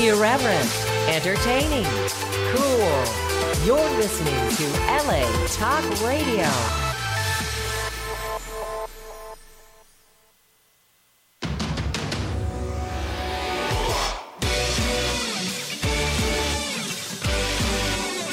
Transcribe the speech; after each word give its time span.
Irreverent, 0.00 0.70
entertaining, 1.08 1.84
cool. 2.54 3.04
You're 3.64 3.90
listening 3.96 4.48
to 4.56 4.64
LA 4.86 5.46
Talk 5.48 5.84
Radio. 6.06 6.48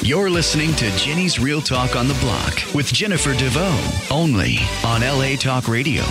You're 0.02 0.30
listening 0.30 0.72
to 0.76 0.88
Jenny's 0.96 1.40
Real 1.40 1.60
Talk 1.60 1.96
on 1.96 2.06
the 2.06 2.14
Block 2.20 2.62
with 2.76 2.92
Jennifer 2.92 3.34
DeVoe, 3.34 3.76
only 4.12 4.58
on 4.84 5.00
LA 5.00 5.34
Talk 5.34 5.66
Radio. 5.66 6.04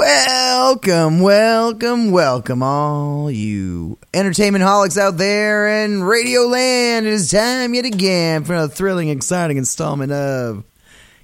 Welcome, 0.00 1.20
welcome, 1.20 2.10
welcome, 2.10 2.62
all 2.62 3.30
you 3.30 3.98
entertainment 4.14 4.64
holics 4.64 4.96
out 4.96 5.18
there 5.18 5.84
in 5.84 6.02
Radio 6.02 6.46
Land. 6.46 7.06
It 7.06 7.12
is 7.12 7.30
time 7.30 7.74
yet 7.74 7.84
again 7.84 8.44
for 8.44 8.54
another 8.54 8.72
thrilling, 8.72 9.10
exciting 9.10 9.58
installment 9.58 10.10
of 10.10 10.64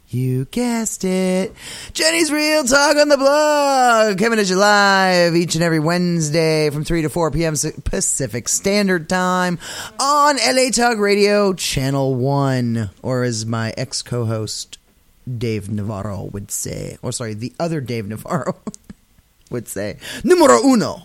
You 0.09 0.45
Guessed 0.51 1.05
It, 1.05 1.55
Jenny's 1.95 2.31
Real 2.31 2.65
Talk 2.65 2.99
on 2.99 3.09
the 3.09 3.17
Blog, 3.17 4.19
coming 4.19 4.39
at 4.39 4.51
you 4.51 4.57
live 4.57 5.35
each 5.35 5.55
and 5.55 5.65
every 5.65 5.81
Wednesday 5.81 6.69
from 6.69 6.85
3 6.85 7.01
to 7.01 7.09
4 7.09 7.31
p.m. 7.31 7.55
Pacific 7.83 8.47
Standard 8.47 9.09
Time 9.09 9.59
on 9.99 10.37
LA 10.37 10.69
Talk 10.71 10.99
Radio, 10.99 11.55
Channel 11.55 12.15
1, 12.15 12.91
or 13.03 13.23
as 13.23 13.47
my 13.47 13.73
ex 13.79 14.03
co 14.03 14.27
host 14.27 14.77
Dave 15.27 15.69
Navarro 15.71 16.25
would 16.25 16.51
say, 16.51 16.99
or 17.03 17.13
sorry, 17.13 17.35
the 17.35 17.53
other 17.59 17.81
Dave 17.81 18.07
Navarro 18.07 18.57
would 19.51 19.69
say, 19.69 19.99
numero 20.23 20.63
uno. 20.63 21.03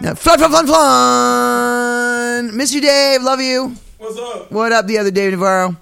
now, 0.00 0.14
fun, 0.14 0.38
fun, 0.38 0.66
fun. 0.66 2.56
Miss 2.56 2.72
you, 2.72 2.80
Dave. 2.80 3.22
Love 3.22 3.40
you. 3.40 3.74
What's 3.98 4.18
up? 4.18 4.52
What 4.52 4.72
up, 4.72 4.86
the 4.86 4.98
other 4.98 5.10
Dave 5.10 5.32
Navarro? 5.32 5.76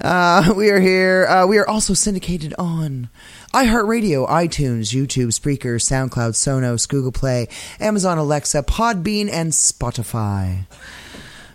Uh, 0.00 0.54
we 0.56 0.70
are 0.70 0.80
here. 0.80 1.26
Uh, 1.26 1.46
we 1.46 1.58
are 1.58 1.68
also 1.68 1.94
syndicated 1.94 2.54
on 2.58 3.08
iHeartRadio, 3.52 4.28
iTunes, 4.28 4.94
YouTube, 4.94 5.28
Spreaker, 5.28 5.76
SoundCloud, 5.80 6.32
Sonos, 6.34 6.88
Google 6.88 7.12
Play, 7.12 7.48
Amazon 7.80 8.16
Alexa, 8.16 8.62
Podbean, 8.62 9.28
and 9.30 9.52
Spotify. 9.52 10.66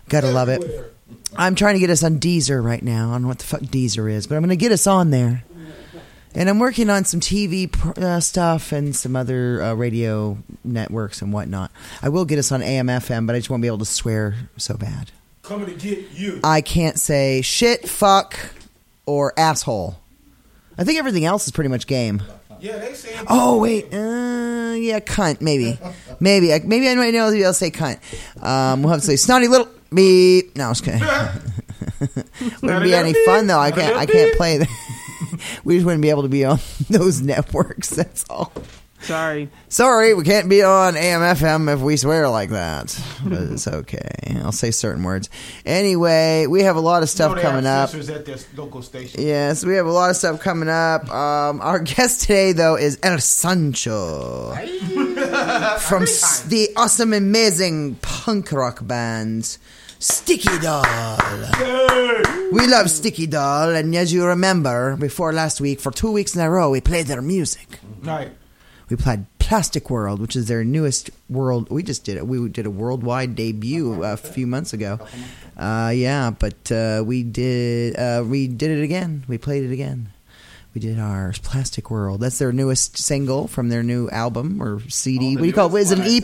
Gotta 0.08 0.30
love 0.30 0.48
it. 0.48 0.95
I'm 1.36 1.54
trying 1.54 1.74
to 1.74 1.80
get 1.80 1.90
us 1.90 2.02
on 2.02 2.18
Deezer 2.18 2.62
right 2.62 2.82
now. 2.82 3.10
I 3.10 3.12
don't 3.14 3.22
know 3.22 3.28
what 3.28 3.38
the 3.38 3.44
fuck 3.44 3.60
Deezer 3.60 4.10
is, 4.10 4.26
but 4.26 4.36
I'm 4.36 4.42
going 4.42 4.50
to 4.50 4.56
get 4.56 4.72
us 4.72 4.86
on 4.86 5.10
there. 5.10 5.44
And 6.34 6.50
I'm 6.50 6.58
working 6.58 6.90
on 6.90 7.04
some 7.04 7.20
TV 7.20 7.74
uh, 7.98 8.20
stuff 8.20 8.70
and 8.72 8.94
some 8.94 9.16
other 9.16 9.62
uh, 9.62 9.72
radio 9.74 10.36
networks 10.64 11.22
and 11.22 11.32
whatnot. 11.32 11.70
I 12.02 12.10
will 12.10 12.26
get 12.26 12.38
us 12.38 12.52
on 12.52 12.62
AM/FM, 12.62 13.26
but 13.26 13.34
I 13.34 13.38
just 13.38 13.48
won't 13.48 13.62
be 13.62 13.68
able 13.68 13.78
to 13.78 13.86
swear 13.86 14.34
so 14.58 14.76
bad. 14.76 15.10
Coming 15.42 15.66
to 15.66 15.72
get 15.74 16.10
you. 16.12 16.40
I 16.44 16.60
can't 16.60 16.98
say 17.00 17.40
shit, 17.40 17.88
fuck, 17.88 18.36
or 19.06 19.32
asshole. 19.38 19.98
I 20.76 20.84
think 20.84 20.98
everything 20.98 21.24
else 21.24 21.46
is 21.46 21.52
pretty 21.52 21.70
much 21.70 21.86
game. 21.86 22.22
Yeah, 22.60 22.76
they 22.78 22.92
say. 22.92 23.16
Oh 23.28 23.58
wait, 23.58 23.84
uh, 23.94 24.74
yeah, 24.76 25.00
cunt, 25.00 25.40
maybe, 25.40 25.78
maybe, 26.20 26.52
I- 26.52 26.60
maybe 26.64 26.88
I 26.90 26.94
might 26.96 27.14
know 27.14 27.30
maybe 27.30 27.46
I'll 27.46 27.54
say 27.54 27.70
cunt. 27.70 27.98
Um, 28.42 28.82
we'll 28.82 28.92
have 28.92 29.00
to 29.00 29.06
say 29.06 29.16
snotty 29.16 29.48
little 29.48 29.68
beep. 29.94 30.56
No, 30.56 30.70
it's 30.70 30.82
okay. 30.86 31.00
wouldn't 32.62 32.82
be 32.84 32.94
any 32.94 33.14
fun 33.24 33.46
though. 33.46 33.58
I 33.58 33.70
can't, 33.70 33.96
I 33.96 34.06
can't 34.06 34.36
play. 34.36 34.58
that. 34.58 34.68
we 35.64 35.74
just 35.76 35.86
wouldn't 35.86 36.02
be 36.02 36.10
able 36.10 36.22
to 36.22 36.28
be 36.28 36.44
on 36.44 36.58
those 36.90 37.20
networks. 37.20 37.90
That's 37.90 38.24
all. 38.30 38.52
Sorry. 39.02 39.50
Sorry, 39.68 40.14
we 40.14 40.24
can't 40.24 40.48
be 40.48 40.62
on 40.62 40.96
AM/FM 40.96 41.72
if 41.72 41.80
we 41.80 41.96
swear 41.98 42.28
like 42.30 42.48
that. 42.50 42.98
But 43.24 43.42
it's 43.42 43.68
okay. 43.68 44.08
I'll 44.42 44.52
say 44.52 44.70
certain 44.70 45.04
words. 45.04 45.28
Anyway, 45.66 46.46
we 46.48 46.62
have 46.62 46.76
a 46.76 46.80
lot 46.80 47.02
of 47.02 47.10
stuff 47.10 47.30
No, 47.30 47.34
they 47.36 47.42
coming 47.42 47.66
up. 47.66 47.94
at 47.94 48.24
their 48.24 48.36
local 48.56 48.82
station. 48.82 49.20
Yes, 49.22 49.64
we 49.64 49.74
have 49.74 49.86
a 49.86 49.92
lot 49.92 50.10
of 50.10 50.16
stuff 50.16 50.40
coming 50.40 50.70
up. 50.70 51.08
Um, 51.12 51.60
our 51.60 51.78
guest 51.80 52.22
today, 52.22 52.52
though, 52.52 52.76
is 52.76 52.98
El 53.02 53.18
Sancho 53.18 54.54
from 55.80 56.02
s- 56.04 56.42
the 56.42 56.70
awesome, 56.76 57.12
amazing 57.12 57.96
punk 58.02 58.52
rock 58.52 58.86
band 58.86 59.58
Sticky 59.98 60.58
Doll. 60.60 60.84
We 62.52 62.66
love 62.66 62.90
Sticky 62.90 63.26
Doll, 63.26 63.70
and 63.74 63.94
as 63.96 64.12
you 64.12 64.24
remember, 64.26 64.96
before 64.96 65.32
last 65.32 65.60
week, 65.60 65.80
for 65.80 65.90
two 65.90 66.12
weeks 66.12 66.34
in 66.34 66.40
a 66.42 66.50
row, 66.50 66.70
we 66.70 66.80
played 66.80 67.06
their 67.06 67.22
music. 67.22 67.78
Right. 68.02 68.30
We 68.88 68.96
played 68.96 69.26
Plastic 69.40 69.90
World, 69.90 70.20
which 70.20 70.36
is 70.36 70.46
their 70.46 70.62
newest 70.64 71.10
world. 71.28 71.68
We 71.70 71.82
just 71.82 72.04
did 72.04 72.16
it. 72.18 72.26
We 72.26 72.48
did 72.48 72.66
a 72.66 72.70
worldwide 72.70 73.34
debut 73.34 74.02
a 74.04 74.16
few 74.16 74.46
months 74.46 74.72
ago. 74.72 75.00
Uh, 75.56 75.92
yeah, 75.94 76.30
but 76.30 76.70
uh, 76.70 77.02
we 77.04 77.22
did 77.24 77.96
uh, 77.96 78.22
we 78.24 78.46
did 78.46 78.70
it 78.78 78.82
again. 78.82 79.24
We 79.26 79.38
played 79.38 79.64
it 79.64 79.72
again. 79.72 80.12
We 80.76 80.80
did 80.80 80.98
our 80.98 81.32
Plastic 81.42 81.90
World. 81.90 82.20
That's 82.20 82.38
their 82.38 82.52
newest 82.52 82.98
single 82.98 83.48
from 83.48 83.70
their 83.70 83.82
new 83.82 84.10
album 84.10 84.62
or 84.62 84.78
CD. 84.90 85.34
what 85.34 85.40
do 85.40 85.46
you 85.46 85.54
call 85.54 85.74
it? 85.74 85.80
Is 85.80 85.90
it 85.90 86.00
an 86.00 86.04
EP? 86.04 86.22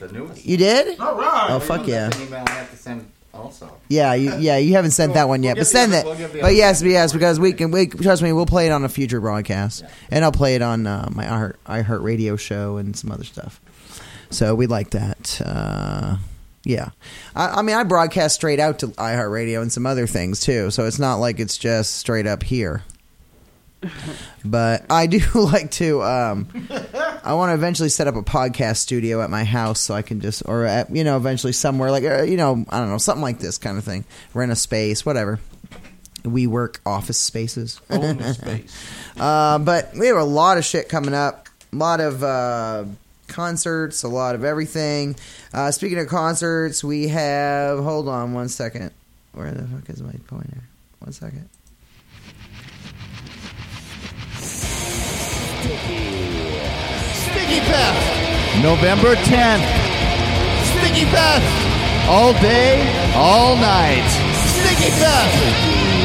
The 0.00 0.10
newest. 0.10 0.42
You 0.42 0.56
did? 0.56 0.98
All 0.98 1.14
right. 1.14 1.48
Oh 1.50 1.60
fuck 1.60 1.86
yeah! 1.86 2.08
That's 2.08 2.16
an 2.16 2.26
email 2.28 2.44
I 2.46 2.50
have 2.52 2.70
to 2.70 2.78
send 2.78 3.06
also. 3.34 3.76
Yeah, 3.90 4.14
you, 4.14 4.36
yeah, 4.38 4.56
you 4.56 4.72
haven't 4.72 4.92
sent 4.92 5.12
that 5.12 5.28
one 5.28 5.42
yet, 5.42 5.56
We'll 5.56 5.64
but 5.64 5.66
send 5.66 5.92
it. 5.92 6.06
we'll 6.06 6.14
give 6.14 6.32
the 6.32 6.40
But 6.40 6.54
yes, 6.54 6.80
yes, 6.80 7.12
because 7.12 7.38
we 7.38 7.52
can. 7.52 7.72
We 7.72 7.86
trust 7.88 8.22
me, 8.22 8.32
we'll 8.32 8.46
play 8.46 8.64
it 8.64 8.70
on 8.72 8.86
a 8.86 8.88
future 8.88 9.20
broadcast, 9.20 9.84
and 10.10 10.24
I'll 10.24 10.32
play 10.32 10.54
it 10.54 10.62
on 10.62 10.86
uh, 10.86 11.10
my 11.12 11.26
iHeart 11.26 11.56
iHeart 11.66 12.02
Radio 12.02 12.36
show 12.36 12.78
and 12.78 12.96
some 12.96 13.12
other 13.12 13.24
stuff. 13.24 13.60
So 14.30 14.54
we 14.54 14.66
like 14.66 14.92
that. 14.92 15.42
Uh, 15.44 16.16
yeah, 16.64 16.88
I, 17.36 17.58
I 17.58 17.60
mean, 17.60 17.76
I 17.76 17.82
broadcast 17.82 18.36
straight 18.36 18.60
out 18.60 18.78
to 18.78 18.86
iHeartRadio 18.88 19.60
and 19.60 19.70
some 19.70 19.84
other 19.84 20.06
things 20.06 20.40
too. 20.40 20.70
So 20.70 20.86
it's 20.86 20.98
not 20.98 21.16
like 21.16 21.38
it's 21.38 21.58
just 21.58 21.98
straight 21.98 22.26
up 22.26 22.42
here. 22.42 22.82
But 24.44 24.86
I 24.90 25.06
do 25.06 25.20
like 25.34 25.70
to. 25.72 26.02
Um, 26.02 26.48
I 27.24 27.34
want 27.34 27.50
to 27.50 27.54
eventually 27.54 27.88
set 27.88 28.06
up 28.06 28.16
a 28.16 28.22
podcast 28.22 28.76
studio 28.76 29.22
at 29.22 29.30
my 29.30 29.44
house 29.44 29.80
so 29.80 29.94
I 29.94 30.02
can 30.02 30.20
just, 30.20 30.42
or 30.46 30.64
at, 30.64 30.94
you 30.94 31.04
know, 31.04 31.16
eventually 31.16 31.52
somewhere 31.52 31.90
like, 31.90 32.04
uh, 32.04 32.22
you 32.22 32.36
know, 32.36 32.64
I 32.68 32.78
don't 32.78 32.90
know, 32.90 32.98
something 32.98 33.22
like 33.22 33.38
this 33.38 33.58
kind 33.58 33.78
of 33.78 33.84
thing. 33.84 34.04
Rent 34.34 34.52
a 34.52 34.56
space, 34.56 35.06
whatever. 35.06 35.40
WeWork 36.24 36.78
office 36.86 37.18
spaces. 37.18 37.80
Own 37.90 38.20
space. 38.34 38.74
Uh, 39.18 39.58
but 39.58 39.92
we 39.94 40.06
have 40.06 40.16
a 40.16 40.24
lot 40.24 40.58
of 40.58 40.64
shit 40.64 40.88
coming 40.88 41.14
up. 41.14 41.48
A 41.72 41.76
lot 41.76 42.00
of 42.00 42.22
uh, 42.22 42.84
concerts, 43.28 44.02
a 44.04 44.08
lot 44.08 44.34
of 44.34 44.44
everything. 44.44 45.16
Uh, 45.52 45.70
speaking 45.70 45.98
of 45.98 46.08
concerts, 46.08 46.84
we 46.84 47.08
have. 47.08 47.78
Hold 47.78 48.08
on 48.08 48.32
one 48.32 48.48
second. 48.48 48.92
Where 49.32 49.50
the 49.50 49.66
fuck 49.66 49.90
is 49.90 50.02
my 50.02 50.14
pointer? 50.26 50.62
One 51.00 51.12
second. 51.12 51.48
Sticky 57.26 57.60
Fest, 57.66 58.62
November 58.62 59.14
10th. 59.26 59.66
Sticky 60.74 61.04
Fest, 61.10 61.54
all 62.08 62.32
day, 62.40 62.82
all 63.14 63.56
night. 63.56 64.06
Sticky 64.54 64.90
Fest, 64.96 65.40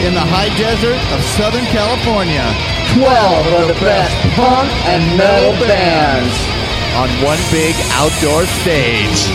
in 0.06 0.13
the 0.13 0.25
high 0.25 0.50
desert 0.57 1.00
of 1.13 1.19
Southern 1.38 1.66
California. 1.69 2.46
12 2.97 3.62
of 3.62 3.68
the 3.68 3.80
best 3.85 4.16
punk 4.35 4.69
and 4.90 5.02
metal 5.18 5.53
bands 5.68 6.34
on 6.97 7.09
one 7.24 7.38
big 7.51 7.75
outdoor 7.94 8.46
stage. 8.66 9.30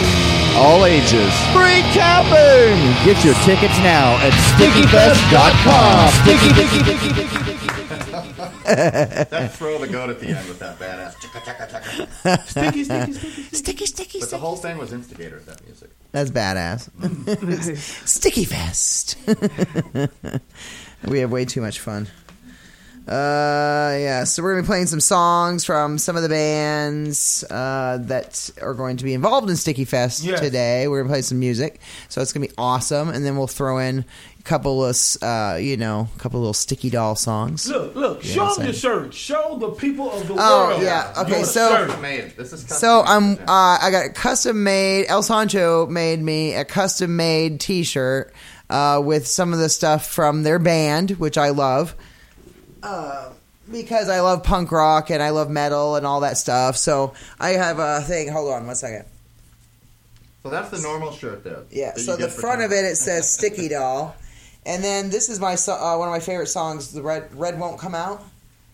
All 0.56 0.84
ages. 0.84 1.33
Free 1.55 1.83
camping! 1.95 2.78
Get 3.06 3.25
your 3.25 3.34
tickets 3.47 3.78
now 3.78 4.16
at 4.22 4.33
stickyfest.com. 4.54 6.10
Sticky, 6.22 6.48
sticky, 6.54 6.78
sticky, 6.83 7.10
sticky, 7.10 7.73
That 8.64 9.52
throw 9.54 9.78
the 9.78 9.86
goat 9.88 10.10
at 10.10 10.20
the 10.20 10.28
end 10.28 10.48
with 10.48 10.58
that 10.58 10.78
badass 10.78 11.14
chicka 11.16 11.41
chicka 11.41 11.70
chicka. 11.70 12.48
Sticky, 12.48 12.84
sticky, 12.84 13.12
sticky. 13.12 13.56
Sticky, 13.56 13.86
sticky, 13.86 14.20
But 14.20 14.30
the 14.30 14.38
whole 14.38 14.56
thing 14.56 14.78
was 14.78 14.92
instigators, 14.92 15.44
that 15.46 15.64
music. 15.64 15.91
That's 16.12 16.30
badass. 16.30 16.88
Sticky 18.08 18.44
Fest. 18.44 19.16
we 21.08 21.18
have 21.20 21.30
way 21.32 21.44
too 21.44 21.60
much 21.60 21.80
fun. 21.80 22.08
Uh, 23.06 23.94
yeah, 24.00 24.24
so 24.24 24.42
we're 24.42 24.52
gonna 24.54 24.62
be 24.62 24.66
playing 24.66 24.86
some 24.86 25.00
songs 25.00 25.62
from 25.62 25.98
some 25.98 26.16
of 26.16 26.22
the 26.22 26.28
bands 26.30 27.44
uh, 27.50 27.98
that 28.00 28.48
are 28.62 28.72
going 28.72 28.96
to 28.96 29.04
be 29.04 29.12
involved 29.12 29.50
in 29.50 29.56
Sticky 29.56 29.84
Fest 29.84 30.24
Yes. 30.24 30.41
today. 30.41 30.88
We're 30.88 31.02
gonna 31.02 31.12
play 31.12 31.20
some 31.20 31.38
music, 31.38 31.82
so 32.08 32.22
it's 32.22 32.32
gonna 32.32 32.46
be 32.46 32.52
awesome, 32.56 33.10
and 33.10 33.22
then 33.22 33.36
we'll 33.36 33.46
throw 33.46 33.76
in 33.76 34.06
a 34.34 34.34
couple 34.44 34.84
of, 34.84 34.96
uh, 35.22 35.56
you 35.60 35.76
know, 35.76 36.08
a 36.14 36.18
couple 36.18 36.38
of 36.38 36.42
little 36.42 36.52
Sticky 36.54 36.91
Doll 36.91 37.16
songs. 37.16 37.68
Look, 37.68 37.94
look. 37.94 38.24
Yeah, 38.24 38.30
show 38.32 38.48
same. 38.50 38.56
them 38.58 38.64
your 38.66 38.74
shirt. 38.74 39.14
Show 39.14 39.56
the 39.58 39.70
people 39.70 40.10
of 40.12 40.28
the 40.28 40.34
Oh, 40.38 40.68
world. 40.68 40.82
yeah, 40.82 41.12
okay, 41.18 41.38
your 41.38 41.44
so- 41.46 41.86
shirt. 41.86 42.36
This 42.36 42.52
is 42.52 42.62
custom 42.62 42.76
So 42.78 43.02
I'm 43.06 43.32
uh, 43.32 43.78
I 43.80 43.88
got 43.91 44.06
a 44.06 44.10
custom 44.10 44.62
made. 44.62 45.06
El 45.08 45.22
Sancho 45.22 45.86
made 45.86 46.20
me 46.20 46.54
a 46.54 46.64
custom 46.64 47.16
made 47.16 47.58
T-shirt 47.60 48.32
uh, 48.70 49.00
with 49.02 49.26
some 49.26 49.52
of 49.52 49.58
the 49.58 49.68
stuff 49.68 50.06
from 50.06 50.42
their 50.42 50.58
band, 50.58 51.12
which 51.12 51.38
I 51.38 51.48
love. 51.50 51.94
Uh, 52.82 53.30
because 53.72 54.10
I 54.10 54.20
love 54.20 54.42
punk 54.42 54.70
rock 54.72 55.10
and 55.10 55.22
I 55.22 55.30
love 55.30 55.48
metal 55.48 55.96
and 55.96 56.04
all 56.06 56.20
that 56.20 56.36
stuff. 56.36 56.76
So 56.76 57.14
I 57.41 57.50
have 57.50 57.78
a 57.78 58.02
thing. 58.02 58.28
Hold 58.28 58.52
on 58.52 58.66
one 58.66 58.76
second. 58.76 59.06
So 60.42 60.50
that's 60.50 60.68
the 60.70 60.80
normal 60.82 61.10
shirt 61.12 61.42
though. 61.44 61.64
Yeah. 61.70 61.94
So 61.94 62.12
the 62.16 62.24
get 62.24 62.32
for 62.32 62.42
front 62.42 62.60
of 62.62 62.72
it 62.72 62.84
it 62.84 62.96
says 62.96 63.30
"Sticky 63.32 63.68
Doll," 63.68 64.14
and 64.66 64.83
then 64.83 65.11
this 65.11 65.28
is 65.28 65.41
my 65.41 65.55
so- 65.55 65.75
uh, 65.75 65.97
one 65.99 66.09
of 66.09 66.13
my 66.13 66.21
favorite 66.21 66.49
songs. 66.49 66.93
The 66.93 67.03
red 67.03 67.34
red 67.34 67.59
won't 67.59 67.78
come 67.78 67.95
out. 67.95 68.22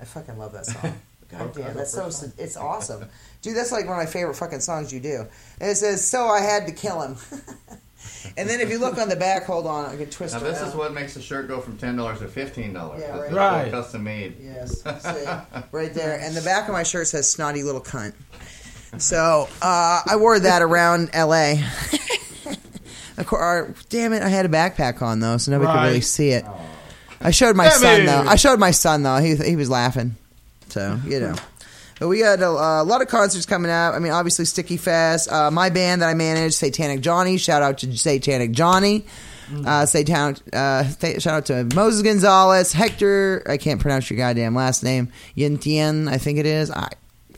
I 0.01 0.05
fucking 0.05 0.39
love 0.39 0.53
that 0.53 0.67
song. 0.67 1.01
God 1.31 1.55
damn, 1.55 1.75
that's 1.75 1.93
so 1.93 2.07
it's 2.39 2.57
awesome, 2.57 3.05
dude. 3.41 3.57
That's 3.57 3.71
like 3.71 3.85
one 3.87 3.99
of 3.99 4.05
my 4.05 4.11
favorite 4.11 4.35
fucking 4.35 4.59
songs 4.61 4.93
you 4.93 4.99
do. 4.99 5.27
And 5.61 5.71
it 5.71 5.77
says, 5.77 6.05
"So 6.07 6.27
I 6.27 6.41
had 6.41 6.67
to 6.67 6.73
kill 6.73 7.01
him." 7.03 7.17
and 8.37 8.49
then 8.49 8.59
if 8.61 8.69
you 8.69 8.79
look 8.79 8.99
on 8.99 9.09
the 9.09 9.15
back, 9.15 9.45
hold 9.45 9.65
on, 9.67 9.85
I 9.87 9.97
can 9.97 10.11
twist 10.11 10.35
Now 10.35 10.41
this 10.41 10.59
around. 10.59 10.69
is 10.71 10.75
what 10.75 10.93
makes 10.93 11.15
the 11.15 11.23
shirt 11.23 11.47
go 11.47 11.61
from 11.61 11.79
ten 11.79 11.95
dollars 11.95 12.19
to 12.19 12.27
fifteen 12.27 12.73
dollars. 12.73 13.01
Yeah, 13.01 13.17
right. 13.17 13.33
Right. 13.33 13.71
Custom 13.71 14.03
made. 14.03 14.39
Yes, 14.43 14.83
see, 14.83 14.89
right 15.73 15.95
there. 15.95 16.19
And 16.21 16.35
the 16.37 16.43
back 16.43 16.67
of 16.67 16.73
my 16.73 16.83
shirt 16.83 17.07
says 17.07 17.31
"snotty 17.31 17.63
little 17.63 17.81
cunt." 17.81 18.15
So 18.99 19.49
uh, 19.63 20.03
I 20.05 20.17
wore 20.17 20.41
that 20.41 20.63
around 20.63 21.11
L.A. 21.13 21.63
of 23.21 23.27
course, 23.27 23.85
damn 23.87 24.13
it, 24.13 24.23
I 24.23 24.29
had 24.29 24.47
a 24.47 24.49
backpack 24.49 25.03
on 25.03 25.21
though, 25.21 25.37
so 25.37 25.51
nobody 25.53 25.71
could 25.73 25.85
really 25.85 26.01
see 26.01 26.31
it. 26.31 26.45
I 27.21 27.31
showed 27.33 27.55
my 27.57 27.65
Damn 27.69 27.79
son 27.81 28.01
it. 28.01 28.07
though. 28.07 28.23
I 28.23 28.37
showed 28.37 28.59
my 28.59 28.71
son 28.71 29.03
though. 29.03 29.19
He 29.19 29.37
he 29.37 29.57
was 29.57 29.69
laughing. 29.69 30.17
So 30.69 30.99
you 31.07 31.21
know. 31.21 31.35
But 31.99 32.09
we 32.09 32.21
got 32.21 32.41
a, 32.41 32.49
a 32.49 32.83
lot 32.83 33.03
of 33.03 33.09
concerts 33.09 33.45
coming 33.45 33.71
up. 33.71 33.95
I 33.95 33.99
mean, 33.99 34.13
obviously 34.13 34.47
Sticky 34.47 34.79
Fest. 34.79 35.31
Uh, 35.31 35.51
my 35.51 35.69
band 35.69 36.01
that 36.01 36.09
I 36.09 36.15
manage, 36.15 36.55
Satanic 36.55 37.03
Johnny. 37.03 37.37
Shout 37.37 37.61
out 37.63 37.77
to 37.79 37.95
Satanic 37.97 38.53
Johnny. 38.53 39.05
Uh, 39.67 39.85
Satan, 39.85 40.37
uh, 40.53 40.85
th- 41.01 41.21
shout 41.21 41.35
out 41.35 41.47
to 41.47 41.75
Moses 41.75 42.03
Gonzalez, 42.03 42.73
Hector. 42.73 43.43
I 43.47 43.57
can't 43.59 43.81
pronounce 43.81 44.09
your 44.09 44.17
goddamn 44.17 44.55
last 44.55 44.83
name. 44.85 45.11
Yin 45.35 45.59
Tien, 45.59 46.09
I 46.09 46.19
think 46.19 46.39
it 46.39 46.47
is. 46.47 46.71
I 46.71 46.89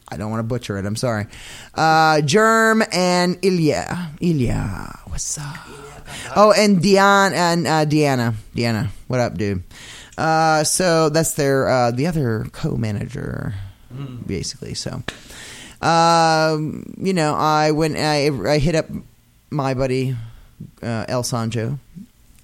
I 0.09 0.17
don't 0.17 0.31
want 0.31 0.41
to 0.41 0.45
butcher 0.45 0.79
it. 0.79 0.85
I'm 0.85 0.97
sorry. 0.97 1.27
Uh, 1.75 2.21
Germ 2.21 2.83
and 2.93 3.39
Ilya. 3.43 4.11
Ilya, 4.21 4.99
what's 5.07 5.39
up? 5.39 5.57
Oh, 6.37 6.53
and 6.57 6.83
Dion 6.83 7.33
and 7.33 7.67
uh, 7.67 7.85
Deanna. 7.87 8.35
Deanna, 8.55 8.89
what 9.09 9.21
up, 9.21 9.37
dude? 9.37 9.63
Uh, 10.19 10.63
so 10.65 11.09
that's 11.09 11.35
their 11.35 11.69
uh, 11.69 11.91
the 11.91 12.07
other 12.07 12.47
co-manager, 12.53 13.55
basically. 14.27 14.75
So, 14.75 15.03
um, 15.81 16.95
you 16.99 17.13
know, 17.13 17.35
I 17.35 17.71
went. 17.71 17.97
I 17.97 18.29
I 18.47 18.59
hit 18.59 18.75
up 18.75 18.87
my 19.51 19.75
buddy 19.75 20.17
uh, 20.83 21.07
El 21.09 21.23
Sancho 21.23 21.79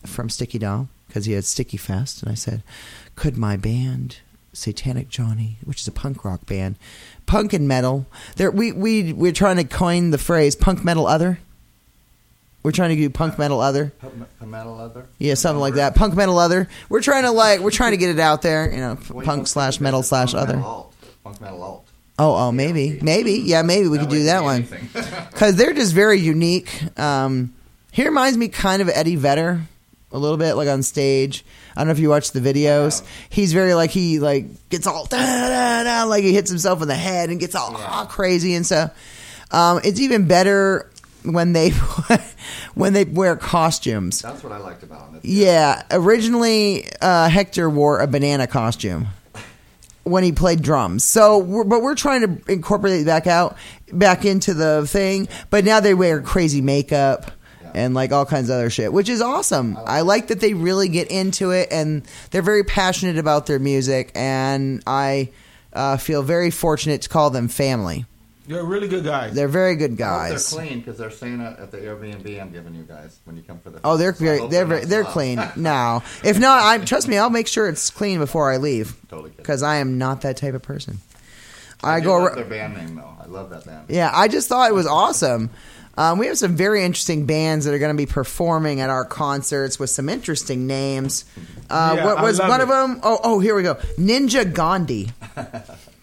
from 0.06 0.30
Sticky 0.30 0.58
Doll 0.58 0.88
because 1.06 1.26
he 1.26 1.32
had 1.34 1.44
Sticky 1.44 1.76
Fest, 1.76 2.22
and 2.22 2.32
I 2.32 2.34
said, 2.34 2.62
"Could 3.16 3.36
my 3.36 3.56
band, 3.56 4.16
Satanic 4.52 5.08
Johnny, 5.08 5.58
which 5.64 5.82
is 5.82 5.88
a 5.88 5.92
punk 5.92 6.24
rock 6.24 6.46
band, 6.46 6.76
punk 7.28 7.52
and 7.52 7.68
metal, 7.68 8.06
there 8.34 8.50
we 8.50 8.72
we 8.72 9.12
we're 9.12 9.30
trying 9.30 9.58
to 9.58 9.64
coin 9.64 10.10
the 10.10 10.18
phrase 10.18 10.56
punk 10.56 10.82
metal 10.82 11.06
other. 11.06 11.38
We're 12.64 12.72
trying 12.72 12.90
to 12.90 12.96
do 12.96 13.08
punk 13.08 13.38
metal 13.38 13.60
other." 13.60 13.92
Punk 14.00 14.50
Metal 14.50 14.76
leather. 14.76 15.06
Yeah, 15.18 15.34
something 15.34 15.60
like 15.60 15.74
that. 15.74 15.94
Punk 15.94 16.14
metal 16.14 16.38
other. 16.38 16.68
We're 16.88 17.02
trying 17.02 17.22
to 17.22 17.30
like 17.30 17.60
we're 17.60 17.70
trying 17.70 17.92
to 17.92 17.96
get 17.96 18.10
it 18.10 18.18
out 18.18 18.42
there, 18.42 18.70
you 18.72 18.78
know, 18.78 18.96
punk 19.24 19.46
slash 19.46 19.78
metal 19.78 20.02
slash 20.02 20.32
punk 20.32 20.42
other. 20.42 20.56
Metal 20.56 20.70
alt. 20.70 20.94
Punk 21.22 21.40
metal 21.40 21.62
alt. 21.62 21.88
Oh, 22.20 22.34
oh, 22.34 22.50
maybe, 22.50 22.98
maybe, 23.00 23.34
yeah, 23.34 23.62
maybe 23.62 23.86
we 23.86 23.96
could 23.98 24.08
do 24.08 24.24
that 24.24 24.42
one 24.42 24.66
because 25.30 25.54
they're 25.56 25.72
just 25.72 25.94
very 25.94 26.18
unique. 26.18 26.68
Um, 26.98 27.54
he 27.92 28.04
reminds 28.04 28.36
me 28.36 28.48
kind 28.48 28.82
of 28.82 28.88
Eddie 28.88 29.14
Vedder 29.14 29.60
a 30.12 30.18
little 30.18 30.36
bit, 30.36 30.54
like 30.54 30.68
on 30.68 30.82
stage. 30.82 31.44
I 31.76 31.80
don't 31.80 31.88
know 31.88 31.92
if 31.92 31.98
you 31.98 32.08
watch 32.08 32.32
the 32.32 32.40
videos. 32.40 33.04
He's 33.28 33.52
very 33.52 33.74
like 33.74 33.90
he 33.90 34.18
like 34.18 34.68
gets 34.68 34.86
all 34.86 35.06
da, 35.06 35.18
da, 35.18 35.82
da, 35.84 36.04
like 36.04 36.24
he 36.24 36.32
hits 36.32 36.50
himself 36.50 36.82
in 36.82 36.88
the 36.88 36.94
head 36.94 37.30
and 37.30 37.38
gets 37.38 37.54
all 37.54 37.74
ah, 37.76 38.06
crazy 38.10 38.54
and 38.54 38.64
stuff. 38.64 38.96
Um, 39.50 39.80
it's 39.84 40.00
even 40.00 40.26
better 40.26 40.90
when 41.24 41.52
they 41.52 41.70
when 42.74 42.92
they 42.92 43.04
wear 43.04 43.36
costumes. 43.36 44.22
That's 44.22 44.42
what 44.42 44.52
I 44.52 44.58
liked 44.58 44.82
about 44.82 45.10
him. 45.10 45.20
Yeah, 45.22 45.82
originally 45.90 46.86
uh, 47.00 47.28
Hector 47.28 47.68
wore 47.68 48.00
a 48.00 48.06
banana 48.06 48.46
costume 48.46 49.08
when 50.04 50.24
he 50.24 50.32
played 50.32 50.62
drums. 50.62 51.04
So, 51.04 51.38
we're, 51.38 51.64
but 51.64 51.82
we're 51.82 51.94
trying 51.94 52.22
to 52.22 52.52
incorporate 52.52 53.02
it 53.02 53.06
back 53.06 53.26
out, 53.26 53.56
back 53.92 54.24
into 54.24 54.54
the 54.54 54.86
thing. 54.86 55.28
But 55.50 55.64
now 55.64 55.80
they 55.80 55.94
wear 55.94 56.20
crazy 56.22 56.60
makeup 56.60 57.30
and 57.74 57.94
like 57.94 58.12
all 58.12 58.26
kinds 58.26 58.48
of 58.50 58.54
other 58.56 58.70
shit, 58.70 58.92
which 58.92 59.08
is 59.08 59.20
awesome. 59.20 59.78
I 59.86 60.00
like 60.02 60.28
that 60.28 60.40
they 60.40 60.54
really 60.54 60.88
get 60.88 61.10
into 61.10 61.50
it 61.50 61.68
and 61.70 62.02
they're 62.30 62.42
very 62.42 62.64
passionate 62.64 63.18
about 63.18 63.46
their 63.46 63.58
music, 63.58 64.12
and 64.14 64.82
I 64.86 65.30
uh, 65.72 65.96
feel 65.96 66.22
very 66.22 66.50
fortunate 66.50 67.02
to 67.02 67.08
call 67.08 67.30
them 67.30 67.48
family. 67.48 68.04
They're 68.46 68.64
really 68.64 68.88
good 68.88 69.04
guys. 69.04 69.34
They're 69.34 69.46
very 69.46 69.76
good 69.76 69.92
I 69.92 69.94
guys. 69.96 70.50
They're 70.50 70.64
clean 70.64 70.78
because 70.80 70.96
they're 70.96 71.10
saying 71.10 71.38
it 71.42 71.58
at 71.58 71.70
the 71.70 71.76
Airbnb 71.76 72.40
I'm 72.40 72.50
giving 72.50 72.74
you 72.74 72.82
guys 72.84 73.18
when 73.24 73.36
you 73.36 73.42
come 73.42 73.58
for 73.58 73.68
the. 73.68 73.78
Oh, 73.84 73.98
they're 73.98 74.14
So 74.14 74.24
very, 74.24 74.46
they're 74.48 74.64
very, 74.64 74.84
they're 74.86 75.04
clean 75.04 75.38
now. 75.56 76.02
If 76.24 76.38
not, 76.38 76.62
I 76.64 76.82
trust 76.82 77.08
me. 77.08 77.18
I'll 77.18 77.28
make 77.28 77.46
sure 77.46 77.68
it's 77.68 77.90
clean 77.90 78.18
before 78.20 78.50
I 78.50 78.56
leave 78.56 78.96
Totally 79.10 79.28
kidding. 79.30 79.42
because 79.42 79.62
I 79.62 79.76
am 79.76 79.98
not 79.98 80.22
that 80.22 80.38
type 80.38 80.54
of 80.54 80.62
person. 80.62 80.96
I, 81.82 81.96
I 81.96 82.00
do 82.00 82.06
go. 82.06 82.12
love 82.14 82.22
ar- 82.22 82.34
their 82.36 82.44
band 82.46 82.74
name 82.74 82.96
though. 82.96 83.14
I 83.22 83.26
love 83.26 83.50
that 83.50 83.66
band. 83.66 83.84
Yeah, 83.90 84.10
I 84.14 84.28
just 84.28 84.48
thought 84.48 84.70
it 84.70 84.74
was 84.74 84.86
awesome. 85.04 85.50
Um, 85.98 86.20
we 86.20 86.28
have 86.28 86.38
some 86.38 86.54
very 86.54 86.84
interesting 86.84 87.26
bands 87.26 87.64
that 87.64 87.74
are 87.74 87.78
going 87.80 87.92
to 87.92 88.00
be 88.00 88.06
performing 88.06 88.80
at 88.80 88.88
our 88.88 89.04
concerts 89.04 89.80
with 89.80 89.90
some 89.90 90.08
interesting 90.08 90.68
names. 90.68 91.24
Uh, 91.68 91.94
Yeah, 91.96 92.04
what 92.04 92.22
was 92.22 92.38
one 92.38 92.60
it. 92.60 92.62
of 92.62 92.68
them? 92.68 93.00
Oh, 93.02 93.18
oh, 93.24 93.40
here 93.40 93.56
we 93.56 93.64
go. 93.64 93.74
Ninja 93.98 94.50
Gandhi. 94.50 95.10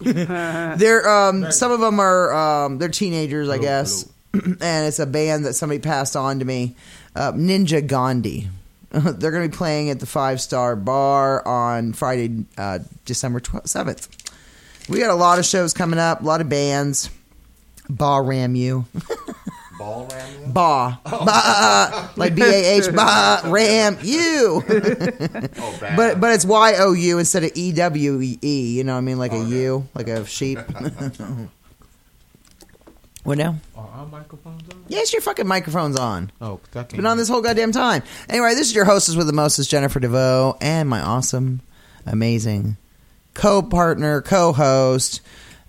they're 0.78 1.08
um, 1.08 1.50
some 1.50 1.72
of 1.72 1.80
them 1.80 1.98
are 1.98 2.34
um, 2.66 2.76
they're 2.76 2.90
teenagers, 2.90 3.48
I 3.48 3.56
guess, 3.56 4.06
and 4.34 4.60
it's 4.60 4.98
a 4.98 5.06
band 5.06 5.46
that 5.46 5.54
somebody 5.54 5.80
passed 5.80 6.14
on 6.14 6.40
to 6.40 6.44
me. 6.44 6.76
Uh, 7.14 7.32
Ninja 7.32 7.84
Gandhi. 7.86 8.48
they're 8.90 9.30
going 9.30 9.44
to 9.44 9.48
be 9.48 9.56
playing 9.56 9.88
at 9.88 9.98
the 9.98 10.06
Five 10.06 10.42
Star 10.42 10.76
Bar 10.76 11.48
on 11.48 11.94
Friday, 11.94 12.44
uh, 12.58 12.80
December 13.06 13.40
seventh. 13.64 14.08
We 14.90 15.00
got 15.00 15.10
a 15.10 15.14
lot 15.14 15.38
of 15.38 15.46
shows 15.46 15.72
coming 15.72 15.98
up, 15.98 16.20
a 16.20 16.24
lot 16.24 16.42
of 16.42 16.50
bands. 16.50 17.08
Ba 17.88 18.20
Ram 18.20 18.54
you. 18.54 18.84
Ball 19.78 20.08
ram 20.10 20.28
you? 20.40 20.46
Ba. 20.48 21.00
Ba. 21.04 22.10
Like 22.16 22.34
B 22.34 22.42
A 22.42 22.78
H. 22.78 22.86
Ba. 22.94 23.40
Ram 23.44 23.98
you. 24.02 24.62
Oh, 25.58 25.76
bad. 25.80 25.96
But 25.96 26.20
but 26.20 26.32
it's 26.32 26.44
Y 26.44 26.74
O 26.78 26.92
U 26.92 27.18
instead 27.18 27.44
of 27.44 27.50
E 27.54 27.72
W 27.72 28.20
E. 28.42 28.76
You 28.76 28.84
know 28.84 28.92
what 28.92 28.98
I 28.98 29.02
mean? 29.02 29.18
Like 29.18 29.32
a 29.32 29.42
U, 29.42 29.88
like 29.94 30.08
a 30.08 30.24
sheep. 30.26 30.58
what 33.24 33.38
now? 33.38 33.56
Are 33.76 33.88
our 33.88 34.06
microphones 34.06 34.62
on? 34.72 34.84
Yes, 34.88 35.12
your 35.12 35.22
fucking 35.22 35.46
microphone's 35.46 35.98
on. 35.98 36.30
Oh, 36.40 36.60
that 36.72 36.88
Been 36.90 37.06
on 37.06 37.16
this 37.18 37.28
whole 37.28 37.42
goddamn 37.42 37.72
time. 37.72 38.02
Anyway, 38.28 38.54
this 38.54 38.68
is 38.68 38.74
your 38.74 38.84
hostess 38.84 39.16
with 39.16 39.26
the 39.26 39.32
mostest, 39.32 39.70
Jennifer 39.70 39.98
DeVoe, 40.00 40.56
and 40.60 40.88
my 40.88 41.00
awesome, 41.00 41.60
amazing 42.06 42.76
co-partner, 43.36 44.22
co-host, 44.22 45.20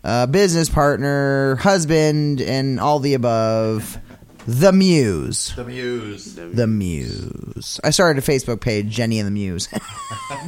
uh, 0.04 0.26
business 0.26 0.70
partner, 0.70 1.58
husband, 1.58 2.42
and 2.42 2.80
all 2.80 3.00
the 3.00 3.14
above, 3.14 4.00
the 4.48 4.72
Muse. 4.72 5.54
the 5.56 5.66
Muse. 5.66 6.36
The 6.36 6.68
Muse. 6.68 7.80
I 7.84 7.90
started 7.90 8.24
a 8.24 8.26
Facebook 8.26 8.62
page, 8.62 8.88
Jenny 8.88 9.20
and 9.20 9.28
the 9.28 9.32
Muse. 9.32 9.68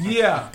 Yeah. 0.01 0.49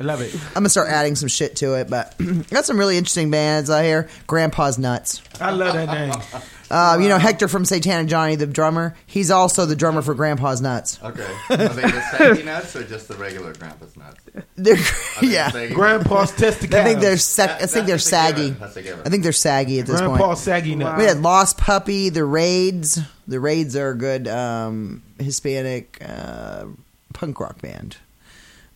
I 0.00 0.02
love 0.04 0.22
it. 0.22 0.34
I'm 0.34 0.54
gonna 0.54 0.70
start 0.70 0.88
adding 0.88 1.14
some 1.14 1.28
shit 1.28 1.56
to 1.56 1.74
it, 1.74 1.90
but 1.90 2.14
got 2.50 2.64
some 2.64 2.78
really 2.78 2.96
interesting 2.96 3.30
bands 3.30 3.68
out 3.68 3.84
here. 3.84 4.08
Grandpa's 4.26 4.78
Nuts. 4.78 5.20
I 5.38 5.50
love 5.50 5.74
that 5.74 5.88
name. 5.92 6.42
Uh, 6.70 6.98
you 7.02 7.08
know 7.08 7.18
Hector 7.18 7.48
from 7.48 7.64
Satanic 7.66 8.08
Johnny, 8.08 8.34
the 8.36 8.46
drummer. 8.46 8.96
He's 9.06 9.30
also 9.30 9.66
the 9.66 9.76
drummer 9.76 10.00
for 10.02 10.14
Grandpa's 10.14 10.62
Nuts. 10.62 10.98
Okay. 11.02 11.26
Are 11.50 11.56
they 11.56 11.82
the 11.82 12.00
saggy 12.16 12.42
nuts 12.44 12.74
or 12.76 12.84
just 12.84 13.08
the 13.08 13.14
regular 13.16 13.52
Grandpa's 13.52 13.94
nuts? 13.96 14.20
They're, 14.56 14.74
Are 14.76 15.20
they 15.20 15.26
yeah, 15.32 15.50
saggy 15.50 15.74
Grandpa's 15.74 16.30
testicles. 16.32 16.80
I 16.80 16.84
think 16.84 17.00
they're 17.00 17.16
sec- 17.18 17.58
That- 17.58 17.62
I 17.62 17.66
think 17.66 17.86
they're 17.86 17.96
that's 17.96 18.06
a 18.06 18.10
given. 18.32 18.36
saggy. 18.36 18.50
That's 18.50 18.76
a 18.76 18.82
given. 18.82 19.00
I 19.06 19.08
think 19.10 19.22
they're 19.24 19.32
saggy 19.32 19.80
at 19.80 19.86
this 19.86 20.00
Grandpa 20.00 20.26
point. 20.28 20.38
saggy 20.38 20.74
nut. 20.76 20.96
We 20.96 21.04
had 21.04 21.20
Lost 21.20 21.58
Puppy, 21.58 22.08
the 22.08 22.24
Raids. 22.24 23.00
The 23.28 23.38
Raids 23.40 23.76
are 23.76 23.90
a 23.90 23.94
good 23.98 24.28
um, 24.28 25.02
Hispanic 25.18 25.98
uh, 26.00 26.66
punk 27.12 27.38
rock 27.40 27.60
band. 27.60 27.96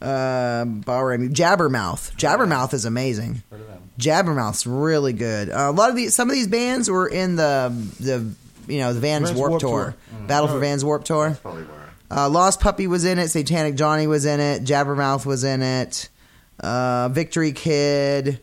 Uh, 0.05 0.65
Ballroom 0.65 1.33
Jabbermouth. 1.33 2.15
Jabbermouth 2.17 2.75
is 2.75 2.85
amazing. 2.85 3.43
Heard 3.51 3.61
of 3.61 3.67
them. 3.69 3.91
Jabbermouth's 3.99 4.67
really 4.67 5.13
good. 5.13 5.51
Uh, 5.51 5.69
a 5.69 5.73
lot 5.73 5.91
of 5.91 5.97
these, 5.97 6.15
some 6.15 6.29
of 6.29 6.35
these 6.35 6.49
bands 6.49 6.91
were 6.91 7.07
in 7.07 7.37
the 7.37 7.73
the 8.01 8.31
you 8.73 8.81
know 8.81 8.93
the 8.93 9.01
Vans 9.01 9.29
Vans 9.29 9.39
Warp, 9.39 9.51
Warped 9.51 9.61
Tour, 9.63 9.95
Tour. 10.11 10.27
Battle 10.27 10.49
for 10.49 10.59
Vans 10.59 10.85
Warp 10.85 11.05
Tour. 11.05 11.39
Probably 11.41 11.63
where. 11.63 11.85
Uh, 12.11 12.29
Lost 12.29 12.61
Puppy 12.61 12.87
was 12.87 13.05
in 13.05 13.19
it. 13.19 13.29
Satanic 13.29 13.77
Johnny 13.77 14.07
was 14.07 14.25
in 14.25 14.41
it. 14.41 14.63
Jabbermouth 14.65 15.27
was 15.27 15.43
in 15.43 15.63
it. 15.63 16.09
Uh, 16.61 17.09
Victory 17.09 17.53
Kid. 17.53 18.41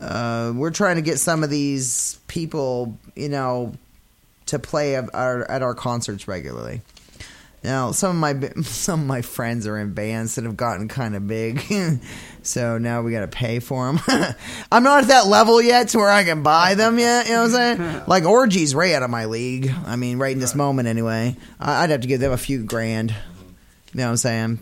Uh, 0.00 0.52
we're 0.54 0.70
trying 0.70 0.96
to 0.96 1.02
get 1.02 1.18
some 1.18 1.44
of 1.44 1.50
these 1.50 2.18
people, 2.26 2.96
you 3.14 3.28
know, 3.28 3.74
to 4.46 4.58
play 4.58 4.96
at 4.96 5.14
our, 5.14 5.48
at 5.50 5.62
our 5.62 5.74
concerts 5.74 6.26
regularly. 6.26 6.80
Now, 7.62 7.92
some 7.92 8.10
of 8.10 8.16
my 8.16 8.48
some 8.62 9.00
of 9.02 9.06
my 9.06 9.22
friends 9.22 9.66
are 9.66 9.78
in 9.78 9.92
bands 9.92 10.36
that 10.36 10.44
have 10.44 10.56
gotten 10.56 10.88
kind 10.88 11.14
of 11.14 11.26
big, 11.26 11.62
so 12.42 12.78
now 12.78 13.02
we 13.02 13.12
got 13.12 13.20
to 13.20 13.28
pay 13.28 13.58
for 13.60 13.86
them. 13.92 14.00
I'm 14.72 14.82
not 14.82 15.02
at 15.02 15.08
that 15.08 15.26
level 15.26 15.60
yet 15.60 15.88
to 15.88 15.98
where 15.98 16.10
I 16.10 16.24
can 16.24 16.42
buy 16.42 16.74
them 16.74 16.98
yet. 16.98 17.26
You 17.26 17.34
know 17.34 17.42
what 17.42 17.54
I'm 17.54 17.76
saying? 17.76 18.02
Like 18.06 18.24
orgies, 18.24 18.74
right 18.74 18.94
out 18.94 19.02
of 19.02 19.10
my 19.10 19.26
league. 19.26 19.70
I 19.86 19.96
mean, 19.96 20.18
right 20.18 20.32
in 20.32 20.38
this 20.40 20.54
moment 20.54 20.88
anyway. 20.88 21.36
I- 21.58 21.84
I'd 21.84 21.90
have 21.90 22.00
to 22.00 22.08
give 22.08 22.20
them 22.20 22.32
a 22.32 22.38
few 22.38 22.62
grand. 22.64 23.10
You 23.10 23.98
know 23.98 24.04
what 24.04 24.10
I'm 24.10 24.16
saying? 24.16 24.58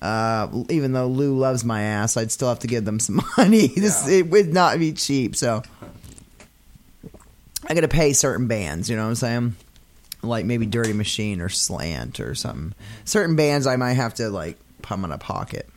Uh, 0.00 0.62
even 0.70 0.92
though 0.92 1.08
Lou 1.08 1.36
loves 1.36 1.64
my 1.64 1.82
ass, 1.82 2.16
I'd 2.16 2.30
still 2.30 2.48
have 2.48 2.60
to 2.60 2.68
give 2.68 2.84
them 2.84 3.00
some 3.00 3.20
money. 3.36 3.66
This 3.66 4.06
it 4.08 4.28
would 4.30 4.52
not 4.54 4.78
be 4.78 4.92
cheap. 4.92 5.34
So 5.36 5.62
I 7.66 7.74
got 7.74 7.80
to 7.80 7.88
pay 7.88 8.12
certain 8.12 8.46
bands. 8.46 8.88
You 8.88 8.96
know 8.96 9.02
what 9.02 9.08
I'm 9.10 9.14
saying? 9.16 9.56
Like 10.22 10.44
maybe 10.44 10.66
Dirty 10.66 10.92
Machine 10.92 11.40
or 11.40 11.48
Slant 11.48 12.20
or 12.20 12.34
something. 12.34 12.74
Certain 13.04 13.36
bands 13.36 13.66
I 13.66 13.76
might 13.76 13.94
have 13.94 14.14
to 14.14 14.30
like 14.30 14.58
pump 14.82 15.04
in 15.04 15.12
a 15.12 15.18
pocket. 15.18 15.68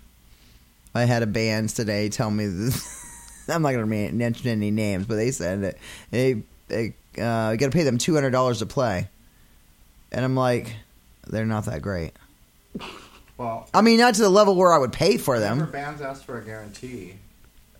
I 0.93 1.05
had 1.05 1.23
a 1.23 1.27
band 1.27 1.69
today 1.69 2.09
tell 2.09 2.29
me 2.31 2.47
this. 2.47 3.45
I'm 3.49 3.61
not 3.61 3.71
going 3.71 3.89
to 3.89 4.11
mention 4.13 4.49
any 4.49 4.71
names, 4.71 5.05
but 5.05 5.15
they 5.15 5.31
said 5.31 5.61
that 5.61 5.77
they, 6.09 6.43
they 6.67 6.93
uh, 7.17 7.55
got 7.55 7.65
to 7.65 7.71
pay 7.71 7.83
them 7.83 7.97
two 7.97 8.13
hundred 8.13 8.31
dollars 8.31 8.59
to 8.59 8.65
play, 8.65 9.07
and 10.11 10.23
I'm 10.23 10.35
like, 10.35 10.75
they're 11.27 11.45
not 11.45 11.65
that 11.65 11.81
great. 11.81 12.13
Well, 13.37 13.67
I 13.73 13.81
mean, 13.81 13.99
not 13.99 14.15
to 14.15 14.21
the 14.21 14.29
level 14.29 14.55
where 14.55 14.71
I 14.71 14.77
would 14.77 14.93
pay 14.93 15.17
for 15.17 15.39
them. 15.39 15.65
bands 15.71 16.01
ask 16.01 16.23
for 16.23 16.37
a 16.39 16.43
guarantee, 16.45 17.15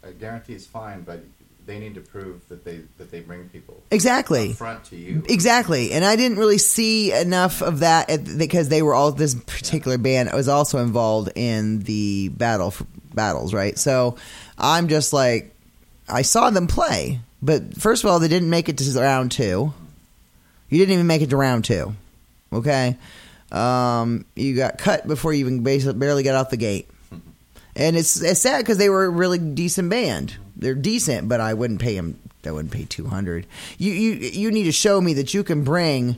a 0.04 0.12
guarantee 0.12 0.54
is 0.54 0.66
fine, 0.66 1.02
but 1.04 1.24
they 1.72 1.80
need 1.80 1.96
to 1.96 2.02
prove 2.02 2.48
that 2.50 2.66
they 2.66 2.82
that 2.98 3.12
they 3.12 3.22
bring 3.22 3.48
people 3.48 3.82
Exactly. 3.92 4.52
front 4.54 4.84
to 4.86 4.98
you. 4.98 5.24
Exactly, 5.30 5.94
and 5.94 6.04
I 6.04 6.18
didn't 6.18 6.38
really 6.38 6.58
see 6.58 7.14
enough 7.14 7.62
of 7.62 7.80
that 7.80 8.10
at, 8.10 8.38
because 8.38 8.68
they 8.68 8.82
were 8.82 8.94
all 8.94 9.12
this 9.14 9.34
particular 9.36 9.98
band 9.98 10.30
was 10.34 10.50
also 10.50 10.80
involved 10.80 11.32
in 11.36 11.80
the 11.84 12.28
battle 12.30 12.72
for, 12.72 12.86
battles, 13.14 13.54
right? 13.54 13.78
So 13.78 14.18
I'm 14.58 14.90
just 14.90 15.14
like, 15.14 15.56
I 16.10 16.24
saw 16.24 16.50
them 16.50 16.68
play, 16.68 17.22
but 17.42 17.78
first 17.78 18.04
of 18.04 18.10
all, 18.10 18.20
they 18.20 18.28
didn't 18.28 18.50
make 18.50 18.68
it 18.68 18.78
to 18.80 19.00
round 19.00 19.32
two. 19.32 19.74
You 20.70 20.78
didn't 20.78 20.94
even 20.94 21.08
make 21.08 21.22
it 21.22 21.30
to 21.30 21.38
round 21.38 21.64
two, 21.64 21.96
okay? 22.52 22.98
Um, 23.52 24.26
you 24.36 24.56
got 24.58 24.78
cut 24.78 25.08
before 25.08 25.32
you 25.32 25.40
even 25.40 25.64
basically 25.64 25.98
barely 26.00 26.24
got 26.24 26.36
out 26.36 26.50
the 26.50 26.58
gate, 26.58 26.90
and 27.78 27.96
it's 27.96 28.22
it's 28.22 28.42
sad 28.42 28.60
because 28.60 28.78
they 28.78 28.90
were 28.90 29.06
a 29.06 29.10
really 29.10 29.40
decent 29.40 29.90
band. 29.90 30.36
They're 30.62 30.76
decent, 30.76 31.28
but 31.28 31.42
I 31.42 31.56
wouldn't 31.56 31.82
pay 31.82 31.96
them. 31.96 32.20
I 32.46 32.52
wouldn't 32.52 32.72
pay 32.72 32.86
two 32.86 33.08
hundred. 33.08 33.48
You 33.80 33.92
you 33.92 34.14
you 34.14 34.52
need 34.52 34.64
to 34.66 34.72
show 34.72 35.02
me 35.02 35.16
that 35.16 35.34
you 35.34 35.44
can 35.44 35.64
bring 35.64 36.18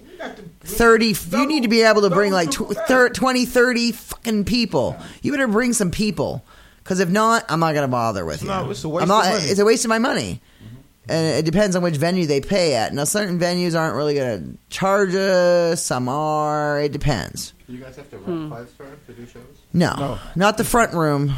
thirty. 0.60 1.16
You 1.32 1.48
need 1.48 1.64
to 1.64 1.70
be 1.70 1.82
able 1.82 2.02
to 2.02 2.10
bring 2.10 2.34
like 2.34 2.52
tw- 2.52 2.76
thir- 2.88 3.10
20, 3.10 3.46
30 3.46 3.92
fucking 3.94 4.46
people. 4.46 4.98
You 5.22 5.32
better 5.32 5.48
bring 5.48 5.72
some 5.72 5.92
people, 5.92 6.44
because 6.84 7.00
if 7.00 7.10
not, 7.10 7.46
I'm 7.50 7.62
not 7.62 7.74
gonna 7.74 7.88
bother 7.88 8.26
with 8.26 8.42
you. 8.42 8.50
No, 8.50 8.70
it's 8.70 8.84
a 8.84 8.90
waste 8.90 9.04
I'm 9.04 9.08
not, 9.08 9.26
of 9.26 9.32
money. 9.34 9.46
It's 9.46 9.60
a 9.60 9.66
waste 9.66 9.86
of 9.86 9.90
my 9.90 10.00
money. 10.00 10.42
Mm-hmm. 10.64 11.12
And 11.12 11.38
it 11.38 11.46
depends 11.46 11.78
on 11.78 11.84
which 11.84 11.96
venue 11.96 12.26
they 12.26 12.42
pay 12.42 12.76
at. 12.76 12.94
Now, 12.94 13.04
certain 13.06 13.40
venues 13.40 13.78
aren't 13.78 13.96
really 13.96 14.16
going 14.16 14.54
to 14.54 14.58
charge 14.70 15.14
us. 15.16 15.84
Some 15.84 16.08
are. 16.08 16.82
It 16.82 16.94
depends. 16.94 17.54
You 17.68 17.80
guys 17.80 17.96
have 17.98 18.10
to 18.12 18.18
rent 18.18 18.28
hmm. 18.28 18.50
five 18.50 18.70
star 18.70 18.88
to 19.08 19.14
do 19.14 19.26
shows. 19.26 19.44
No, 19.74 19.94
No. 19.98 20.20
not 20.36 20.58
the 20.58 20.64
front 20.64 20.94
room. 20.94 21.34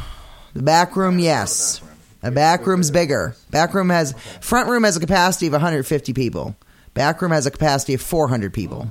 The 0.54 0.62
back 0.64 0.96
room, 0.96 1.18
yes. 1.20 1.82
The 2.26 2.32
back 2.32 2.66
room's 2.66 2.90
bigger. 2.90 3.36
Back 3.52 3.76
room 3.76 3.92
has 3.92 4.14
front 4.42 4.68
room 4.68 4.84
has 4.84 4.98
a 4.98 5.00
capacity 5.00 5.46
of 5.46 5.54
150 5.54 6.12
people. 6.14 6.56
Back 6.96 7.22
room 7.22 7.32
has 7.32 7.46
a 7.46 7.52
capacity 7.52 7.94
of 7.94 8.02
400 8.02 8.52
people. 8.52 8.88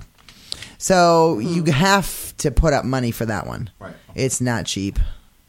So 0.78 1.40
you 1.40 1.64
have 1.64 2.36
to 2.38 2.52
put 2.52 2.72
up 2.72 2.84
money 2.84 3.10
for 3.10 3.26
that 3.26 3.48
one. 3.48 3.70
Right. 3.80 3.96
It's 4.14 4.40
not 4.40 4.66
cheap. 4.66 5.00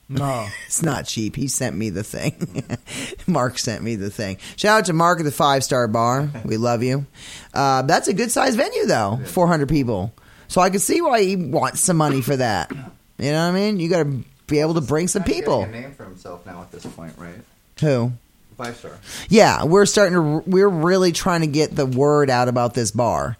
No. 0.10 0.48
It's 0.65 0.82
not 0.82 1.06
cheap. 1.06 1.36
He 1.36 1.48
sent 1.48 1.75
me 1.77 1.92
the 1.92 2.04
thing. 2.04 2.63
Mark 3.27 3.60
sent 3.60 3.84
me 3.84 3.96
the 3.96 4.10
thing. 4.10 4.39
Shout 4.56 4.80
out 4.80 4.86
to 4.86 4.94
Mark 4.94 5.20
at 5.20 5.25
the 5.25 5.32
Five 5.32 5.63
Star 5.63 5.88
Bar. 5.88 6.30
We 6.44 6.58
love 6.58 6.82
you. 6.82 7.06
Uh, 7.54 7.84
that's 7.84 8.08
a 8.08 8.13
good 8.13 8.32
sized 8.32 8.58
venue, 8.58 8.88
though. 8.88 9.20
400 9.25 9.70
people. 9.70 10.12
So 10.48 10.60
I 10.60 10.72
can 10.72 10.80
see 10.80 11.01
why 11.01 11.22
he 11.22 11.36
wants 11.36 11.82
some 11.82 11.98
money 11.98 12.22
for 12.22 12.36
that. 12.36 12.72
You 12.72 13.32
know 13.32 13.44
what 13.46 13.51
I 13.51 13.51
mean? 13.51 13.80
You 13.80 13.89
got 13.89 14.04
to 14.04 14.24
be 14.48 14.60
able 14.60 14.74
to 14.74 14.82
bring 14.82 15.08
some 15.08 15.24
people. 15.24 15.68
name 15.68 15.92
for 15.92 16.06
himself 16.06 16.48
now 16.48 16.62
at 16.62 16.72
this 16.72 16.84
point, 16.88 17.13
right? 17.20 17.36
Who? 17.82 18.13
Five 18.58 18.77
star. 18.77 18.98
Yeah, 19.27 19.65
we're 19.65 19.86
starting 19.86 20.13
to. 20.15 20.50
We're 20.50 20.70
really 20.70 21.12
trying 21.12 21.41
to 21.41 21.48
get 21.48 21.75
the 21.75 21.86
word 21.86 22.29
out 22.29 22.48
about 22.48 22.74
this 22.74 22.91
bar. 22.91 23.38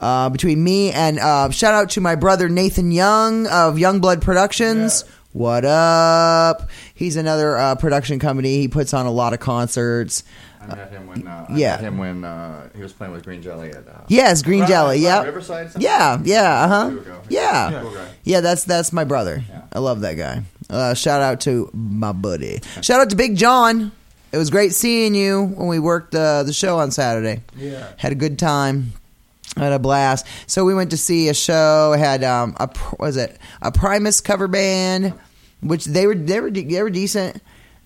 Uh, 0.00 0.28
between 0.28 0.62
me 0.62 0.90
and 0.92 1.18
uh, 1.18 1.50
shout 1.50 1.72
out 1.72 1.90
to 1.90 2.00
my 2.00 2.16
brother 2.16 2.48
Nathan 2.48 2.90
Young 2.90 3.46
of 3.46 3.76
Youngblood 3.76 4.20
Productions. 4.20 5.04
What 5.32 5.64
up? 5.64 6.68
He's 6.94 7.16
another 7.16 7.56
uh, 7.56 7.74
production 7.76 8.18
company. 8.18 8.56
He 8.56 8.68
puts 8.68 8.92
on 8.92 9.06
a 9.06 9.10
lot 9.10 9.34
of 9.34 9.40
concerts. 9.40 10.24
I 10.60 10.74
met 10.74 10.90
him 10.90 11.06
when 11.06 11.26
uh, 11.28 11.46
I 11.48 11.56
yeah. 11.56 11.76
met 11.76 11.80
him 11.80 11.98
when 11.98 12.24
uh, 12.24 12.68
he 12.74 12.82
was 12.82 12.92
playing 12.92 13.12
with 13.12 13.24
Green 13.24 13.40
Jelly 13.40 13.70
at 13.70 13.86
uh, 13.86 14.00
Yes, 14.08 14.42
Green 14.42 14.66
Jelly. 14.66 14.98
Yeah, 14.98 15.22
Riverside. 15.22 15.70
something? 15.70 15.82
yeah, 15.82 16.18
yeah. 16.24 16.64
Uh 16.64 16.68
huh. 16.68 16.96
Ago. 16.98 17.20
Yeah. 17.28 17.80
Cool. 17.82 17.96
Yeah, 18.24 18.40
that's 18.40 18.64
that's 18.64 18.92
my 18.92 19.04
brother. 19.04 19.44
Yeah. 19.48 19.62
I 19.72 19.78
love 19.78 20.00
that 20.00 20.14
guy. 20.14 20.42
Uh, 20.68 20.94
shout 20.94 21.22
out 21.22 21.40
to 21.42 21.70
my 21.72 22.12
buddy. 22.12 22.60
Shout 22.82 23.00
out 23.00 23.10
to 23.10 23.16
Big 23.16 23.36
John. 23.36 23.92
It 24.32 24.38
was 24.38 24.50
great 24.50 24.74
seeing 24.74 25.14
you 25.14 25.44
when 25.44 25.68
we 25.68 25.78
worked 25.78 26.14
uh, 26.14 26.42
the 26.42 26.52
show 26.52 26.78
on 26.78 26.90
Saturday. 26.90 27.40
Yeah. 27.56 27.86
Had 27.96 28.12
a 28.12 28.16
good 28.16 28.38
time. 28.38 28.92
Had 29.56 29.72
a 29.72 29.78
blast. 29.78 30.26
So 30.46 30.64
we 30.64 30.74
went 30.74 30.90
to 30.90 30.96
see 30.98 31.28
a 31.28 31.34
show. 31.34 31.94
Had 31.96 32.22
um 32.24 32.54
a 32.60 32.68
was 32.98 33.16
it 33.16 33.38
a 33.62 33.72
Primus 33.72 34.20
cover 34.20 34.48
band, 34.48 35.14
which 35.62 35.86
they 35.86 36.06
were 36.06 36.14
they 36.14 36.40
were 36.40 36.50
de- 36.50 36.64
they 36.64 36.82
were 36.82 36.90
decent, 36.90 37.40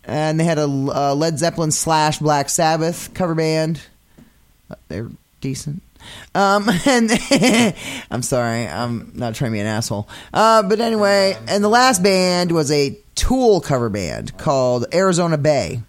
and 0.04 0.40
they 0.40 0.44
had 0.44 0.58
a 0.58 0.64
uh, 0.64 1.14
Led 1.14 1.38
Zeppelin 1.38 1.70
slash 1.70 2.18
Black 2.18 2.48
Sabbath 2.48 3.14
cover 3.14 3.36
band. 3.36 3.80
They 4.88 5.02
were 5.02 5.10
decent. 5.40 5.82
Um, 6.34 6.68
and 6.86 7.10
I'm 8.10 8.22
sorry, 8.22 8.66
I'm 8.66 9.12
not 9.14 9.34
trying 9.34 9.50
to 9.50 9.54
be 9.54 9.60
an 9.60 9.66
asshole. 9.66 10.08
Uh, 10.32 10.62
but 10.62 10.80
anyway, 10.80 11.36
and 11.48 11.62
the 11.62 11.68
last 11.68 12.02
band 12.02 12.52
was 12.52 12.70
a 12.70 12.98
Tool 13.16 13.60
cover 13.60 13.90
band 13.90 14.38
called 14.38 14.86
Arizona 14.94 15.36
Bay. 15.36 15.82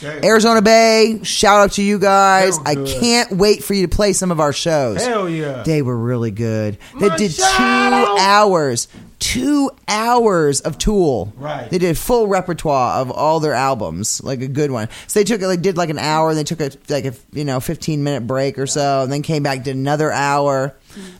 Damn. 0.00 0.24
Arizona 0.24 0.62
Bay, 0.62 1.20
shout 1.22 1.60
out 1.60 1.72
to 1.72 1.82
you 1.82 1.98
guys. 1.98 2.58
I 2.64 2.76
can't 2.76 3.32
wait 3.32 3.64
for 3.64 3.74
you 3.74 3.86
to 3.86 3.94
play 3.94 4.12
some 4.12 4.30
of 4.30 4.40
our 4.40 4.52
shows. 4.52 5.04
Hell 5.04 5.28
yeah. 5.28 5.64
They 5.64 5.82
were 5.82 5.96
really 5.96 6.30
good. 6.30 6.78
They 6.98 7.08
My 7.08 7.16
did 7.16 7.32
two 7.32 7.42
hours, 7.52 8.88
two 9.18 9.70
hours 9.88 10.60
of 10.60 10.78
Tool. 10.78 11.32
Right. 11.36 11.68
They 11.70 11.78
did 11.78 11.98
full 11.98 12.26
repertoire 12.28 13.00
of 13.00 13.10
all 13.10 13.40
their 13.40 13.54
albums, 13.54 14.22
like 14.22 14.40
a 14.42 14.48
good 14.48 14.70
one. 14.70 14.88
So 15.06 15.20
they 15.20 15.24
took 15.24 15.40
it, 15.42 15.46
like 15.46 15.60
did 15.62 15.76
like 15.76 15.90
an 15.90 15.98
hour, 15.98 16.28
and 16.30 16.38
they 16.38 16.44
took 16.44 16.60
a 16.60 16.70
like 16.88 17.04
a 17.04 17.14
you 17.32 17.44
know 17.44 17.60
fifteen 17.60 18.02
minute 18.04 18.26
break 18.26 18.58
or 18.58 18.66
so, 18.66 19.02
and 19.02 19.12
then 19.12 19.22
came 19.22 19.42
back 19.42 19.62
did 19.64 19.76
another 19.76 20.10
hour. 20.12 20.76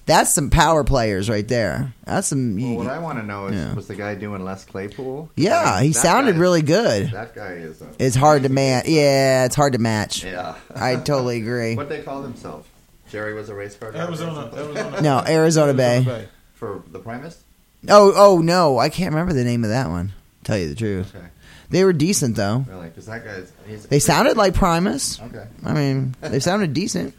That's 0.07 0.33
some 0.33 0.50
power 0.50 0.83
players 0.85 1.28
right 1.31 1.47
there. 1.47 1.93
That's 2.05 2.28
some. 2.28 2.57
Well, 2.57 2.76
what 2.76 2.87
I 2.88 2.99
want 2.99 3.19
to 3.21 3.25
know 3.26 3.47
is, 3.49 3.55
Yeah. 3.55 3.75
was 3.75 3.87
the 3.87 3.95
guy 3.95 4.14
doing 4.14 4.45
Les 4.45 4.64
Claypool? 4.64 5.31
yeah, 5.37 5.62
I 5.62 5.81
mean, 5.81 5.88
he 5.88 5.93
sounded 5.93 6.33
guy- 6.33 6.38
really 6.40 6.62
good. 6.62 7.11
That 7.12 7.35
guy 7.35 7.52
is. 7.52 7.81
A, 7.83 7.88
It's 7.99 8.17
hard 8.17 8.43
to 8.45 8.49
match. 8.49 8.88
Yeah, 8.88 9.45
it's 9.45 9.55
hard 9.55 9.75
to 9.75 9.78
match. 9.78 10.25
Yeah. 10.25 10.55
I 10.75 10.97
totally 10.97 11.38
agree. 11.40 11.75
What 11.76 11.88
they 11.88 12.02
call 12.02 12.23
themselves? 12.23 12.67
Jerry 13.11 13.35
was 13.35 13.49
a 13.49 13.55
race 13.55 13.75
car 13.76 13.90
driver. 13.90 14.05
or 14.07 14.09
Arizona. 14.09 14.35
something? 14.35 14.59
Arizona. 14.59 15.00
No, 15.00 15.23
Arizona 15.26 15.75
Bay. 15.75 16.28
For 16.55 16.83
the 16.90 16.99
Primus. 16.99 17.43
Oh, 17.88 18.12
oh 18.16 18.38
no, 18.40 18.78
I 18.78 18.88
can't 18.88 19.12
remember 19.12 19.32
the 19.35 19.44
name 19.44 19.62
of 19.64 19.70
that 19.70 19.88
one. 19.88 20.12
Tell 20.44 20.58
you 20.58 20.68
the 20.68 20.75
truth, 20.75 21.14
Okay. 21.14 21.26
they 21.70 21.85
were 21.85 21.92
decent 21.92 22.37
though. 22.37 22.64
Really? 22.68 22.88
Because 22.88 23.06
that 23.06 23.25
guy's. 23.25 23.52
He's, 23.66 23.85
They 23.87 23.99
sounded 23.99 24.37
like 24.37 24.54
Primus. 24.54 25.20
Okay. 25.20 25.47
I 25.64 25.73
mean, 25.75 26.14
they 26.20 26.40
sounded 26.40 26.73
decent. 26.73 27.14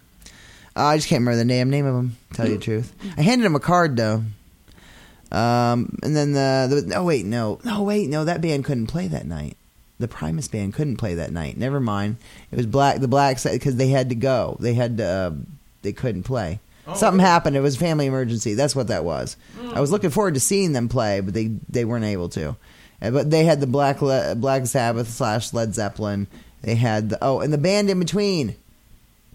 Uh, 0.76 0.84
I 0.86 0.98
just 0.98 1.08
can't 1.08 1.22
remember 1.22 1.38
the 1.38 1.46
name 1.46 1.70
name 1.70 1.86
of 1.86 1.94
them. 1.96 2.18
Tell 2.34 2.48
you 2.48 2.58
the 2.58 2.64
truth, 2.64 2.94
I 3.18 3.22
handed 3.22 3.46
him 3.46 3.56
a 3.56 3.60
card 3.60 3.96
though. 3.96 4.24
Um, 5.32 5.98
and 6.02 6.16
then 6.16 6.34
the, 6.34 6.84
the 6.88 6.96
oh 6.96 7.04
wait 7.04 7.24
no 7.26 7.60
no 7.64 7.84
wait 7.84 8.10
no 8.10 8.26
that 8.26 8.42
band 8.42 8.66
couldn't 8.66 8.88
play 8.88 9.08
that 9.08 9.28
night. 9.28 9.58
The 10.00 10.08
Primus 10.08 10.48
band 10.48 10.74
couldn't 10.74 10.98
play 10.98 11.16
that 11.16 11.32
night. 11.32 11.58
Never 11.58 11.80
mind. 11.80 12.18
It 12.52 12.56
was 12.56 12.66
black 12.66 13.00
the 13.00 13.08
black 13.08 13.42
because 13.44 13.76
they 13.76 13.90
had 13.90 14.10
to 14.10 14.16
go. 14.16 14.58
They 14.60 14.74
had 14.74 14.98
to. 14.98 15.06
Uh, 15.06 15.32
they 15.82 15.92
couldn't 15.94 16.24
play. 16.24 16.60
Oh, 16.90 16.96
Something 16.96 17.20
really? 17.20 17.30
happened. 17.30 17.56
It 17.56 17.62
was 17.62 17.76
a 17.76 17.80
family 17.80 18.06
emergency. 18.08 18.54
That's 18.56 18.76
what 18.76 18.88
that 18.88 19.04
was. 19.06 19.38
I 19.74 19.80
was 19.82 19.92
looking 19.92 20.10
forward 20.10 20.34
to 20.34 20.40
seeing 20.40 20.74
them 20.74 20.90
play, 20.90 21.20
but 21.22 21.34
they 21.34 21.52
they 21.70 21.86
weren't 21.86 22.06
able 22.06 22.30
to. 22.30 22.56
Uh, 23.02 23.12
But 23.12 23.30
they 23.30 23.44
had 23.46 23.60
the 23.62 23.68
Black 23.68 24.02
Le- 24.02 24.36
Black 24.36 24.66
Sabbath 24.66 25.10
slash 25.10 25.54
Led 25.54 25.74
Zeppelin. 25.76 26.28
They 26.62 26.76
had 26.76 27.10
the 27.10 27.18
oh, 27.22 27.40
and 27.40 27.54
the 27.54 27.58
band 27.58 27.90
in 27.90 28.00
between. 28.00 28.56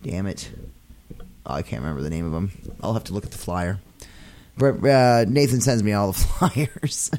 Damn 0.03 0.27
it! 0.27 0.51
Oh, 1.47 1.55
I 1.55 1.63
can't 1.63 1.81
remember 1.83 2.03
the 2.03 2.11
name 2.11 2.27
of 2.27 2.33
them. 2.33 2.51
I'll 2.83 2.93
have 2.95 3.05
to 3.05 3.13
look 3.15 3.25
at 3.25 3.31
the 3.31 3.39
flyer. 3.39 3.79
But 4.59 4.85
uh, 4.87 5.25
Nathan 5.29 5.61
sends 5.61 5.83
me 5.83 5.93
all 5.93 6.13
the 6.13 6.19
flyers. 6.19 7.11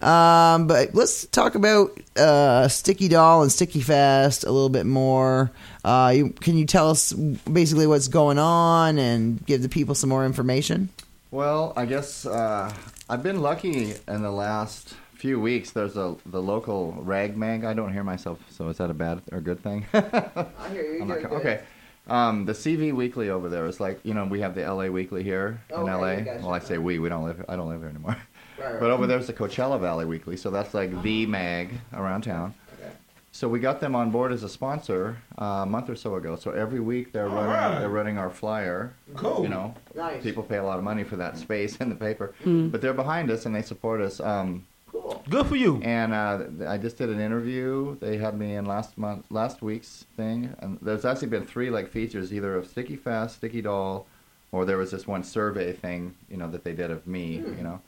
Um, 0.00 0.66
but 0.66 0.94
let's 0.94 1.26
talk 1.26 1.54
about 1.54 1.98
uh, 2.16 2.68
Sticky 2.68 3.08
Doll 3.08 3.42
and 3.42 3.50
Sticky 3.52 3.80
Fest 3.80 4.44
a 4.44 4.50
little 4.50 4.68
bit 4.68 4.86
more. 4.86 5.50
Uh, 5.84 6.12
you, 6.14 6.30
can 6.30 6.56
you 6.56 6.66
tell 6.66 6.90
us 6.90 7.12
basically 7.12 7.86
what's 7.86 8.08
going 8.08 8.38
on 8.38 8.98
and 8.98 9.44
give 9.46 9.62
the 9.62 9.68
people 9.68 9.94
some 9.94 10.10
more 10.10 10.24
information? 10.24 10.88
Well, 11.30 11.72
I 11.76 11.84
guess 11.84 12.24
uh, 12.26 12.72
I've 13.10 13.22
been 13.22 13.42
lucky 13.42 13.94
in 14.06 14.22
the 14.22 14.30
last 14.30 14.94
few 15.14 15.40
weeks. 15.40 15.72
There's 15.72 15.96
a 15.96 16.16
the 16.24 16.40
local 16.40 16.92
rag 17.00 17.36
mag. 17.36 17.64
I 17.64 17.74
don't 17.74 17.92
hear 17.92 18.04
myself, 18.04 18.38
so 18.50 18.68
is 18.68 18.78
that 18.78 18.90
a 18.90 18.94
bad 18.94 19.20
or 19.32 19.40
good 19.40 19.60
thing? 19.62 19.84
I 19.92 20.46
hear 20.70 20.94
you. 20.94 21.02
I'm 21.02 21.08
not 21.08 21.22
co- 21.22 21.36
okay. 21.36 21.60
Um, 22.06 22.46
the 22.46 22.52
CV 22.54 22.94
Weekly 22.94 23.28
over 23.28 23.50
there 23.50 23.66
is 23.66 23.80
like 23.80 24.00
you 24.04 24.14
know 24.14 24.24
we 24.24 24.40
have 24.40 24.54
the 24.54 24.62
LA 24.62 24.86
Weekly 24.86 25.22
here 25.22 25.60
in 25.70 25.84
LA. 25.84 26.16
gotcha. 26.16 26.40
Well, 26.40 26.54
I 26.54 26.60
say 26.60 26.78
we. 26.78 26.98
We 26.98 27.08
don't 27.10 27.24
live. 27.24 27.44
I 27.48 27.56
don't 27.56 27.68
live 27.68 27.80
here 27.80 27.90
anymore. 27.90 28.16
Right, 28.58 28.72
right. 28.72 28.80
But 28.80 28.90
over 28.90 29.06
there's 29.06 29.26
the 29.26 29.32
Coachella 29.32 29.80
Valley 29.80 30.04
Weekly, 30.04 30.36
so 30.36 30.50
that's 30.50 30.74
like 30.74 31.02
the 31.02 31.26
mag 31.26 31.70
around 31.92 32.22
town. 32.22 32.54
Okay. 32.80 32.90
So 33.32 33.48
we 33.48 33.60
got 33.60 33.80
them 33.80 33.94
on 33.94 34.10
board 34.10 34.32
as 34.32 34.42
a 34.42 34.48
sponsor 34.48 35.16
uh, 35.40 35.44
a 35.62 35.66
month 35.66 35.88
or 35.90 35.96
so 35.96 36.16
ago. 36.16 36.34
So 36.36 36.50
every 36.50 36.80
week 36.80 37.12
they're 37.12 37.28
All 37.28 37.34
running 37.36 37.50
right. 37.52 37.78
they're 37.78 37.88
running 37.88 38.18
our 38.18 38.30
flyer. 38.30 38.94
Cool. 39.14 39.42
You 39.42 39.48
know, 39.48 39.74
Nice. 39.94 40.22
people 40.22 40.42
pay 40.42 40.56
a 40.56 40.64
lot 40.64 40.78
of 40.78 40.84
money 40.84 41.04
for 41.04 41.16
that 41.16 41.36
space 41.38 41.76
in 41.80 41.88
the 41.88 41.94
paper, 41.94 42.34
but 42.44 42.80
they're 42.80 42.94
behind 42.94 43.30
us 43.30 43.46
and 43.46 43.54
they 43.54 43.62
support 43.62 44.00
us. 44.00 44.20
Um, 44.20 44.66
Cool. 44.90 45.22
Good 45.28 45.46
for 45.46 45.54
you. 45.56 45.82
and 45.82 46.14
uh, 46.14 46.38
I 46.66 46.78
just 46.78 46.96
did 46.96 47.10
an 47.10 47.20
interview. 47.20 47.98
They 48.00 48.16
had 48.16 48.38
me 48.38 48.56
in 48.56 48.64
last 48.64 48.96
month, 48.96 49.26
last 49.30 49.60
week's 49.60 50.06
thing, 50.16 50.54
and 50.60 50.78
there's 50.80 51.04
actually 51.04 51.28
been 51.28 51.44
three 51.44 51.68
like 51.68 51.90
features, 51.90 52.32
either 52.32 52.54
of 52.56 52.66
Sticky 52.66 52.96
Fest, 52.96 53.36
Sticky 53.36 53.60
Doll, 53.60 54.06
or 54.50 54.64
there 54.64 54.78
was 54.78 54.90
this 54.90 55.06
one 55.06 55.22
survey 55.22 55.72
thing, 55.74 56.14
you 56.30 56.38
know, 56.38 56.48
that 56.50 56.64
they 56.64 56.72
did 56.72 56.90
of 56.90 57.06
me, 57.06 57.34
you 57.36 57.62
know. 57.62 57.82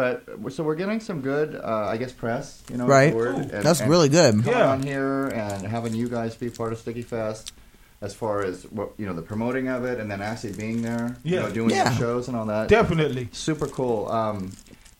But 0.00 0.52
so 0.52 0.64
we're 0.64 0.76
getting 0.76 1.00
some 1.00 1.20
good, 1.20 1.54
uh, 1.54 1.86
I 1.92 1.98
guess, 1.98 2.10
press, 2.12 2.62
you 2.70 2.78
know, 2.78 2.86
Right. 2.86 3.14
word. 3.14 3.34
And- 3.36 3.50
That's 3.64 3.80
and 3.82 3.90
really 3.90 4.08
good. 4.08 4.32
coming 4.44 4.50
Yeah. 4.58 4.70
on 4.70 4.82
here 4.82 5.26
and 5.28 5.66
having 5.66 5.94
you 5.94 6.08
guys 6.08 6.34
be 6.36 6.48
part 6.48 6.72
of 6.72 6.78
Sticky 6.78 7.02
Fest. 7.02 7.52
As 8.02 8.14
far 8.14 8.42
as 8.42 8.62
what 8.70 8.92
you 8.96 9.04
know, 9.04 9.12
the 9.12 9.20
promoting 9.20 9.68
of 9.68 9.84
it, 9.84 10.00
and 10.00 10.10
then 10.10 10.22
actually 10.22 10.52
being 10.54 10.80
there, 10.80 11.16
you 11.22 11.34
Yeah. 11.36 11.42
know, 11.42 11.50
doing 11.50 11.70
Yeah. 11.74 11.90
your 11.90 11.98
shows 11.98 12.28
and 12.28 12.36
all 12.36 12.46
that 12.46 12.68
Definitely. 12.68 13.28
super 13.32 13.66
cool. 13.66 14.10
Um, 14.10 14.52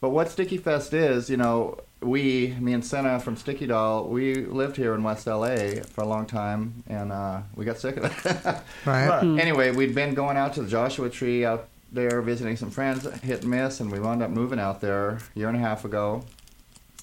but 0.02 0.11
what 0.11 0.28
Sticky 0.30 0.59
Fest 0.59 0.92
is, 0.92 1.30
you 1.30 1.38
know, 1.38 1.78
we, 2.02 2.54
me 2.61 2.75
and 2.75 2.85
Senna 2.85 3.19
from 3.19 3.37
Sticky 3.37 3.66
Doll, 3.69 4.04
we 4.07 4.35
lived 4.35 4.76
here 4.76 4.95
in 4.95 5.02
West 5.02 5.26
LA 5.26 5.80
for 5.95 6.02
a 6.02 6.07
long 6.07 6.26
time, 6.26 6.83
and 6.88 7.11
uh, 7.11 7.38
we 7.57 7.64
got 7.64 7.78
sick 7.78 7.97
of 7.97 8.04
it. 8.04 8.12
Right. 8.85 9.09
Right. 9.09 9.23
anyway, 9.40 9.71
we'd 9.71 9.95
been 9.95 10.12
going 10.12 10.37
out 10.37 10.52
to 10.54 10.62
the 10.62 10.69
Joshua 10.69 11.09
Tree 11.09 11.42
out 11.47 11.69
there 11.92 12.20
visiting 12.23 12.56
some 12.56 12.70
friends, 12.70 13.04
hit 13.20 13.42
and 13.42 13.50
miss, 13.50 13.80
and 13.80 13.90
we 13.90 13.99
wound 13.99 14.23
up 14.23 14.30
moving 14.30 14.59
out 14.61 14.80
there 14.80 15.11
a 15.11 15.20
year 15.35 15.49
and 15.49 15.56
a 15.56 15.61
half 15.61 15.85
ago. 15.85 16.25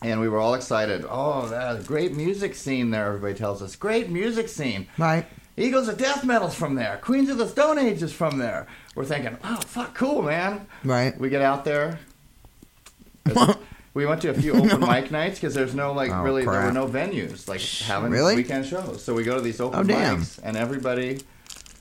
And 0.01 0.19
we 0.21 0.29
were 0.29 0.39
all 0.39 0.53
excited. 0.53 1.05
Oh, 1.09 1.47
that 1.47 1.85
great 1.87 2.15
music 2.15 2.53
scene 2.55 2.91
there, 2.91 3.07
everybody 3.07 3.33
tells 3.33 3.61
us. 3.63 3.75
Great 3.75 4.09
music 4.09 4.47
scene. 4.47 4.87
Right. 4.97 5.25
Eagles 5.57 5.87
of 5.87 5.97
Death 5.97 6.23
Metal's 6.23 6.53
from 6.53 6.75
there. 6.75 6.99
Queens 7.01 7.29
of 7.29 7.39
the 7.39 7.47
Stone 7.47 7.79
Age 7.79 8.03
is 8.03 8.13
from 8.13 8.37
there. 8.37 8.67
We're 8.93 9.05
thinking, 9.05 9.37
oh, 9.43 9.55
fuck, 9.61 9.95
cool, 9.95 10.21
man. 10.21 10.67
Right. 10.83 11.19
We 11.19 11.29
get 11.29 11.41
out 11.41 11.65
there. 11.65 11.99
We 13.93 14.05
went 14.05 14.21
to 14.21 14.29
a 14.29 14.33
few 14.35 14.53
open 14.63 14.81
mic 14.81 15.09
nights 15.09 15.39
because 15.39 15.55
there's 15.55 15.73
no 15.73 15.91
like 15.91 16.11
Oh, 16.11 16.21
really 16.21 16.45
there 16.45 16.65
were 16.65 16.71
no 16.71 16.87
venues 16.87 17.47
like 17.47 17.61
having 17.61 18.11
Really? 18.11 18.35
weekend 18.35 18.67
shows. 18.67 19.03
So 19.03 19.15
we 19.15 19.23
go 19.23 19.33
to 19.33 19.41
these 19.41 19.59
open 19.59 19.79
Oh, 19.79 19.83
damn. 19.83 20.17
mics 20.21 20.39
and 20.43 20.55
everybody 20.55 21.21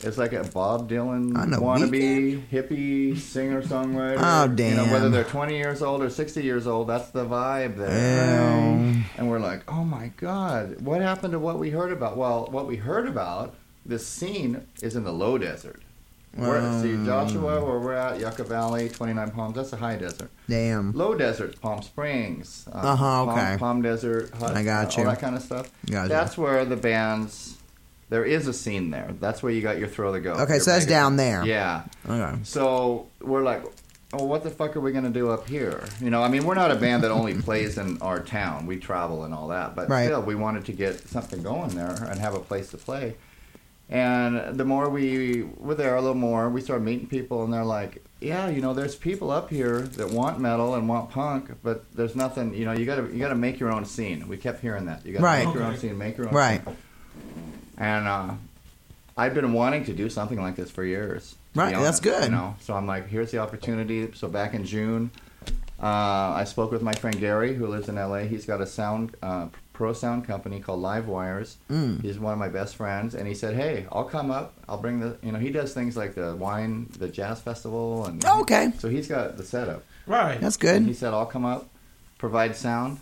is 0.00 0.18
like 0.18 0.32
a 0.32 0.44
Bob 0.44 0.90
Dylan 0.90 1.32
a 1.32 1.56
wannabe 1.58 2.46
hippie 2.48 3.16
singer 3.16 3.62
songwriter. 3.62 4.16
Oh, 4.18 4.44
You 4.62 4.74
know 4.76 4.92
whether 4.92 5.08
they're 5.08 5.24
20 5.24 5.56
years 5.56 5.82
old 5.82 6.02
or 6.02 6.10
60 6.10 6.42
years 6.42 6.66
old, 6.66 6.88
that's 6.88 7.10
the 7.10 7.24
vibe 7.24 7.76
there. 7.76 8.40
And 9.16 9.30
we're 9.30 9.38
like, 9.40 9.62
oh 9.70 9.84
my 9.84 10.08
god, 10.16 10.80
what 10.82 11.00
happened 11.00 11.32
to 11.32 11.38
what 11.38 11.58
we 11.58 11.70
heard 11.70 11.92
about? 11.92 12.16
Well, 12.16 12.48
what 12.50 12.66
we 12.66 12.76
heard 12.76 13.06
about 13.08 13.54
this 13.84 14.06
scene 14.06 14.66
is 14.82 14.96
in 14.96 15.04
the 15.04 15.12
low 15.12 15.38
desert. 15.38 15.80
We're, 16.36 16.60
see, 16.82 16.92
Um. 16.92 17.06
Joshua, 17.06 17.64
where 17.64 17.78
we're 17.78 17.94
at, 17.94 18.20
Yucca 18.20 18.44
Valley, 18.44 18.90
29 18.90 19.30
Palms, 19.30 19.54
that's 19.56 19.70
the 19.70 19.78
high 19.78 19.96
desert. 19.96 20.28
Damn. 20.46 20.92
Low 20.92 21.14
desert's 21.14 21.58
Palm 21.58 21.80
Springs. 21.80 22.68
Uh, 22.70 22.76
Uh-huh, 22.78 22.96
Palm- 23.24 23.28
okay. 23.30 23.56
Palm, 23.58 23.80
Desert, 23.80 24.34
Hut, 24.34 24.54
I 24.54 24.62
got 24.62 24.88
uh, 24.98 25.00
you. 25.00 25.06
all 25.08 25.14
that 25.14 25.20
kind 25.20 25.34
of 25.34 25.40
stuff. 25.42 25.70
Gotcha. 25.90 26.08
That's 26.10 26.36
where 26.36 26.66
the 26.66 26.76
bands. 26.76 27.56
There 28.08 28.24
is 28.24 28.46
a 28.46 28.52
scene 28.52 28.90
there. 28.90 29.10
That's 29.20 29.42
where 29.42 29.52
you 29.52 29.62
got 29.62 29.78
your 29.78 29.88
throw 29.88 30.12
to 30.12 30.20
go. 30.20 30.32
Okay, 30.34 30.54
your 30.54 30.60
so 30.60 30.70
that's 30.72 30.84
mega- 30.84 30.90
down 30.94 31.16
there. 31.16 31.44
Yeah. 31.44 31.82
Okay. 32.08 32.38
So 32.44 33.08
we're 33.20 33.42
like, 33.42 33.64
oh, 34.12 34.24
what 34.24 34.44
the 34.44 34.50
fuck 34.50 34.76
are 34.76 34.80
we 34.80 34.92
gonna 34.92 35.10
do 35.10 35.30
up 35.30 35.48
here? 35.48 35.82
You 36.00 36.10
know, 36.10 36.22
I 36.22 36.28
mean, 36.28 36.44
we're 36.44 36.54
not 36.54 36.70
a 36.70 36.76
band 36.76 37.02
that 37.02 37.10
only 37.10 37.34
plays 37.42 37.78
in 37.78 38.00
our 38.00 38.20
town. 38.20 38.66
We 38.66 38.76
travel 38.78 39.24
and 39.24 39.34
all 39.34 39.48
that, 39.48 39.74
but 39.74 39.88
Right. 39.88 40.04
still, 40.06 40.22
we 40.22 40.36
wanted 40.36 40.64
to 40.66 40.72
get 40.72 41.08
something 41.08 41.42
going 41.42 41.70
there 41.70 41.90
and 42.08 42.20
have 42.20 42.34
a 42.34 42.38
place 42.40 42.70
to 42.70 42.76
play. 42.76 43.16
And 43.88 44.58
the 44.58 44.64
more 44.64 44.88
we 44.88 45.44
were 45.58 45.74
there, 45.76 45.94
a 45.96 46.00
little 46.00 46.16
more, 46.16 46.48
we 46.50 46.60
started 46.60 46.84
meeting 46.84 47.06
people, 47.06 47.44
and 47.44 47.52
they're 47.52 47.64
like, 47.64 48.04
"Yeah, 48.20 48.48
you 48.48 48.60
know, 48.60 48.74
there's 48.74 48.96
people 48.96 49.30
up 49.30 49.48
here 49.48 49.80
that 49.82 50.10
want 50.10 50.40
metal 50.40 50.74
and 50.74 50.88
want 50.88 51.10
punk, 51.10 51.50
but 51.62 51.84
there's 51.94 52.16
nothing. 52.16 52.52
You 52.54 52.64
know, 52.64 52.72
you 52.72 52.84
gotta 52.84 53.02
you 53.12 53.20
gotta 53.20 53.36
make 53.36 53.60
your 53.60 53.72
own 53.72 53.84
scene." 53.84 54.26
We 54.26 54.38
kept 54.38 54.60
hearing 54.60 54.86
that. 54.86 55.06
You 55.06 55.12
gotta 55.12 55.24
Right. 55.24 55.44
make 55.46 55.54
your 55.54 55.62
own 55.62 55.76
scene, 55.76 55.96
make 55.98 56.16
your 56.18 56.28
own 56.28 56.34
Right. 56.34 56.64
scene. 56.64 56.76
And 57.78 58.06
uh, 58.06 58.34
I've 59.16 59.34
been 59.34 59.52
wanting 59.52 59.84
to 59.84 59.92
do 59.92 60.08
something 60.08 60.40
like 60.40 60.56
this 60.56 60.70
for 60.70 60.84
years. 60.84 61.36
to 61.54 61.60
Right, 61.60 61.74
be 61.74 61.82
that's 61.82 62.00
good. 62.00 62.24
You 62.24 62.30
know, 62.30 62.56
so 62.60 62.74
I'm 62.74 62.86
like, 62.86 63.08
here's 63.08 63.30
the 63.30 63.38
opportunity. 63.38 64.10
So 64.14 64.28
back 64.28 64.54
in 64.54 64.64
June, 64.64 65.10
uh, 65.82 66.32
I 66.36 66.44
spoke 66.44 66.70
with 66.70 66.82
my 66.82 66.92
friend 66.94 67.18
Gary, 67.18 67.54
who 67.54 67.66
lives 67.66 67.88
in 67.88 67.96
LA. 67.96 68.20
He's 68.20 68.46
got 68.46 68.60
a 68.60 68.66
sound 68.66 69.14
uh, 69.22 69.48
pro 69.72 69.92
sound 69.92 70.26
company 70.26 70.58
called 70.60 70.80
Live 70.80 71.06
Wires. 71.06 71.58
Mm. 71.70 72.00
He's 72.02 72.18
one 72.18 72.32
of 72.32 72.38
my 72.38 72.48
best 72.48 72.76
friends, 72.76 73.14
and 73.14 73.28
he 73.28 73.34
said, 73.34 73.54
"Hey, 73.54 73.86
I'll 73.92 74.04
come 74.04 74.30
up. 74.30 74.54
I'll 74.68 74.80
bring 74.80 75.00
the. 75.00 75.18
You 75.22 75.32
know, 75.32 75.38
he 75.38 75.50
does 75.50 75.74
things 75.74 75.96
like 75.96 76.14
the 76.14 76.34
wine, 76.36 76.88
the 76.98 77.08
jazz 77.08 77.40
festival, 77.40 78.06
and 78.06 78.24
Oh, 78.26 78.40
okay. 78.40 78.72
So 78.78 78.88
he's 78.88 79.06
got 79.08 79.36
the 79.36 79.44
setup. 79.44 79.82
Right. 80.06 80.40
That's 80.40 80.56
And 80.76 80.86
he 80.86 80.94
said, 80.94 81.12
"I'll 81.12 81.26
come 81.26 81.44
up, 81.44 81.68
provide 82.18 82.56
sound 82.56 83.00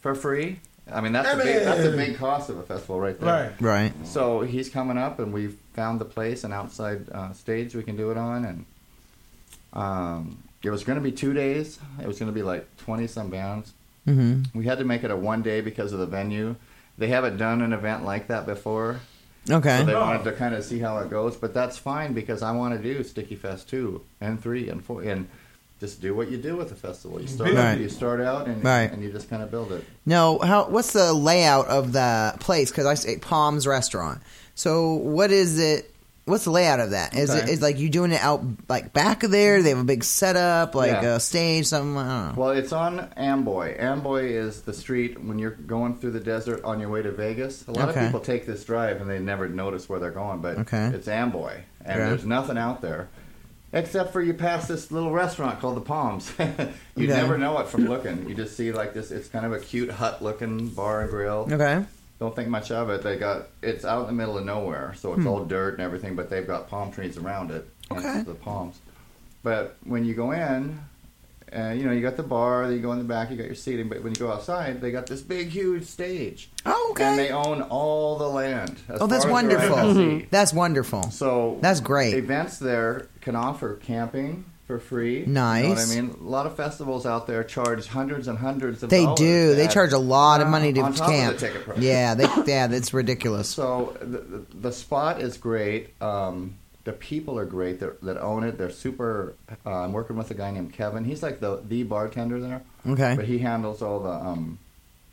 for 0.00 0.14
free." 0.14 0.60
I 0.92 1.00
mean, 1.00 1.12
that's 1.12 1.32
a 1.32 1.36
big 1.36 1.64
that's 1.64 1.84
a 1.84 1.90
big 1.96 2.16
cost 2.16 2.50
of 2.50 2.58
a 2.58 2.62
festival 2.62 2.98
right 3.00 3.18
there. 3.20 3.54
Right. 3.60 3.60
Right. 3.92 4.06
So 4.06 4.40
he's 4.40 4.68
coming 4.70 4.96
up, 4.98 5.18
and 5.18 5.32
we've 5.32 5.56
found 5.74 6.00
the 6.00 6.04
place, 6.04 6.44
an 6.44 6.52
outside 6.52 7.08
uh, 7.10 7.32
stage 7.32 7.74
we 7.74 7.82
can 7.82 7.96
do 7.96 8.10
it 8.10 8.16
on, 8.16 8.44
and 8.44 8.64
um, 9.72 10.42
it 10.62 10.70
was 10.70 10.84
going 10.84 10.96
to 10.98 11.02
be 11.02 11.12
two 11.12 11.32
days. 11.32 11.78
It 12.00 12.06
was 12.06 12.18
going 12.18 12.30
to 12.30 12.34
be 12.34 12.42
like 12.42 12.66
twenty 12.78 13.06
some 13.06 13.30
bands. 13.30 13.72
Mm-hmm. 14.06 14.58
We 14.58 14.64
had 14.64 14.78
to 14.78 14.84
make 14.84 15.04
it 15.04 15.10
a 15.10 15.16
one 15.16 15.42
day 15.42 15.60
because 15.60 15.92
of 15.92 15.98
the 15.98 16.06
venue. 16.06 16.56
They 16.96 17.08
haven't 17.08 17.36
done 17.36 17.62
an 17.62 17.72
event 17.72 18.04
like 18.04 18.28
that 18.28 18.46
before, 18.46 19.00
Okay. 19.48 19.78
so 19.78 19.84
they 19.84 19.94
Oh. 19.94 20.00
wanted 20.00 20.24
to 20.24 20.32
kind 20.32 20.54
of 20.54 20.64
see 20.64 20.78
how 20.78 20.98
it 20.98 21.10
goes. 21.10 21.36
But 21.36 21.54
that's 21.54 21.76
fine 21.78 22.12
because 22.12 22.42
I 22.42 22.52
want 22.52 22.74
to 22.76 22.82
do 22.82 23.04
Sticky 23.04 23.36
Fest 23.36 23.68
two 23.68 24.02
and 24.20 24.40
three 24.42 24.68
and 24.68 24.84
four 24.84 25.02
and. 25.02 25.28
Just 25.80 26.00
do 26.00 26.12
what 26.14 26.28
you 26.30 26.38
do 26.38 26.56
with 26.56 26.70
the 26.70 26.74
festival. 26.74 27.20
You 27.20 27.28
start, 27.28 27.54
Right. 27.54 27.78
you 27.78 27.88
start 27.88 28.20
out, 28.20 28.48
and, 28.48 28.64
Right. 28.64 28.90
and 28.92 29.00
you 29.02 29.12
just 29.12 29.30
kind 29.30 29.42
of 29.44 29.50
build 29.50 29.70
it. 29.70 29.84
No, 30.04 30.38
how? 30.40 30.68
What's 30.68 30.92
the 30.92 31.12
layout 31.12 31.68
of 31.68 31.92
the 31.92 32.34
place? 32.40 32.70
Because 32.70 32.86
I 32.86 32.94
say 32.94 33.16
Palms 33.18 33.64
Restaurant. 33.66 34.20
So 34.56 34.94
what 34.94 35.30
is 35.30 35.58
it? 35.60 35.94
What's 36.24 36.44
the 36.44 36.50
layout 36.50 36.80
of 36.80 36.90
that? 36.90 37.16
Is 37.16 37.30
it 37.32 37.44
Okay. 37.44 37.52
is 37.52 37.62
like 37.62 37.78
you 37.78 37.88
doing 37.88 38.10
it 38.12 38.20
out 38.20 38.42
like 38.68 38.92
back 38.92 39.22
of 39.22 39.30
there? 39.30 39.62
They 39.62 39.70
have 39.70 39.78
a 39.78 39.84
big 39.84 40.02
setup, 40.04 40.74
like 40.74 40.90
Yeah. 40.90 41.14
a 41.14 41.20
stage, 41.20 41.66
something. 41.68 41.96
I 41.96 42.02
don't 42.26 42.36
know. 42.36 42.42
Well, 42.42 42.50
it's 42.50 42.72
on 42.72 43.06
Amboy. 43.16 43.76
Amboy 43.78 44.24
is 44.24 44.62
the 44.62 44.74
street 44.74 45.22
when 45.24 45.38
you're 45.38 45.52
going 45.52 45.94
through 45.94 46.10
the 46.10 46.20
desert 46.20 46.62
on 46.64 46.80
your 46.80 46.90
way 46.90 47.00
to 47.02 47.12
Vegas. 47.12 47.64
A 47.68 47.70
lot 47.70 47.88
Okay. 47.90 48.00
of 48.00 48.06
people 48.06 48.20
take 48.20 48.46
this 48.46 48.62
drive 48.64 49.00
and 49.00 49.08
they 49.08 49.20
never 49.20 49.48
notice 49.48 49.88
where 49.88 50.00
they're 50.00 50.10
going, 50.10 50.40
but 50.40 50.58
Okay. 50.58 50.90
it's 50.92 51.08
Amboy, 51.08 51.52
and 51.84 51.98
there's 52.00 52.26
nothing 52.26 52.58
out 52.58 52.82
there 52.82 53.08
except 53.72 54.12
for 54.12 54.20
you 54.22 54.34
pass 54.34 54.66
this 54.68 54.90
little 54.90 55.10
restaurant 55.12 55.60
called 55.60 55.76
the 55.76 55.80
Palms. 55.82 56.32
you 56.38 56.44
Okay. 56.44 57.06
never 57.06 57.36
know 57.38 57.58
it 57.58 57.68
from 57.68 57.86
looking. 57.86 58.28
You 58.28 58.34
just 58.34 58.56
see 58.56 58.72
like 58.72 58.94
this. 58.94 59.10
It's 59.10 59.28
kind 59.28 59.44
of 59.46 59.52
a 59.52 59.58
cute 59.60 59.90
hut-looking 59.90 60.68
bar 60.70 61.02
and 61.02 61.10
grill. 61.10 61.48
Okay. 61.50 61.84
Don't 62.18 62.34
think 62.34 62.48
much 62.48 62.70
of 62.72 62.90
it. 62.90 63.02
They 63.02 63.16
got 63.16 63.48
it's 63.62 63.84
out 63.84 64.00
in 64.02 64.06
the 64.08 64.12
middle 64.12 64.36
of 64.38 64.44
nowhere, 64.44 64.94
so 64.96 65.14
it's 65.14 65.24
all 65.26 65.44
dirt 65.44 65.74
and 65.74 65.82
everything, 65.82 66.16
but 66.16 66.28
they've 66.30 66.46
got 66.46 66.68
palm 66.68 66.90
trees 66.90 67.16
around 67.16 67.50
it. 67.52 67.68
Okay. 67.92 68.22
The 68.22 68.34
palms. 68.34 68.80
But 69.44 69.76
when 69.84 70.04
you 70.04 70.14
go 70.14 70.32
in, 70.32 70.80
uh, 71.56 71.70
you 71.70 71.84
know, 71.84 71.92
you 71.92 72.02
got 72.02 72.16
the 72.16 72.22
bar, 72.24 72.66
then 72.66 72.74
you 72.76 72.82
go 72.82 72.90
in 72.92 72.98
the 72.98 73.04
back, 73.04 73.30
you 73.30 73.36
got 73.36 73.46
your 73.46 73.54
seating, 73.54 73.88
but 73.88 74.02
when 74.02 74.12
you 74.12 74.18
go 74.18 74.30
outside, 74.32 74.80
they 74.80 74.90
got 74.90 75.06
this 75.06 75.22
big, 75.22 75.48
huge 75.48 75.84
stage. 75.84 76.50
Oh, 76.66 76.94
And 77.00 77.18
they 77.18 77.30
own 77.30 77.62
all 77.62 78.18
the 78.18 78.28
land. 78.28 78.78
Oh, 78.90 79.06
that's 79.06 79.24
far 79.24 79.38
as 79.38 79.44
your 79.50 79.58
eye 79.58 79.62
can 79.62 79.70
wonderful. 79.94 80.26
That's 80.30 80.52
wonderful. 80.52 81.02
So 81.12 81.58
That's 81.62 81.80
great. 81.80 82.14
Events 82.14 82.58
there 82.58 83.06
can 83.28 83.36
offer 83.36 83.76
camping 83.76 84.46
for 84.66 84.78
free. 84.78 85.20
You 85.20 85.26
know 85.26 85.68
what 85.68 85.78
I 85.78 85.84
mean? 85.86 86.16
A 86.18 86.22
lot 86.22 86.46
of 86.46 86.56
festivals 86.56 87.04
out 87.04 87.26
there 87.26 87.44
charge 87.44 87.86
hundreds 87.86 88.26
and 88.26 88.38
hundreds 88.38 88.82
of 88.82 88.88
They 88.88 89.06
do. 89.16 89.54
They 89.54 89.68
charge 89.68 89.92
a 89.92 89.98
lot 89.98 90.40
of 90.40 90.48
money 90.48 90.72
to 90.72 90.80
on 90.80 90.94
top 90.94 91.10
camp. 91.10 91.34
Of 91.34 91.40
the 91.40 91.46
ticket 91.48 91.64
price. 91.64 91.78
Yeah, 91.78 92.14
they, 92.14 92.24
yeah, 92.46 92.68
that's 92.68 92.94
ridiculous. 92.94 93.50
So 93.50 93.96
the, 94.00 94.18
the, 94.18 94.44
the 94.54 94.72
spot 94.72 95.20
is 95.20 95.36
great. 95.36 96.00
Um, 96.02 96.56
the 96.84 96.92
people 96.94 97.38
are 97.38 97.44
great 97.44 97.80
that, 97.80 98.00
that 98.00 98.16
own 98.16 98.44
it. 98.44 98.56
They're 98.56 98.70
super. 98.70 99.34
Uh, 99.66 99.70
I'm 99.70 99.92
working 99.92 100.16
with 100.16 100.30
a 100.30 100.34
guy 100.34 100.50
named 100.50 100.72
Kevin. 100.72 101.04
He's 101.04 101.22
like 101.22 101.40
the 101.40 101.60
the 101.68 101.82
bartender 101.82 102.40
there, 102.40 102.62
Okay. 102.86 103.14
but 103.14 103.26
he 103.26 103.40
handles 103.40 103.82
all 103.82 104.00
the 104.00 104.08
um, 104.10 104.58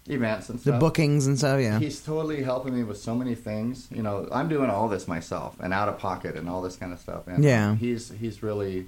events 0.07 0.49
and 0.49 0.59
the 0.59 0.73
bookings 0.73 1.25
and 1.27 1.37
stuff. 1.37 1.59
Yeah. 1.59 1.79
He's 1.79 1.99
totally 2.01 2.43
helping 2.43 2.75
me 2.75 2.83
with 2.83 2.97
so 2.99 3.15
many 3.15 3.33
things. 3.35 3.87
You 3.91 4.03
know, 4.03 4.27
I'm 4.31 4.47
doing 4.49 4.69
all 4.69 4.87
this 4.87 5.07
myself 5.07 5.55
and 5.59 5.73
out 5.73 5.89
of 5.89 5.97
pocket 5.97 6.35
and 6.35 6.47
all 6.49 6.61
this 6.61 6.75
kind 6.75 6.93
of 6.93 6.99
stuff. 6.99 7.27
And 7.27 7.43
Yeah. 7.43 7.75
he's 7.75 8.09
he's 8.19 8.43
really 8.43 8.85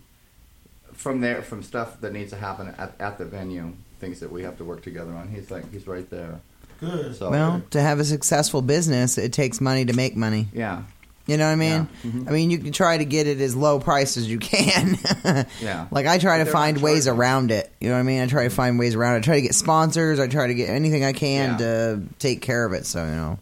from 0.94 1.22
there, 1.22 1.42
from 1.42 1.62
stuff 1.64 2.00
that 2.02 2.14
needs 2.14 2.32
to 2.32 2.38
happen 2.38 2.74
at, 2.78 2.94
at 3.00 3.18
the 3.18 3.26
venue, 3.26 3.74
things 4.00 4.20
that 4.20 4.32
we 4.32 4.44
have 4.44 4.58
to 4.58 4.64
work 4.64 4.82
together 4.84 5.12
on. 5.12 5.28
He's 5.30 5.52
like, 5.52 5.72
he's 5.72 5.88
right 5.88 6.10
there. 6.10 6.40
Good. 6.80 7.16
So 7.16 7.30
Well, 7.32 7.62
to 7.72 7.82
have 7.82 8.00
a 8.00 8.06
successful 8.06 8.62
business, 8.62 9.18
it 9.18 9.34
takes 9.34 9.60
money 9.62 9.86
to 9.86 9.94
make 9.94 10.16
money. 10.16 10.48
yeah, 10.54 10.84
You 11.28 11.36
know 11.38 11.46
what 11.46 11.52
I 11.52 11.56
mean? 11.56 11.90
Yeah. 12.04 12.12
Mhm. 12.12 12.28
I 12.28 12.32
mean, 12.32 12.50
you 12.52 12.58
can 12.58 12.72
try 12.72 12.98
to 12.98 13.06
get 13.06 13.28
it 13.28 13.40
as 13.42 13.56
low 13.56 13.80
price 13.80 14.16
as 14.18 14.28
you 14.30 14.40
can. 14.40 14.98
Yeah. 15.62 15.88
Like 15.92 16.06
I 16.08 16.18
try 16.20 16.38
But 16.40 16.46
to 16.46 16.52
find 16.52 16.82
ways 16.82 17.08
around 17.08 17.52
it. 17.52 17.72
You 17.82 17.90
know 17.90 17.96
what 17.96 18.00
I 18.00 18.04
mean? 18.04 18.22
I 18.22 18.28
try 18.28 18.44
to 18.46 18.50
find 18.50 18.80
ways 18.80 18.96
around 18.96 19.16
it. 19.16 19.18
I 19.18 19.22
try 19.22 19.36
to 19.36 19.42
get 19.42 19.54
sponsors. 19.56 20.20
I 20.20 20.28
try 20.28 20.48
to 20.48 20.54
get 20.54 20.70
anything 20.70 21.04
I 21.04 21.12
can 21.14 21.52
Yeah. 21.52 21.58
to 21.58 22.02
take 22.18 22.42
care 22.42 22.66
of 22.66 22.72
it. 22.74 22.86
So 22.86 23.04
you 23.04 23.12
know, 23.12 23.40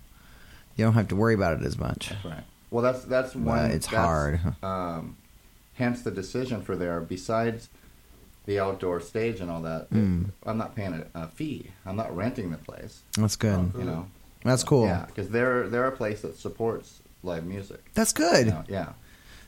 you 0.76 0.84
don't 0.84 0.94
have 0.96 1.10
to 1.10 1.16
worry 1.16 1.36
about 1.36 1.60
it 1.62 1.66
as 1.66 1.78
much. 1.78 2.10
that's 2.10 2.26
right. 2.26 2.44
Well, 2.72 2.84
that's 2.84 3.04
that's 3.06 3.36
one. 3.36 3.46
But 3.46 3.72
it's 3.72 3.88
that's, 3.88 3.96
hard. 3.98 4.40
Um, 4.64 5.16
hence 5.76 6.02
the 6.02 6.12
decision 6.12 6.62
for 6.64 6.76
there. 6.76 7.00
Besides 7.02 7.70
the 8.46 8.60
outdoor 8.60 9.00
stage 9.00 9.40
and 9.40 9.50
all 9.52 9.62
that, 9.62 9.90
Mm. 9.92 10.32
I'm 10.46 10.58
not 10.58 10.76
paying 10.76 10.94
a, 11.14 11.20
a 11.24 11.28
fee. 11.28 11.70
I'm 11.86 11.96
not 11.96 12.16
renting 12.16 12.50
the 12.52 12.58
place. 12.58 13.02
That's 13.18 13.36
good. 13.36 13.72
You 13.78 13.84
know. 13.84 14.08
That's 14.44 14.64
cool. 14.64 14.86
Yeah, 14.88 15.06
because 15.06 15.30
they're 15.30 15.68
they're 15.70 15.88
a 15.88 15.92
place 15.96 16.22
that 16.22 16.38
supports 16.38 17.00
live 17.26 17.46
music. 17.46 17.84
That's 17.94 18.14
good. 18.14 18.46
You 18.48 18.52
know, 18.54 18.64
yeah. 18.68 18.90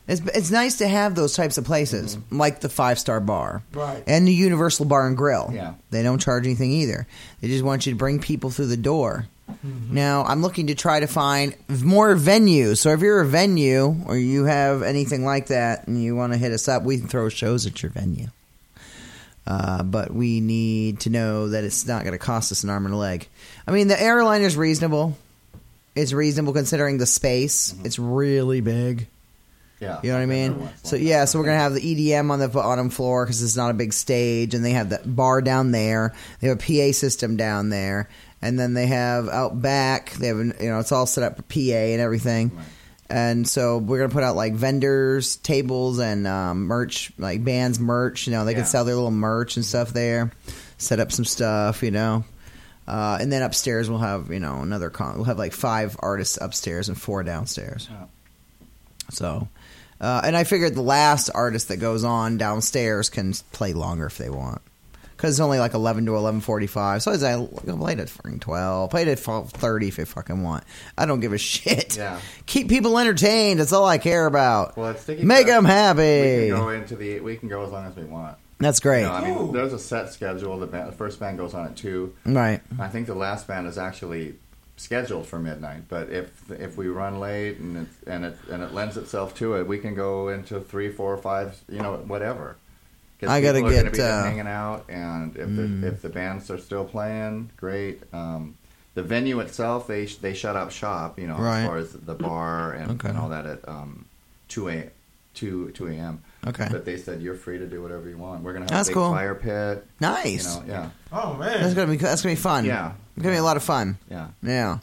It's 0.06 0.22
it's 0.34 0.50
nice 0.50 0.78
to 0.78 0.88
have 0.88 1.14
those 1.14 1.34
types 1.36 1.58
of 1.58 1.64
places, 1.66 2.16
like 2.30 2.60
the 2.60 2.68
Five 2.70 2.98
Star 2.98 3.20
Bar 3.20 3.62
Right. 3.74 4.02
and 4.06 4.26
the 4.26 4.32
Universal 4.32 4.86
Bar 4.86 5.06
and 5.06 5.16
Grill. 5.16 5.50
Yeah. 5.52 5.74
They 5.90 6.02
don't 6.02 6.18
charge 6.18 6.46
anything 6.46 6.70
either. 6.72 7.06
They 7.42 7.48
just 7.48 7.62
want 7.62 7.84
you 7.84 7.92
to 7.92 7.98
bring 7.98 8.18
people 8.18 8.48
through 8.50 8.68
the 8.68 8.76
door. 8.78 9.26
Mm-hmm. 9.50 9.94
Now, 9.94 10.24
I'm 10.24 10.40
looking 10.42 10.66
to 10.68 10.74
try 10.74 11.00
to 11.00 11.06
find 11.06 11.54
more 11.82 12.14
venues. 12.14 12.78
So 12.78 12.90
if 12.92 13.00
you're 13.00 13.20
a 13.20 13.26
venue 13.26 13.96
or 14.06 14.16
you 14.16 14.44
have 14.44 14.82
anything 14.82 15.24
like 15.26 15.48
that 15.48 15.86
and 15.86 16.02
you 16.02 16.16
want 16.16 16.32
to 16.32 16.38
hit 16.38 16.52
us 16.52 16.68
up, 16.68 16.82
we 16.84 16.98
can 16.98 17.08
throw 17.08 17.28
shows 17.28 17.66
at 17.66 17.82
your 17.82 17.90
venue. 17.90 18.28
Uh, 19.46 19.82
but 19.82 20.12
we 20.12 20.40
need 20.40 21.00
to 21.00 21.10
know 21.10 21.48
that 21.48 21.64
it's 21.64 21.86
not 21.86 22.02
going 22.02 22.12
to 22.12 22.18
cost 22.18 22.52
us 22.52 22.64
an 22.64 22.70
arm 22.70 22.84
and 22.84 22.94
a 22.94 22.98
leg. 22.98 23.26
I 23.66 23.72
mean, 23.72 23.88
the 23.88 24.00
airline 24.00 24.42
is 24.42 24.56
reasonable. 24.56 25.16
It's 26.00 26.12
reasonable 26.12 26.52
considering 26.52 26.98
the 26.98 27.06
space. 27.06 27.74
It's 27.84 27.98
really 27.98 28.60
big. 28.60 29.08
Yeah. 29.80 30.00
You 30.02 30.10
know 30.10 30.16
what 30.16 30.22
I 30.22 30.26
mean? 30.26 30.68
So 30.82 30.96
yeah, 30.96 31.24
so 31.24 31.38
we're 31.38 31.44
gonna 31.44 31.58
have 31.58 31.74
the 31.74 31.80
EDM 31.80 32.30
on 32.30 32.38
the 32.40 32.48
bottom 32.48 32.90
floor 32.90 33.24
because 33.24 33.42
it's 33.42 33.56
not 33.56 33.70
a 33.70 33.74
big 33.74 33.92
stage, 33.92 34.54
and 34.54 34.64
they 34.64 34.72
have 34.72 34.90
the 34.90 35.00
bar 35.04 35.40
down 35.40 35.70
there. 35.70 36.14
They 36.40 36.48
have 36.48 36.58
a 36.58 36.60
PA 36.60 36.92
system 36.92 37.36
down 37.36 37.68
there, 37.68 38.08
and 38.42 38.58
then 38.58 38.74
they 38.74 38.86
have 38.88 39.28
out 39.28 39.60
back. 39.62 40.10
They 40.12 40.26
have 40.28 40.38
an, 40.38 40.54
you 40.60 40.68
know 40.70 40.80
it's 40.80 40.90
all 40.92 41.06
set 41.06 41.22
up 41.24 41.36
for 41.36 41.42
PA 41.42 41.58
and 41.92 42.00
everything. 42.00 42.50
Right. 42.56 42.64
And 43.10 43.48
so 43.48 43.78
we're 43.78 43.98
gonna 43.98 44.12
put 44.12 44.24
out 44.24 44.34
like 44.36 44.54
vendors, 44.54 45.36
tables, 45.36 45.98
and 46.00 46.26
um, 46.26 46.66
merch, 46.66 47.12
like 47.16 47.44
bands 47.44 47.78
merch. 47.78 48.26
You 48.26 48.32
know, 48.32 48.44
they 48.44 48.52
Yeah. 48.52 48.58
can 48.58 48.66
sell 48.66 48.84
their 48.84 48.96
little 48.96 49.10
merch 49.12 49.56
and 49.56 49.64
stuff 49.64 49.92
there. 49.92 50.32
Set 50.78 50.98
up 51.00 51.12
some 51.12 51.24
stuff, 51.24 51.82
you 51.82 51.90
know. 51.92 52.24
Uh, 52.88 53.18
and 53.20 53.30
then 53.30 53.42
upstairs 53.42 53.90
we'll 53.90 53.98
have 53.98 54.30
you 54.32 54.40
know 54.40 54.60
another 54.62 54.88
con. 54.88 55.16
We'll 55.16 55.24
have 55.24 55.36
like 55.38 55.52
five 55.52 55.94
artists 56.00 56.38
upstairs 56.40 56.88
and 56.88 56.98
four 56.98 57.22
downstairs. 57.22 57.86
Yeah. 57.90 58.06
So, 59.10 59.48
uh, 60.00 60.22
and 60.24 60.34
I 60.36 60.44
figured 60.44 60.74
the 60.74 60.80
last 60.82 61.28
artist 61.34 61.68
that 61.68 61.76
goes 61.78 62.02
on 62.04 62.38
downstairs 62.38 63.10
can 63.10 63.34
play 63.52 63.72
longer 63.74 64.06
if 64.06 64.16
they 64.18 64.30
want. 64.30 64.62
Because 65.16 65.34
it's 65.34 65.40
only 65.40 65.58
like 65.58 65.74
11 65.74 66.06
to 66.06 66.12
11.45. 66.12 67.02
So 67.02 67.10
I 67.10 67.14
was 67.14 67.22
like, 67.24 67.76
play 67.78 67.92
it 67.94 67.98
at 67.98 68.08
fucking 68.08 68.38
12. 68.38 68.88
Play 68.90 69.02
it 69.02 69.08
at 69.08 69.18
12.30 69.18 69.88
if 69.88 69.96
they 69.96 70.04
fucking 70.04 70.44
want. 70.44 70.62
I 70.96 71.06
don't 71.06 71.18
give 71.18 71.32
a 71.32 71.38
shit. 71.38 71.96
Yeah. 71.96 72.20
Keep 72.46 72.68
people 72.68 72.96
entertained. 73.00 73.58
That's 73.58 73.72
all 73.72 73.84
I 73.84 73.98
care 73.98 74.26
about. 74.26 74.76
Well, 74.76 74.90
it's 74.92 75.08
Make 75.08 75.48
them 75.48 75.64
We 75.64 75.70
happy. 75.70 76.48
can 76.48 76.56
go 76.56 76.68
into 76.68 76.94
the. 76.94 77.18
We 77.18 77.36
can 77.36 77.48
go 77.48 77.64
as 77.64 77.72
long 77.72 77.86
as 77.86 77.96
we 77.96 78.04
want. 78.04 78.36
That's 78.58 78.80
great. 78.80 79.02
You 79.02 79.06
know, 79.08 79.12
I 79.12 79.24
mean, 79.28 79.38
Ooh. 79.38 79.52
there's 79.52 79.72
a 79.72 79.78
set 79.78 80.12
schedule. 80.12 80.58
The, 80.58 80.66
band, 80.66 80.88
the 80.88 80.96
first 80.96 81.20
band 81.20 81.38
goes 81.38 81.54
on 81.54 81.66
at 81.66 81.76
two. 81.76 82.14
right. 82.26 82.60
I 82.78 82.88
think 82.88 83.06
the 83.06 83.14
last 83.14 83.46
band 83.46 83.66
is 83.66 83.78
actually 83.78 84.34
scheduled 84.76 85.26
for 85.26 85.38
midnight. 85.38 85.82
But 85.88 86.10
if 86.10 86.50
if 86.50 86.76
we 86.76 86.88
run 86.88 87.20
late 87.20 87.58
and 87.58 87.76
it, 87.76 87.88
and 88.06 88.24
it 88.24 88.36
and 88.50 88.62
it 88.62 88.72
lends 88.74 88.96
itself 88.96 89.34
to 89.36 89.54
it, 89.54 89.66
we 89.66 89.78
can 89.78 89.94
go 89.94 90.28
into 90.28 90.60
three, 90.60 90.90
four, 90.90 91.16
five. 91.18 91.56
You 91.68 91.80
know, 91.80 91.96
whatever. 91.98 92.56
I 93.26 93.40
gotta 93.40 93.58
people 93.58 93.70
are 93.70 93.74
gonna 93.74 93.84
get, 93.90 93.92
be 93.94 94.00
uh, 94.02 94.22
hanging 94.24 94.46
out, 94.46 94.84
and 94.88 95.36
if 95.36 95.48
Mm. 95.48 95.80
the 95.80 95.88
if 95.88 96.02
the 96.02 96.08
bands 96.08 96.50
are 96.50 96.58
still 96.58 96.84
playing, 96.84 97.50
great. 97.56 98.02
Um, 98.12 98.56
the 98.94 99.02
venue 99.02 99.38
itself, 99.40 99.86
they 99.88 100.06
sh- 100.06 100.16
they 100.16 100.34
shut 100.34 100.54
up 100.56 100.70
shop. 100.72 101.18
You 101.18 101.26
know, 101.28 101.36
Right. 101.36 101.60
as 101.62 101.66
far 101.68 101.76
as 101.78 101.92
the 101.92 102.14
bar 102.14 102.72
and, 102.72 102.90
Okay. 102.92 103.08
and 103.08 103.18
all 103.18 103.28
that 103.28 103.44
at 103.46 103.68
um, 103.68 104.04
two 104.48 104.68
a 104.68 104.90
two 105.34 105.70
two 105.72 105.88
a.m. 105.88 106.22
Okay. 106.46 106.68
But 106.70 106.84
they 106.84 106.96
said 106.96 107.20
you're 107.20 107.34
free 107.34 107.58
to 107.58 107.66
do 107.66 107.82
whatever 107.82 108.08
you 108.08 108.16
want. 108.16 108.42
We're 108.42 108.52
gonna 108.52 108.64
have 108.66 108.70
That's 108.70 108.88
a 108.88 108.90
big 108.90 108.94
cool. 108.94 109.10
fire 109.10 109.34
pit. 109.34 109.84
Nice. 110.00 110.24
You 110.26 110.36
Nice. 110.36 110.56
know, 110.56 110.64
yeah, 110.68 110.90
Oh 111.12 111.34
man. 111.34 111.60
That's 111.62 111.74
gonna 111.74 111.90
be 111.90 111.96
that's 111.96 112.22
gonna 112.22 112.34
be 112.34 112.40
fun. 112.40 112.64
Yeah. 112.64 112.92
It's 113.16 113.22
gonna 113.22 113.34
be 113.34 113.38
a 113.38 113.42
lot 113.42 113.56
of 113.56 113.62
fun. 113.64 113.98
yeah, 114.10 114.28
Yeah. 114.42 114.78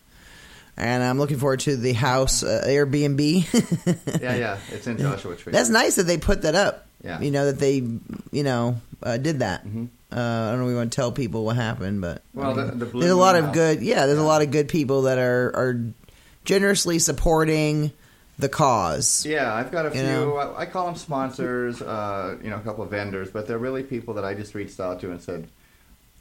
And 0.78 1.02
I'm 1.02 1.18
looking 1.18 1.38
forward 1.40 1.62
to 1.62 1.78
the 1.78 1.94
house 1.94 2.44
uh, 2.44 2.64
Airbnb. 2.68 3.22
yeah, 4.22 4.36
yeah. 4.36 4.58
It's 4.74 4.86
in 4.88 4.98
Joshua 4.98 5.36
Tree. 5.38 5.54
That's 5.54 5.70
nice 5.70 5.96
that 5.96 6.04
they 6.04 6.18
put 6.18 6.42
that 6.42 6.54
up. 6.56 6.86
Yeah. 7.02 7.22
You 7.22 7.32
know 7.32 7.46
that 7.46 7.60
they, 7.60 7.76
you 8.32 8.44
know, 8.44 8.82
uh, 9.02 9.16
did 9.16 9.40
that. 9.40 9.66
Mhm. 9.66 9.88
Uh, 10.12 10.20
I 10.20 10.50
don't 10.52 10.60
know. 10.60 10.66
if 10.66 10.70
We 10.72 10.76
want 10.76 10.92
to 10.92 10.96
tell 10.96 11.12
people 11.14 11.46
what 11.46 11.56
happened, 11.56 12.02
but 12.02 12.22
Well, 12.34 12.52
I 12.52 12.54
mean, 12.56 12.68
the- 12.78 12.86
the 12.86 12.92
Blue 12.92 13.02
there's 13.02 13.12
a 13.14 13.16
lot 13.16 13.36
Moon 13.36 13.40
of 13.44 13.46
House. 13.48 13.56
good. 13.56 13.82
Yeah, 13.84 14.06
there's 14.06 14.20
a 14.20 14.24
lot 14.24 14.42
of 14.42 14.52
good 14.52 14.68
people 14.68 15.04
that 15.04 15.18
are 15.18 15.52
are 15.56 15.82
generously 16.44 17.00
supporting 17.00 17.92
the 18.38 18.50
cause. 18.50 19.26
Yeah, 19.26 19.54
I've 19.54 19.72
got 19.72 19.86
a 19.86 19.90
You 19.90 19.96
few. 19.96 20.04
know? 20.04 20.36
I, 20.38 20.62
I 20.62 20.66
call 20.66 20.86
them 20.88 20.96
sponsors. 20.96 21.82
Uh, 21.82 22.38
you 22.44 22.50
know, 22.50 22.58
a 22.58 22.62
couple 22.62 22.84
of 22.84 22.90
vendors, 22.92 23.30
but 23.32 23.48
they're 23.48 23.58
really 23.58 23.84
people 23.84 24.14
that 24.16 24.26
I 24.26 24.34
just 24.34 24.56
reached 24.56 24.80
out 24.80 25.00
to 25.02 25.12
and 25.12 25.22
said, 25.22 25.48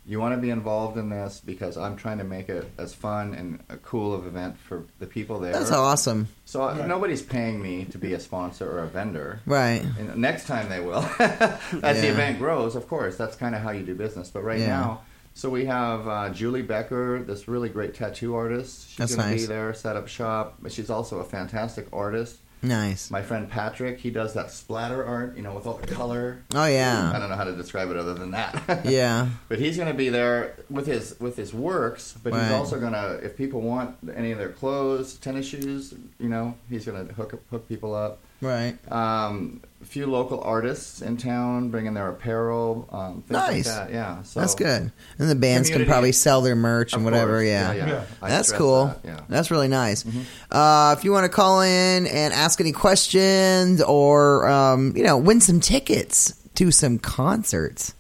"You 0.07 0.21
want 0.21 0.35
to 0.35 0.41
be 0.41 0.51
involved 0.51 0.97
in 0.99 1.09
this 1.09 1.41
because 1.45 1.77
I'm 1.77 1.97
trying 1.97 2.19
to 2.19 2.25
make 2.25 2.49
it 2.49 2.71
as 2.79 2.95
fun 2.95 3.35
and 3.35 3.61
a 3.69 3.77
cool 3.79 4.15
of 4.15 4.27
event 4.27 4.59
for 4.59 4.85
the 5.01 5.07
people 5.07 5.41
there." 5.41 5.53
That's 5.53 5.73
awesome, 5.73 6.29
So 6.45 6.63
uh, 6.63 6.87
nobody's 6.87 7.23
paying 7.23 7.61
me 7.63 7.87
to 7.87 7.99
be 7.99 8.13
a 8.15 8.21
sponsor 8.21 8.71
or 8.71 8.85
a 8.85 8.87
vendor. 8.87 9.41
right? 9.47 9.83
And 9.99 10.17
next 10.17 10.47
time 10.47 10.69
they 10.69 10.81
will, 10.81 11.05
as 11.19 12.01
the 12.01 12.09
event 12.11 12.39
grows. 12.39 12.77
Of 12.77 12.87
course, 12.89 13.17
that's 13.17 13.35
kind 13.37 13.55
of 13.55 13.63
how 13.63 13.71
you 13.71 13.83
do 13.83 13.95
business. 13.95 14.31
But 14.31 14.45
right 14.45 14.61
Yeah. 14.61 14.69
now, 14.69 15.01
so 15.35 15.51
we 15.51 15.65
have 15.67 16.07
uh, 16.07 16.31
Julie 16.31 16.63
Becker, 16.63 17.23
this 17.23 17.49
really 17.49 17.69
great 17.69 17.93
tattoo 17.95 18.37
artist. 18.37 18.89
She's 18.89 18.97
That's 18.97 19.15
going 19.17 19.27
to 19.27 19.31
nice. 19.33 19.43
be 19.43 19.47
there, 19.47 19.75
set 19.75 19.97
up 19.97 20.07
shop. 20.07 20.57
But 20.63 20.73
she's 20.73 20.91
also 20.91 21.19
a 21.19 21.25
fantastic 21.25 21.89
artist. 21.93 22.39
Nice. 22.63 23.11
My 23.11 23.21
friend 23.21 23.51
Patrick, 23.51 23.99
he 23.99 24.11
does 24.11 24.33
that 24.35 24.51
splatter 24.51 25.05
art, 25.05 25.37
you 25.37 25.43
know, 25.43 25.53
with 25.53 25.67
all 25.67 25.75
the 25.75 25.87
color. 25.87 26.43
Oh 26.55 26.65
yeah. 26.67 27.13
I 27.15 27.19
don't 27.19 27.29
know 27.29 27.37
how 27.37 27.45
to 27.45 27.55
describe 27.55 27.91
it 27.91 27.97
other 27.97 28.15
than 28.15 28.31
that. 28.31 28.83
yeah. 28.85 29.29
But 29.49 29.59
he's 29.59 29.77
going 29.77 29.89
to 29.89 29.95
be 29.95 30.09
there 30.09 30.57
with 30.71 30.87
his 30.87 31.19
with 31.21 31.37
his 31.37 31.53
works. 31.53 32.15
But 32.23 32.33
he's 32.33 32.53
also 32.53 32.81
going 32.81 32.95
to, 32.95 33.21
if 33.23 33.37
people 33.37 33.61
want 33.61 33.97
any 34.15 34.33
of 34.33 34.39
their 34.39 34.49
clothes, 34.49 35.15
tennis 35.17 35.47
shoes, 35.47 35.95
you 36.19 36.29
know, 36.29 36.55
he's 36.71 36.87
going 36.87 37.07
to 37.07 37.13
hook 37.13 37.43
hook 37.51 37.69
people 37.69 37.95
up. 37.95 38.21
Right. 38.41 38.77
Um, 38.93 39.61
a 39.81 39.87
few 39.87 40.07
local 40.07 40.41
artists 40.41 41.03
in 41.03 41.17
town 41.19 41.69
bringing 41.71 41.95
their 41.95 42.09
apparel, 42.09 42.89
um, 42.91 43.13
things 43.23 43.31
Nice. 43.31 43.67
like 43.67 43.89
that. 43.89 43.93
Yeah, 43.93 44.23
so 44.23 44.41
That's 44.41 44.55
good. 44.55 44.91
And 45.19 45.31
the 45.31 45.35
bands 45.35 45.69
can 45.71 45.85
probably 45.87 46.13
sell 46.13 46.41
their 46.41 46.57
merch 46.57 46.95
and 46.95 47.05
whatever. 47.05 47.39
course. 47.39 47.47
Yeah. 47.49 47.73
yeah, 47.75 47.87
Yeah. 47.87 48.05
I 48.23 48.29
That's 48.31 48.51
cool. 48.53 48.87
that, 48.87 49.01
Yeah. 49.05 49.21
That's 49.29 49.51
really 49.51 49.69
nice. 49.69 50.05
Uh, 50.51 50.95
if 50.99 51.05
you 51.05 51.13
want 51.13 51.25
to 51.25 51.29
call 51.29 51.61
in 51.63 52.07
and 52.07 52.33
ask 52.35 52.61
any 52.61 52.73
questions 52.73 53.83
or, 53.83 54.49
um, 54.49 54.95
you 54.97 55.03
know, 55.05 55.17
win 55.19 55.41
some 55.41 55.61
tickets 55.61 56.35
to 56.55 56.71
some 56.71 56.99
concerts, 56.99 57.95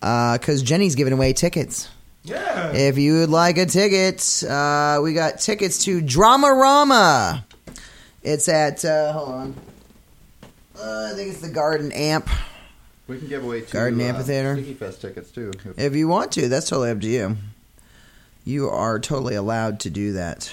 because 0.00 0.62
Jenny's 0.62 0.94
giving 0.94 1.12
away 1.12 1.32
tickets. 1.32 1.88
yeah. 2.24 2.72
If 2.72 2.98
you 2.98 3.14
would 3.20 3.30
like 3.30 3.56
a 3.58 3.66
ticket, 3.66 4.42
uh, 4.48 5.00
we 5.02 5.12
got 5.14 5.40
tickets 5.40 5.84
to 5.84 6.00
Dramarama. 6.02 7.42
It's 8.26 8.48
at, 8.48 8.84
uh, 8.84 9.12
hold 9.12 9.28
on. 9.28 9.54
Uh, 10.78 11.10
I 11.12 11.16
think 11.16 11.30
it's 11.30 11.40
the 11.40 11.48
Garden 11.48 11.92
Amp. 11.92 12.28
We 13.06 13.18
can 13.18 13.28
give 13.28 13.44
away 13.44 13.60
two 13.60 13.72
Garden 13.72 14.00
uh, 14.00 14.04
Amphitheater. 14.04 14.56
Sticky 14.56 14.74
Fest 14.74 15.00
tickets 15.00 15.30
too. 15.30 15.52
if- 15.64 15.78
If 15.78 15.94
you 15.94 16.08
want 16.08 16.32
to, 16.32 16.48
that's 16.48 16.68
totally 16.68 16.90
up 16.90 17.00
to 17.02 17.06
you. 17.06 17.36
You 18.44 18.68
are 18.68 18.98
totally 18.98 19.36
allowed 19.36 19.78
to 19.80 19.90
do 19.90 20.12
that. 20.14 20.50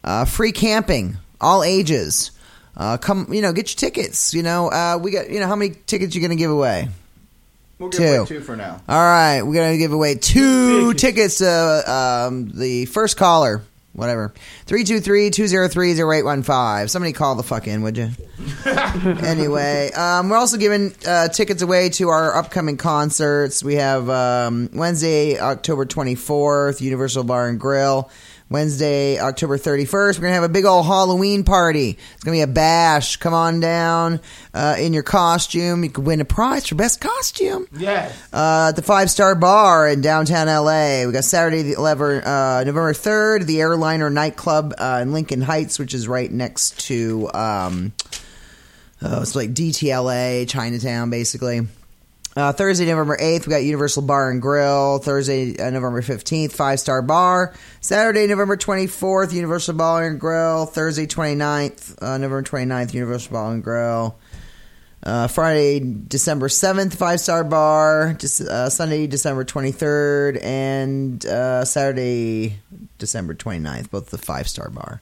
Uh, 0.04 0.26
free 0.26 0.52
camping 0.52 1.18
all 1.42 1.64
ages. 1.64 2.30
Uh, 2.78 2.98
come, 2.98 3.34
you 3.34 3.42
know, 3.42 3.54
get 3.54 3.70
your 3.72 3.90
tickets. 3.90 4.34
You 4.36 4.44
know, 4.44 4.68
uh, 4.70 5.00
we 5.02 5.10
got, 5.12 5.32
you 5.32 5.40
know, 5.40 5.48
how 5.48 5.56
many 5.56 5.74
tickets 5.88 6.14
you 6.14 6.22
going 6.22 6.30
to 6.30 6.36
give 6.38 6.52
away? 6.52 6.90
We'll 7.80 7.90
give 7.90 8.00
Two. 8.00 8.06
away 8.06 8.26
two 8.26 8.42
for 8.42 8.56
now. 8.56 8.82
All 8.88 8.98
right, 9.00 9.42
we're 9.42 9.56
gonna 9.56 9.78
give 9.78 9.92
away 9.94 10.16
two 10.16 10.94
tickets 10.94 11.40
to 11.40 12.28
um, 12.30 12.52
the 12.54 12.86
first 12.86 13.18
caller. 13.18 13.64
Whatever. 13.94 14.34
323-203-0815. 14.66 16.90
Somebody 16.90 17.14
call 17.14 17.36
the 17.36 17.44
fuck 17.44 17.68
in, 17.68 17.84
would 17.84 17.96
you? 17.98 18.10
anyway, 18.66 19.92
um, 19.92 20.30
we're 20.30 20.38
also 20.38 20.58
giving 20.58 20.96
uh, 21.06 21.28
tickets 21.28 21.62
away 21.62 21.90
to 21.90 22.10
our 22.10 22.36
upcoming 22.36 22.78
concerts. 22.78 23.64
We 23.64 23.76
have 23.76 24.10
um, 24.10 24.70
Wednesday, 24.74 25.40
October 25.40 25.86
24th, 25.86 26.82
Universal 26.82 27.26
Bar 27.26 27.50
and 27.50 27.60
Grill. 27.60 28.10
Wednesday, 28.50 29.20
October 29.20 29.58
31st, 29.58 29.90
we're 30.18 30.22
going 30.22 30.32
to 30.32 30.34
have 30.36 30.44
a 30.44 30.50
big 30.50 30.66
old 30.66 30.86
Halloween 30.86 31.44
party. 31.44 31.98
It's 32.14 32.24
going 32.24 32.38
to 32.40 32.46
be 32.46 32.52
a 32.52 32.54
bash. 32.54 33.18
Come 33.18 33.34
on 33.34 33.60
down 33.60 34.20
uh, 34.54 34.76
in 34.78 34.94
your 34.94 35.02
costume. 35.04 35.84
You 35.84 35.90
could 35.90 36.06
win 36.06 36.22
a 36.22 36.26
prize 36.26 36.68
for 36.68 36.76
best 36.76 37.02
costume 37.02 37.68
Yes. 37.76 38.16
uh, 38.32 38.68
at 38.70 38.76
the 38.76 38.82
Five 38.84 39.10
Star 39.10 39.34
Bar 39.34 39.88
in 39.90 40.02
downtown 40.02 40.48
LA. 40.48 41.06
We 41.06 41.12
got 41.14 41.24
Saturday, 41.24 41.64
the 41.64 41.74
11, 41.74 42.24
uh, 42.24 42.64
November 42.66 42.94
3rd, 42.94 43.46
the 43.46 43.62
Airliner 43.62 44.10
nightclub 44.10 44.74
uh, 44.78 45.00
in 45.02 45.14
Lincoln 45.14 45.42
Heights, 45.42 45.80
which 45.80 45.94
is 45.94 46.08
right 46.08 46.32
next 46.32 46.80
to, 46.88 47.30
um, 47.34 47.94
oh, 49.02 49.22
it's 49.22 49.36
like 49.36 49.54
DTLA, 49.54 50.48
Chinatown, 50.48 51.10
basically. 51.10 51.68
Uh, 52.36 52.52
Thursday, 52.52 52.86
November 52.88 53.16
8th, 53.18 53.46
we 53.46 53.52
got 53.52 53.64
Universal 53.64 54.04
Bar 54.04 54.32
and 54.32 54.42
Grill. 54.42 54.98
Thursday, 54.98 55.56
uh, 55.60 55.70
November 55.70 56.02
15th, 56.02 56.52
Five 56.52 56.80
Star 56.80 57.04
Bar. 57.04 57.54
Saturday, 57.80 58.26
November 58.26 58.58
24th, 58.58 59.32
Universal 59.34 59.76
Bar 59.76 60.08
and 60.08 60.20
Grill. 60.20 60.66
Thursday, 60.66 61.06
29th, 61.06 62.02
uh, 62.02 62.18
November 62.18 62.42
29th, 62.42 62.94
Universal 62.94 63.34
Bar 63.34 63.54
and 63.54 63.64
Grill. 63.64 64.18
Uh, 65.04 65.28
Friday, 65.28 65.80
December 66.08 66.48
7th, 66.48 66.96
Five 66.96 67.20
Star 67.20 67.44
Bar. 67.44 68.16
Dec- 68.18 68.48
uh, 68.48 68.70
Sunday, 68.70 69.06
December 69.06 69.46
23rd. 69.46 70.44
And 70.44 71.24
uh, 71.28 71.66
Saturday, 71.66 72.58
December 72.98 73.36
29th, 73.36 73.92
both 73.92 74.10
the 74.10 74.18
Five 74.18 74.48
Star 74.48 74.70
Bar. 74.72 75.02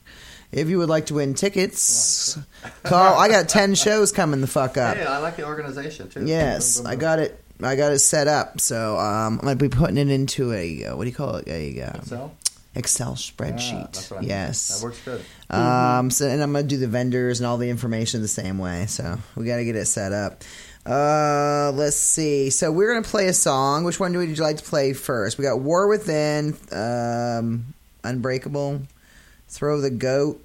If 0.51 0.67
you 0.67 0.77
would 0.79 0.89
like 0.89 1.05
to 1.07 1.13
win 1.13 1.33
tickets, 1.33 2.37
call. 2.83 3.17
I 3.19 3.29
got 3.29 3.47
10 3.47 3.75
shows 3.75 4.11
coming 4.11 4.41
the 4.41 4.47
fuck 4.47 4.77
up. 4.77 4.97
Hey, 4.97 5.05
I 5.05 5.19
like 5.19 5.37
the 5.37 5.45
organization 5.45 6.09
too. 6.09 6.25
Yes, 6.25 6.83
I 6.85 6.95
got 6.95 7.19
it. 7.19 7.41
I 7.63 7.75
got 7.75 7.91
it 7.91 7.99
set 7.99 8.27
up. 8.27 8.59
So 8.59 8.97
um, 8.97 9.39
I'm 9.39 9.45
gonna 9.45 9.55
be 9.55 9.69
putting 9.69 9.97
it 9.97 10.09
into 10.09 10.51
a 10.51 10.85
uh, 10.85 10.95
what 10.95 11.03
do 11.03 11.09
you 11.09 11.15
call 11.15 11.35
it? 11.35 11.47
A 11.47 11.81
uh, 11.81 12.29
Excel 12.73 13.11
yeah, 13.11 13.15
spreadsheet. 13.15 13.93
that's 13.93 14.11
what 14.11 14.17
I 14.17 14.19
mean. 14.21 14.29
yes. 14.29 14.79
that 14.79 14.83
works 14.83 15.01
good. 15.03 15.21
Um, 15.49 16.09
so 16.09 16.27
and 16.27 16.41
I'm 16.41 16.53
gonna 16.53 16.67
do 16.67 16.77
the 16.77 16.87
vendors 16.87 17.39
and 17.39 17.47
all 17.47 17.57
the 17.57 17.69
information 17.69 18.21
the 18.21 18.27
same 18.27 18.57
way. 18.57 18.85
So 18.87 19.17
we 19.35 19.45
got 19.45 19.57
to 19.57 19.65
get 19.65 19.75
it 19.75 19.85
set 19.85 20.13
up. 20.13 20.43
Uh, 20.85 21.71
let's 21.75 21.97
see. 21.97 22.49
So 22.49 22.71
we're 22.71 22.93
gonna 22.93 23.05
play 23.05 23.27
a 23.27 23.33
song. 23.33 23.83
Which 23.83 23.99
one 23.99 24.15
would 24.17 24.29
you 24.29 24.43
like 24.43 24.57
to 24.57 24.63
play 24.63 24.93
first? 24.93 25.37
We 25.37 25.43
got 25.43 25.59
War 25.59 25.87
Within, 25.87 26.57
um, 26.71 27.73
Unbreakable, 28.03 28.81
Throw 29.51 29.79
the 29.81 29.89
Goat, 29.91 30.43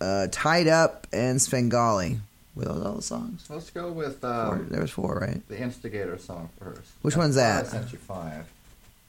uh, 0.00 0.26
Tied 0.30 0.66
Up, 0.66 1.06
and 1.12 1.40
Svengali. 1.40 2.18
Were 2.54 2.64
those 2.64 2.84
all 2.86 2.94
the 2.94 3.02
songs? 3.02 3.44
Let's 3.50 3.68
go 3.70 3.92
with 3.92 4.22
Four. 4.22 4.30
um, 4.30 4.68
There 4.70 4.80
was 4.80 4.90
four, 4.90 5.18
right? 5.20 5.46
the 5.48 5.58
Instigator 5.60 6.16
song 6.18 6.48
first. 6.58 6.80
Which 7.02 7.14
That's 7.14 7.16
one's 7.16 7.34
that? 7.36 7.66
I 7.66 7.68
sent 7.68 7.92
you 7.92 7.98
five. 7.98 8.46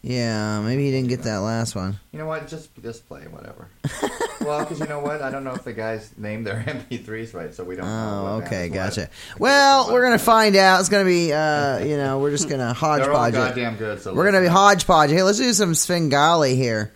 Yeah, 0.04 0.62
maybe 0.62 0.84
he 0.86 0.92
didn't 0.92 1.10
get 1.10 1.24
that 1.24 1.38
last 1.38 1.76
one. 1.76 1.98
You 2.12 2.20
know 2.20 2.28
what? 2.28 2.48
Just 2.48 2.70
just 2.84 3.08
play 3.08 3.22
whatever. 3.24 3.68
well, 4.42 4.60
because 4.60 4.80
you 4.80 4.86
know 4.86 5.00
what? 5.00 5.22
I 5.22 5.32
don't 5.32 5.44
know 5.44 5.54
if 5.56 5.64
the 5.64 5.74
guys 5.74 6.12
named 6.18 6.46
their 6.46 6.62
MP3s 6.68 7.34
right, 7.34 7.54
so 7.54 7.64
we 7.64 7.76
don't. 7.76 7.86
know 7.86 8.28
Oh, 8.28 8.42
okay, 8.46 8.70
what. 8.70 8.76
gotcha. 8.76 9.10
Well, 9.40 9.92
we're 9.92 10.04
gonna 10.04 10.20
find 10.20 10.56
out. 10.56 10.82
It's 10.82 10.90
gonna 10.90 11.04
be, 11.04 11.34
uh, 11.34 11.80
you 11.80 11.98
know, 11.98 12.20
we're 12.20 12.32
just 12.32 12.48
gonna 12.48 12.74
hodgepodge. 12.74 13.34
They're 13.34 13.42
all 13.42 13.48
it. 13.48 13.56
goddamn 13.56 13.78
good. 13.78 14.02
So 14.02 14.14
We're 14.14 14.26
gonna 14.26 14.42
be 14.42 14.48
hodgepodge. 14.48 15.10
Hey, 15.10 15.24
let's 15.24 15.40
do 15.40 15.52
some 15.54 15.74
Svengali 15.74 16.56
here. 16.56 16.92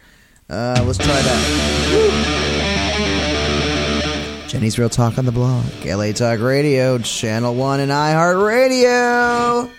Uh, 0.51 0.83
let's 0.85 0.97
try 0.97 1.07
that. 1.07 2.11
Jenny's 4.49 4.77
Real 4.77 4.89
Talk 4.89 5.17
on 5.17 5.23
the 5.25 5.31
blog. 5.31 5.63
LA 5.85 6.11
Talk 6.11 6.41
Radio, 6.41 6.97
Channel 6.97 7.55
1 7.55 7.79
and 7.79 7.89
iHeartRadio. 7.89 9.71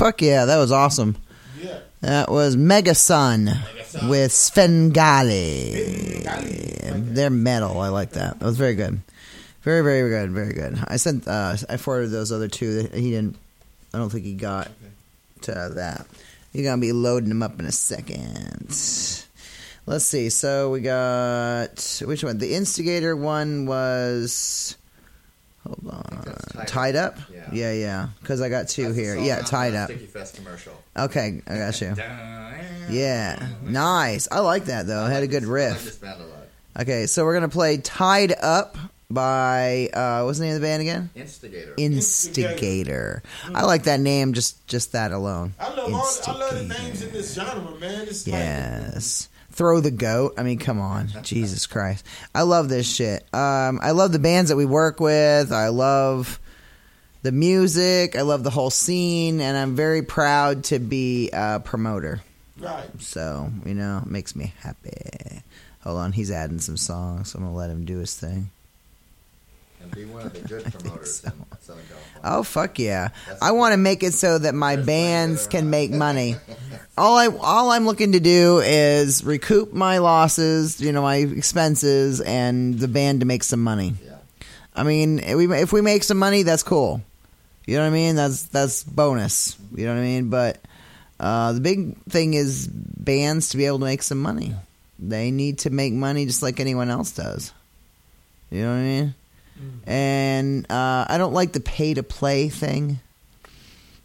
Fuck 0.00 0.22
yeah, 0.22 0.46
that 0.46 0.56
was 0.56 0.72
awesome. 0.72 1.14
Yeah. 1.60 1.78
That 2.00 2.30
was 2.30 2.56
Mega 2.56 2.94
Sun 2.94 3.50
with 4.08 4.32
Svengali. 4.32 6.22
They're 6.94 7.28
metal. 7.28 7.78
I 7.78 7.88
like 7.88 8.12
that. 8.12 8.38
That 8.38 8.46
was 8.46 8.56
very 8.56 8.74
good. 8.74 9.02
Very, 9.60 9.82
very 9.82 10.08
good. 10.08 10.30
Very 10.30 10.54
good. 10.54 10.82
I 10.88 10.96
sent. 10.96 11.28
Uh, 11.28 11.54
I 11.68 11.76
forwarded 11.76 12.10
those 12.12 12.32
other 12.32 12.48
two. 12.48 12.82
That 12.82 12.94
He 12.94 13.10
didn't. 13.10 13.36
I 13.92 13.98
don't 13.98 14.08
think 14.08 14.24
he 14.24 14.32
got 14.32 14.70
to 15.42 15.52
that. 15.74 16.06
You're 16.54 16.64
gonna 16.64 16.80
be 16.80 16.92
loading 16.92 17.28
them 17.28 17.42
up 17.42 17.60
in 17.60 17.66
a 17.66 17.72
second. 17.72 18.68
Let's 19.84 20.04
see. 20.06 20.30
So 20.30 20.70
we 20.70 20.80
got 20.80 22.02
which 22.06 22.24
one? 22.24 22.38
The 22.38 22.54
instigator 22.54 23.14
one 23.14 23.66
was. 23.66 24.78
Hold 25.66 25.92
on. 25.92 26.34
Tied 26.54 26.68
Tied 26.68 26.96
Up. 26.96 27.16
up. 27.16 27.22
Yeah. 27.32 27.48
Yeah, 27.52 27.72
yeah. 27.72 28.08
Because 28.20 28.40
I 28.40 28.48
got 28.48 28.68
two 28.68 28.84
That's 28.84 28.96
here. 28.96 29.16
Yeah, 29.18 29.40
tied 29.42 29.74
up. 29.74 29.90
Sticky 29.90 30.06
Fest 30.06 30.36
commercial. 30.36 30.72
Okay, 30.96 31.42
I 31.46 31.56
got 31.58 31.80
you. 31.80 31.94
Yeah, 32.88 33.46
nice. 33.62 34.26
I 34.30 34.40
like 34.40 34.64
that 34.66 34.86
though. 34.86 35.06
It 35.06 35.10
had 35.10 35.22
a 35.22 35.26
good 35.26 35.42
I 35.44 35.46
like 35.46 35.52
riff. 35.54 35.84
this 35.84 35.96
band 35.96 36.20
a 36.20 36.24
lot. 36.26 36.36
Okay, 36.80 37.06
so 37.06 37.24
we're 37.24 37.34
gonna 37.34 37.48
play 37.48 37.76
"Tied 37.76 38.32
Up" 38.40 38.76
by 39.10 39.88
uh, 39.92 40.22
what's 40.22 40.38
the 40.38 40.44
name 40.46 40.54
of 40.54 40.60
the 40.60 40.66
band 40.66 40.80
again? 40.82 41.10
Instigator. 41.14 41.74
Instigator. 41.76 43.22
I 43.54 43.64
like 43.64 43.84
that 43.84 44.00
name. 44.00 44.32
Just 44.32 44.66
just 44.66 44.92
that 44.92 45.12
alone. 45.12 45.54
I 45.60 45.68
love 45.74 45.92
all. 45.92 46.08
I 46.26 46.38
love 46.38 46.50
the 46.54 46.60
Instigator. 46.62 46.82
names 46.82 47.02
in 47.02 47.12
this 47.12 47.34
genre, 47.34 47.78
man. 47.78 48.02
It's 48.08 48.26
like- 48.26 48.34
Yes. 48.38 49.28
Throw 49.60 49.80
the 49.80 49.90
goat. 49.90 50.36
I 50.38 50.42
mean, 50.42 50.58
come 50.58 50.80
on, 50.80 51.08
Jesus 51.22 51.66
Christ! 51.66 52.06
I 52.34 52.44
love 52.44 52.70
this 52.70 52.90
shit. 52.90 53.24
Um, 53.34 53.78
I 53.82 53.90
love 53.90 54.10
the 54.10 54.18
bands 54.18 54.48
that 54.48 54.56
we 54.56 54.64
work 54.64 55.00
with. 55.00 55.52
I 55.52 55.68
love 55.68 56.40
the 57.20 57.30
music. 57.30 58.16
I 58.16 58.22
love 58.22 58.42
the 58.42 58.48
whole 58.48 58.70
scene, 58.70 59.38
and 59.42 59.58
I'm 59.58 59.76
very 59.76 60.00
proud 60.00 60.64
to 60.64 60.78
be 60.78 61.28
a 61.34 61.60
promoter. 61.62 62.22
right. 62.58 62.88
So, 63.00 63.52
you 63.66 63.74
know, 63.74 64.00
it 64.02 64.10
makes 64.10 64.34
me 64.34 64.54
happy. 64.60 65.42
Hold 65.82 65.98
on, 65.98 66.12
he's 66.12 66.30
adding 66.30 66.60
some 66.60 66.78
songs, 66.78 67.32
so 67.32 67.38
I'm 67.38 67.44
gonna 67.44 67.54
let 67.54 67.68
him 67.68 67.84
do 67.84 67.98
his 67.98 68.14
thing. 68.14 68.50
And 69.80 69.90
be 69.92 70.04
one 70.04 70.26
of 70.26 70.32
the 70.32 70.40
good 70.40 70.64
promoters 70.72 71.24
in 71.24 71.32
Southern 71.60 71.84
California. 71.86 72.20
Oh 72.24 72.42
fuck 72.42 72.78
yeah! 72.78 73.08
That's 73.26 73.42
I 73.42 73.52
want 73.52 73.72
to 73.72 73.76
make 73.76 74.02
it 74.02 74.14
so 74.14 74.38
that 74.38 74.54
my 74.54 74.76
bands 74.76 75.46
can 75.46 75.70
make 75.70 75.90
money. 75.90 76.36
all 76.98 77.16
I 77.16 77.28
all 77.28 77.70
I'm 77.70 77.86
looking 77.86 78.12
to 78.12 78.20
do 78.20 78.60
is 78.60 79.24
recoup 79.24 79.72
my 79.72 79.98
losses, 79.98 80.80
you 80.80 80.92
know, 80.92 81.02
my 81.02 81.16
expenses, 81.16 82.20
and 82.20 82.78
the 82.78 82.88
band 82.88 83.20
to 83.20 83.26
make 83.26 83.42
some 83.42 83.62
money. 83.62 83.94
Yeah. 84.04 84.16
I 84.74 84.82
mean, 84.82 85.18
if 85.18 85.36
we 85.36 85.54
if 85.54 85.72
we 85.72 85.80
make 85.80 86.04
some 86.04 86.18
money, 86.18 86.42
that's 86.42 86.62
cool. 86.62 87.02
You 87.66 87.76
know 87.76 87.82
what 87.82 87.88
I 87.88 87.90
mean? 87.90 88.16
That's 88.16 88.44
that's 88.44 88.82
bonus. 88.82 89.56
You 89.74 89.86
know 89.86 89.94
what 89.94 90.00
I 90.00 90.04
mean? 90.04 90.30
But 90.30 90.60
uh, 91.18 91.52
the 91.52 91.60
big 91.60 91.96
thing 92.04 92.34
is 92.34 92.66
bands 92.66 93.50
to 93.50 93.56
be 93.56 93.66
able 93.66 93.78
to 93.78 93.84
make 93.84 94.02
some 94.02 94.20
money. 94.20 94.54
They 94.98 95.30
need 95.30 95.60
to 95.60 95.70
make 95.70 95.92
money 95.92 96.26
just 96.26 96.42
like 96.42 96.60
anyone 96.60 96.90
else 96.90 97.12
does. 97.12 97.52
You 98.50 98.62
know 98.62 98.70
what 98.70 98.78
I 98.78 98.82
mean? 98.82 99.14
And 99.86 100.70
uh, 100.70 101.06
I 101.08 101.18
don't 101.18 101.32
like 101.32 101.52
the 101.52 101.60
pay 101.60 101.94
to 101.94 102.02
play 102.02 102.48
thing. 102.48 103.00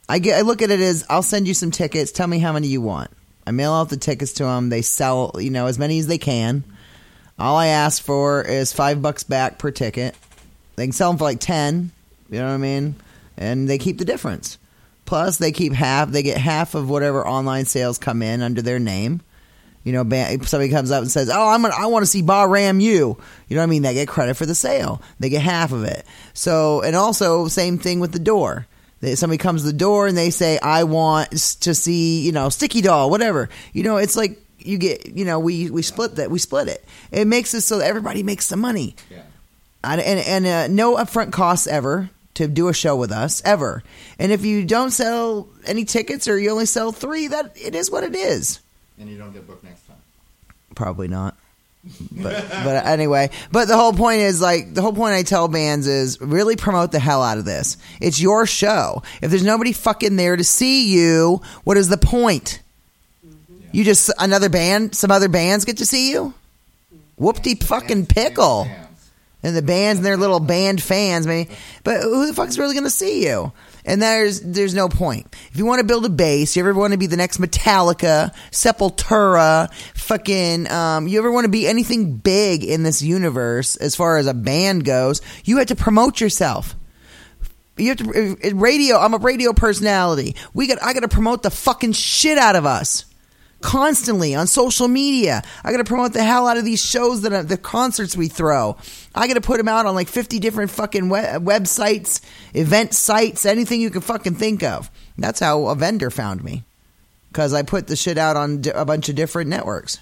I 0.08 0.20
get 0.20 0.38
I 0.38 0.42
look 0.42 0.62
at 0.62 0.72
it 0.72 0.80
as 0.80 1.06
I'll 1.10 1.24
send 1.24 1.48
you 1.48 1.54
some 1.54 1.72
tickets. 1.72 2.12
Tell 2.12 2.28
me 2.28 2.40
how 2.40 2.54
many 2.54 2.68
you 2.68 2.82
want. 2.82 3.12
I 3.48 3.52
mail 3.52 3.74
out 3.74 3.90
the 3.90 3.98
tickets 3.98 4.34
to 4.34 4.44
them. 4.44 4.70
They 4.70 4.82
sell 4.82 5.32
you 5.40 5.50
know 5.50 5.68
as 5.68 5.80
many 5.80 6.00
as 6.00 6.08
they 6.08 6.18
can. 6.18 6.64
All 7.38 7.58
I 7.58 7.68
ask 7.68 8.02
for 8.02 8.42
is 8.42 8.72
five 8.72 9.02
bucks 9.02 9.24
back 9.24 9.58
per 9.58 9.72
ticket. 9.72 10.16
They 10.76 10.86
can 10.86 10.94
sell 10.94 11.10
them 11.10 11.18
for 11.18 11.26
like 11.26 11.40
ten. 11.40 11.92
You 12.30 12.40
know 12.40 12.48
what 12.48 12.54
I 12.54 12.58
mean? 12.58 12.96
And 13.38 13.68
they 13.68 13.78
keep 13.78 13.98
the 13.98 14.06
difference. 14.06 14.58
Plus, 15.06 15.38
they 15.38 15.52
keep 15.52 15.74
half. 15.74 16.10
They 16.10 16.24
get 16.24 16.38
half 16.38 16.74
of 16.74 16.90
whatever 16.90 17.28
online 17.28 17.66
sales 17.66 17.98
come 17.98 18.22
in 18.22 18.42
under 18.42 18.62
their 18.62 18.80
name. 18.80 19.22
You 19.86 19.94
know, 19.94 20.04
somebody 20.44 20.70
comes 20.70 20.92
up 20.92 21.02
and 21.04 21.12
says, 21.12 21.30
"Oh, 21.30 21.48
I'm 21.50 21.62
gonna, 21.62 21.76
I 21.78 21.86
want 21.86 22.04
to 22.04 22.08
see 22.08 22.22
Ba 22.22 22.46
Ram 22.48 22.80
you," 22.82 23.18
you 23.48 23.56
know 23.56 23.62
what 23.62 23.68
I 23.68 23.68
mean? 23.68 23.84
They 23.84 23.94
get 23.94 24.08
credit 24.10 24.34
for 24.36 24.46
the 24.46 24.56
sale. 24.56 25.02
They 25.20 25.30
get 25.30 25.42
half 25.44 25.72
of 25.72 25.84
it. 25.86 26.06
So, 26.34 26.82
and 26.82 26.96
also 26.96 27.48
same 27.48 27.78
thing 27.78 28.00
with 28.02 28.12
the 28.12 28.20
door. 28.20 28.66
They- 29.02 29.16
Somebody 29.16 29.38
comes 29.38 29.62
to 29.62 29.68
the 29.68 29.74
door 29.74 30.08
and 30.08 30.18
they 30.18 30.32
say, 30.32 30.58
"I 30.60 30.84
want 30.86 31.30
to 31.62 31.74
see," 31.76 32.22
you 32.22 32.32
know, 32.32 32.50
Sticky 32.50 32.82
Doll, 32.82 33.10
whatever. 33.12 33.48
You 33.74 33.84
know, 33.84 33.98
it's 33.98 34.16
like 34.18 34.42
you 34.58 34.80
get, 34.80 35.16
you 35.16 35.24
know, 35.24 35.38
we 35.40 35.70
we 35.70 35.84
split 35.84 36.16
that, 36.16 36.32
we 36.32 36.40
split 36.40 36.68
it. 36.68 36.84
It 37.12 37.28
makes 37.28 37.54
it 37.54 37.62
so 37.62 37.78
that 37.78 37.86
everybody 37.88 38.24
makes 38.24 38.48
some 38.48 38.60
money. 38.62 38.96
Yeah. 39.12 39.22
I- 39.84 39.98
and 40.02 40.20
and 40.20 40.46
uh, 40.48 40.68
no 40.68 40.96
upfront 40.96 41.32
costs 41.32 41.68
ever 41.68 42.10
to 42.34 42.48
do 42.48 42.68
a 42.70 42.74
show 42.74 42.96
with 42.96 43.12
us 43.12 43.42
ever. 43.46 43.84
And 44.18 44.32
if 44.32 44.44
you 44.44 44.66
don't 44.66 44.90
sell 44.92 45.48
any 45.68 45.86
tickets 45.86 46.28
or 46.28 46.40
you 46.40 46.50
only 46.50 46.66
sell 46.66 46.92
three, 46.92 47.28
that 47.28 47.56
it 47.56 47.76
is 47.76 47.92
what 47.92 48.04
it 48.04 48.16
is. 48.16 48.60
And 49.00 49.10
you 49.10 49.18
don't 49.18 49.34
get 49.34 49.46
booked 49.48 49.64
next 49.64 49.86
time. 49.88 49.98
Probably 50.76 51.08
not. 51.08 51.36
But 52.12 52.50
but 52.50 52.86
anyway, 52.88 53.30
but 53.52 53.68
the 53.68 53.78
whole 53.78 53.94
point 53.94 54.22
is 54.22 54.42
like 54.42 54.74
the 54.74 54.82
whole 54.82 54.94
point 54.94 55.14
I 55.14 55.22
tell 55.22 55.48
bands 55.48 55.86
is 55.86 56.20
really 56.20 56.56
promote 56.56 56.92
the 56.92 57.00
hell 57.00 57.22
out 57.22 57.38
of 57.38 57.46
this. 57.46 57.78
It's 58.02 58.20
your 58.20 58.48
show. 58.48 59.04
If 59.22 59.30
there's 59.30 59.44
nobody 59.44 59.72
fucking 59.72 60.16
there 60.16 60.36
to 60.36 60.44
see 60.44 60.88
you, 60.88 61.42
what 61.64 61.78
is 61.78 61.88
the 61.88 61.98
point? 61.98 62.60
Mm-hmm. 63.24 63.68
You 63.72 63.84
just 63.84 64.12
another 64.18 64.50
band, 64.50 64.96
some 64.96 65.12
other 65.12 65.30
bands 65.30 65.66
get 65.66 65.78
to 65.78 65.86
see 65.86 66.10
you. 66.12 66.34
Whoop-de 67.18 67.56
fucking 67.56 68.08
pickle 68.08 68.68
and 69.44 69.56
the 69.56 69.62
bands 69.62 70.00
and 70.00 70.06
their 70.06 70.18
little 70.18 70.40
band 70.40 70.82
fans, 70.82 71.28
maybe. 71.28 71.52
But 71.84 72.02
who 72.02 72.26
the 72.26 72.34
fuck's 72.34 72.58
really 72.58 72.74
going 72.74 72.86
to 72.86 72.90
see 72.90 73.26
you? 73.26 73.54
And 73.86 74.02
there's 74.02 74.42
there's 74.42 74.74
no 74.74 74.90
point. 74.90 75.28
If 75.52 75.58
you 75.58 75.66
want 75.66 75.80
to 75.80 75.86
build 75.86 76.06
a 76.06 76.10
base, 76.10 76.56
you 76.56 76.64
ever 76.64 76.74
want 76.74 76.94
to 76.94 76.98
be 76.98 77.06
the 77.06 77.18
next 77.18 77.38
Metallica, 77.38 78.34
Sepultura, 78.52 79.72
fucking, 79.94 80.70
um, 80.72 81.08
you 81.08 81.20
ever 81.20 81.32
want 81.32 81.46
to 81.46 81.52
be 81.52 81.68
anything 81.68 82.18
big 82.18 82.64
in 82.64 82.82
this 82.82 83.04
universe 83.04 83.76
as 83.76 83.96
far 83.96 84.18
as 84.18 84.26
a 84.26 84.34
band 84.34 84.86
goes, 84.86 85.22
you 85.44 85.58
have 85.58 85.68
to 85.68 85.76
promote 85.76 86.20
yourself. 86.20 86.76
You 87.78 87.90
have 87.90 87.98
to 87.98 88.38
uh, 88.44 88.56
radio. 88.56 88.98
I'm 88.98 89.14
a 89.14 89.18
radio 89.18 89.54
personality. 89.54 90.36
We 90.54 90.68
got. 90.68 90.82
I 90.82 90.94
got 90.94 91.02
to 91.02 91.08
promote 91.08 91.44
the 91.44 91.52
fucking 91.52 91.92
shit 91.92 92.38
out 92.38 92.56
of 92.56 92.66
us 92.66 93.06
constantly 93.66 94.36
on 94.36 94.48
social 94.48 94.88
media. 94.88 95.42
I 95.64 95.72
got 95.72 95.78
to 95.78 95.84
promote 95.84 96.14
the 96.14 96.24
hell 96.24 96.48
out 96.48 96.58
of 96.58 96.66
these 96.66 96.84
shows 96.84 97.22
that 97.24 97.34
are, 97.34 97.44
the 97.44 97.58
concerts 97.58 98.16
we 98.16 98.28
throw. 98.28 98.78
I 99.16 99.28
got 99.28 99.36
to 99.36 99.42
put 99.42 99.58
them 99.58 99.68
out 99.68 99.86
on 99.86 99.96
like 99.96 100.08
50 100.10 100.40
different 100.40 100.72
fucking 100.72 101.10
we- 101.10 101.20
websites, 101.20 102.22
event 102.54 102.94
sites, 102.94 103.46
anything 103.46 103.80
you 103.82 103.90
can 103.90 104.02
fucking 104.02 104.36
think 104.36 104.62
of. 104.64 104.92
That's 105.18 105.40
how 105.40 105.68
a 105.68 105.76
vendor 105.76 106.10
found 106.12 106.44
me 106.44 106.64
because 107.32 107.54
I 107.54 107.64
put 107.64 107.88
the 107.88 107.96
shit 107.96 108.18
out 108.18 108.36
on 108.38 108.62
a 108.74 108.86
bunch 108.86 109.10
of 109.10 109.16
different 109.16 109.50
networks. 109.50 110.00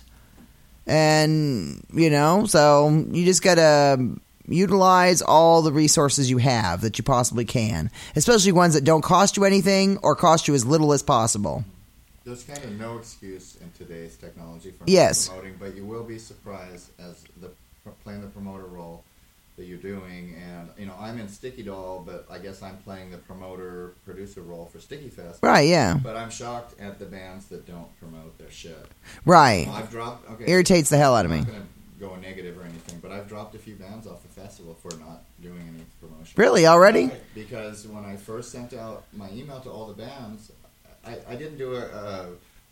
And, 0.86 1.86
you 1.94 2.10
know, 2.10 2.46
so 2.46 2.90
you 3.12 3.24
just 3.26 3.42
got 3.42 3.56
to 3.56 4.20
utilize 4.48 5.22
all 5.22 5.62
the 5.62 5.72
resources 5.72 6.30
you 6.30 6.38
have 6.40 6.82
that 6.82 6.98
you 6.98 7.04
possibly 7.04 7.46
can, 7.46 7.90
especially 8.16 8.52
ones 8.52 8.74
that 8.74 8.84
don't 8.84 9.02
cost 9.02 9.38
you 9.38 9.46
anything 9.46 9.98
or 10.04 10.16
cost 10.16 10.48
you 10.48 10.54
as 10.54 10.66
little 10.66 10.92
as 10.92 11.02
possible. 11.02 11.64
There's 12.26 12.44
kind 12.44 12.64
of 12.64 12.72
no 12.80 12.98
excuse 12.98 13.58
in 13.62 13.72
today's 13.78 14.16
technology 14.18 14.72
for 14.72 14.84
Yes. 14.86 15.28
promoting, 15.30 15.56
but 15.60 15.76
you 15.76 15.86
will 15.86 16.04
be 16.04 16.18
surprised 16.20 16.90
as 17.00 17.24
the 17.40 17.50
playing 17.92 18.22
the 18.22 18.28
promoter 18.28 18.66
role 18.66 19.04
that 19.58 19.66
you're 19.66 19.78
doing. 19.78 20.36
And 20.42 20.70
you 20.78 20.86
know, 20.86 20.96
I'm 21.00 21.20
in 21.20 21.28
Sticky 21.28 21.64
Doll, 21.64 22.04
but 22.06 22.26
I 22.30 22.40
guess 22.40 22.62
I'm 22.64 22.78
playing 22.78 23.12
the 23.12 23.18
promoter 23.18 23.94
producer 24.06 24.42
role 24.42 24.66
for 24.66 24.80
Sticky 24.80 25.10
Fest. 25.10 25.40
Right, 25.44 25.68
yeah. 25.68 25.96
But 26.02 26.18
I'm 26.18 26.30
shocked 26.30 26.80
at 26.80 27.00
the 27.00 27.06
bands 27.06 27.46
that 27.48 27.68
don't 27.68 27.98
promote 28.00 28.38
their 28.38 28.52
shit. 28.52 28.86
Right. 29.26 29.68
I've 29.68 29.92
dropped. 29.92 30.30
Okay. 30.32 30.46
Irritates 30.52 30.90
the 30.90 30.98
hell 30.98 31.16
out 31.16 31.26
of 31.26 31.32
I'm 31.32 31.40
me. 31.40 31.46
gonna 31.46 31.66
go 32.00 32.16
negative 32.16 32.58
or 32.58 32.64
anything, 32.64 33.00
but 33.02 33.12
I've 33.12 33.28
dropped 33.30 33.56
a 33.56 33.60
few 33.60 33.76
bands 33.76 34.08
off 34.08 34.24
the 34.24 34.42
festival 34.42 34.76
for 34.82 34.98
not 34.98 35.24
doing 35.42 35.62
any 35.74 35.86
promotion. 36.02 36.34
Really, 36.36 36.66
already? 36.66 37.12
Because 37.36 37.88
when 37.88 38.04
I 38.04 38.16
first 38.16 38.52
sent 38.52 38.74
out 38.74 39.04
my 39.14 39.30
email 39.32 39.60
to 39.62 39.70
all 39.70 39.88
the 39.88 39.94
bands, 39.94 40.52
I, 41.06 41.18
I 41.30 41.36
didn't 41.36 41.58
do 41.58 41.76
a, 41.76 41.82
a 41.86 42.28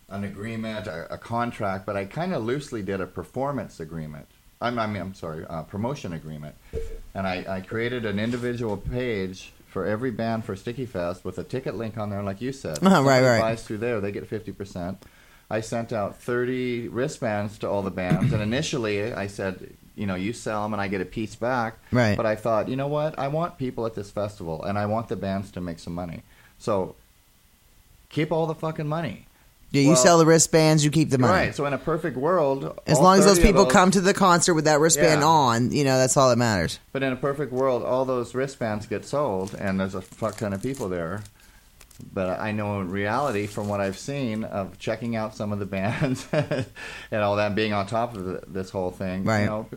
an 0.09 0.25
agreement, 0.25 0.87
a, 0.87 1.13
a 1.13 1.17
contract, 1.17 1.85
but 1.85 1.95
I 1.95 2.03
kind 2.05 2.33
of 2.33 2.43
loosely 2.43 2.81
did 2.81 2.99
a 2.99 3.05
performance 3.05 3.79
agreement. 3.79 4.27
I'm, 4.61 4.77
I 4.77 4.87
mean, 4.87 5.01
I'm 5.01 5.13
sorry, 5.13 5.45
a 5.49 5.63
promotion 5.63 6.13
agreement, 6.13 6.55
and 7.15 7.25
I, 7.27 7.45
I 7.47 7.61
created 7.61 8.05
an 8.05 8.19
individual 8.19 8.77
page 8.77 9.51
for 9.67 9.85
every 9.85 10.11
band 10.11 10.45
for 10.45 10.55
Sticky 10.55 10.85
Fest 10.85 11.25
with 11.25 11.37
a 11.39 11.43
ticket 11.43 11.75
link 11.75 11.97
on 11.97 12.09
there, 12.09 12.21
like 12.21 12.41
you 12.41 12.51
said. 12.51 12.77
If 12.77 12.83
Uh-huh, 12.85 13.03
right, 13.03 13.23
right. 13.23 13.41
Buys 13.41 13.63
through 13.63 13.79
there, 13.79 13.99
they 13.99 14.11
get 14.11 14.27
fifty 14.27 14.51
percent. 14.51 15.03
I 15.49 15.59
sent 15.59 15.91
out 15.91 16.15
30 16.15 16.87
wristbands 16.87 17.57
to 17.59 17.69
all 17.69 17.81
the 17.81 17.91
bands, 17.91 18.31
and 18.31 18.41
initially 18.41 19.11
I 19.13 19.27
said, 19.27 19.73
you 19.97 20.05
know, 20.05 20.15
you 20.15 20.31
sell 20.31 20.63
them 20.63 20.71
and 20.71 20.81
I 20.81 20.87
get 20.87 21.01
a 21.01 21.05
piece 21.05 21.35
back. 21.35 21.77
Right. 21.91 22.15
But 22.15 22.25
I 22.25 22.37
thought, 22.37 22.69
you 22.69 22.77
know 22.77 22.87
what? 22.87 23.19
I 23.19 23.27
want 23.27 23.57
people 23.57 23.85
at 23.85 23.93
this 23.93 24.09
festival, 24.11 24.63
and 24.63 24.77
I 24.77 24.85
want 24.85 25.09
the 25.09 25.17
bands 25.17 25.51
to 25.51 25.59
make 25.59 25.79
some 25.79 25.93
money. 25.93 26.23
So 26.57 26.95
keep 28.09 28.31
all 28.31 28.45
the 28.45 28.55
fucking 28.55 28.87
money. 28.87 29.25
Yeah, 29.71 29.81
you 29.83 29.87
Well- 29.89 29.97
sell 29.97 30.17
the 30.17 30.25
wristbands, 30.25 30.83
you 30.83 30.91
keep 30.91 31.09
the 31.09 31.17
money. 31.17 31.33
Right. 31.33 31.55
So 31.55 31.65
in 31.65 31.71
a 31.73 31.77
perfect 31.77 32.17
world, 32.17 32.77
As 32.85 32.99
long 32.99 33.17
as 33.19 33.25
those 33.25 33.37
30 33.37 33.41
of 33.41 33.47
people 33.55 33.65
come 33.67 33.89
to 33.91 34.01
the 34.01 34.13
concert 34.13 34.53
with 34.53 34.65
that 34.65 34.79
wristband 34.81 35.21
Yeah. 35.21 35.27
on, 35.27 35.71
you 35.71 35.83
know, 35.85 35.97
that's 35.97 36.17
all 36.17 36.29
that 36.29 36.37
matters. 36.37 36.79
But 36.91 37.03
in 37.03 37.13
a 37.13 37.15
perfect 37.15 37.53
world, 37.53 37.81
all 37.83 38.03
those 38.03 38.35
wristbands 38.35 38.85
get 38.85 39.05
sold, 39.05 39.55
and 39.57 39.79
there's 39.79 39.95
a 39.95 40.01
fuck 40.01 40.35
ton 40.37 40.51
of 40.53 40.61
people 40.61 40.89
there. 40.89 41.23
But 42.13 42.39
I 42.39 42.51
know 42.51 42.81
in 42.81 42.89
reality, 42.89 43.45
from 43.47 43.67
what 43.69 43.79
I've 43.79 43.97
seen 43.97 44.43
of 44.43 44.77
checking 44.79 45.15
out 45.15 45.35
some 45.35 45.51
of 45.53 45.59
the 45.59 45.65
bands 45.77 46.25
and 46.33 47.21
all 47.21 47.35
that, 47.37 47.55
being 47.55 47.73
on 47.73 47.85
top 47.87 48.15
of 48.17 48.51
this 48.53 48.71
whole 48.71 48.91
thing, 48.91 49.23
Right. 49.23 49.41
you 49.41 49.45
know, 49.45 49.67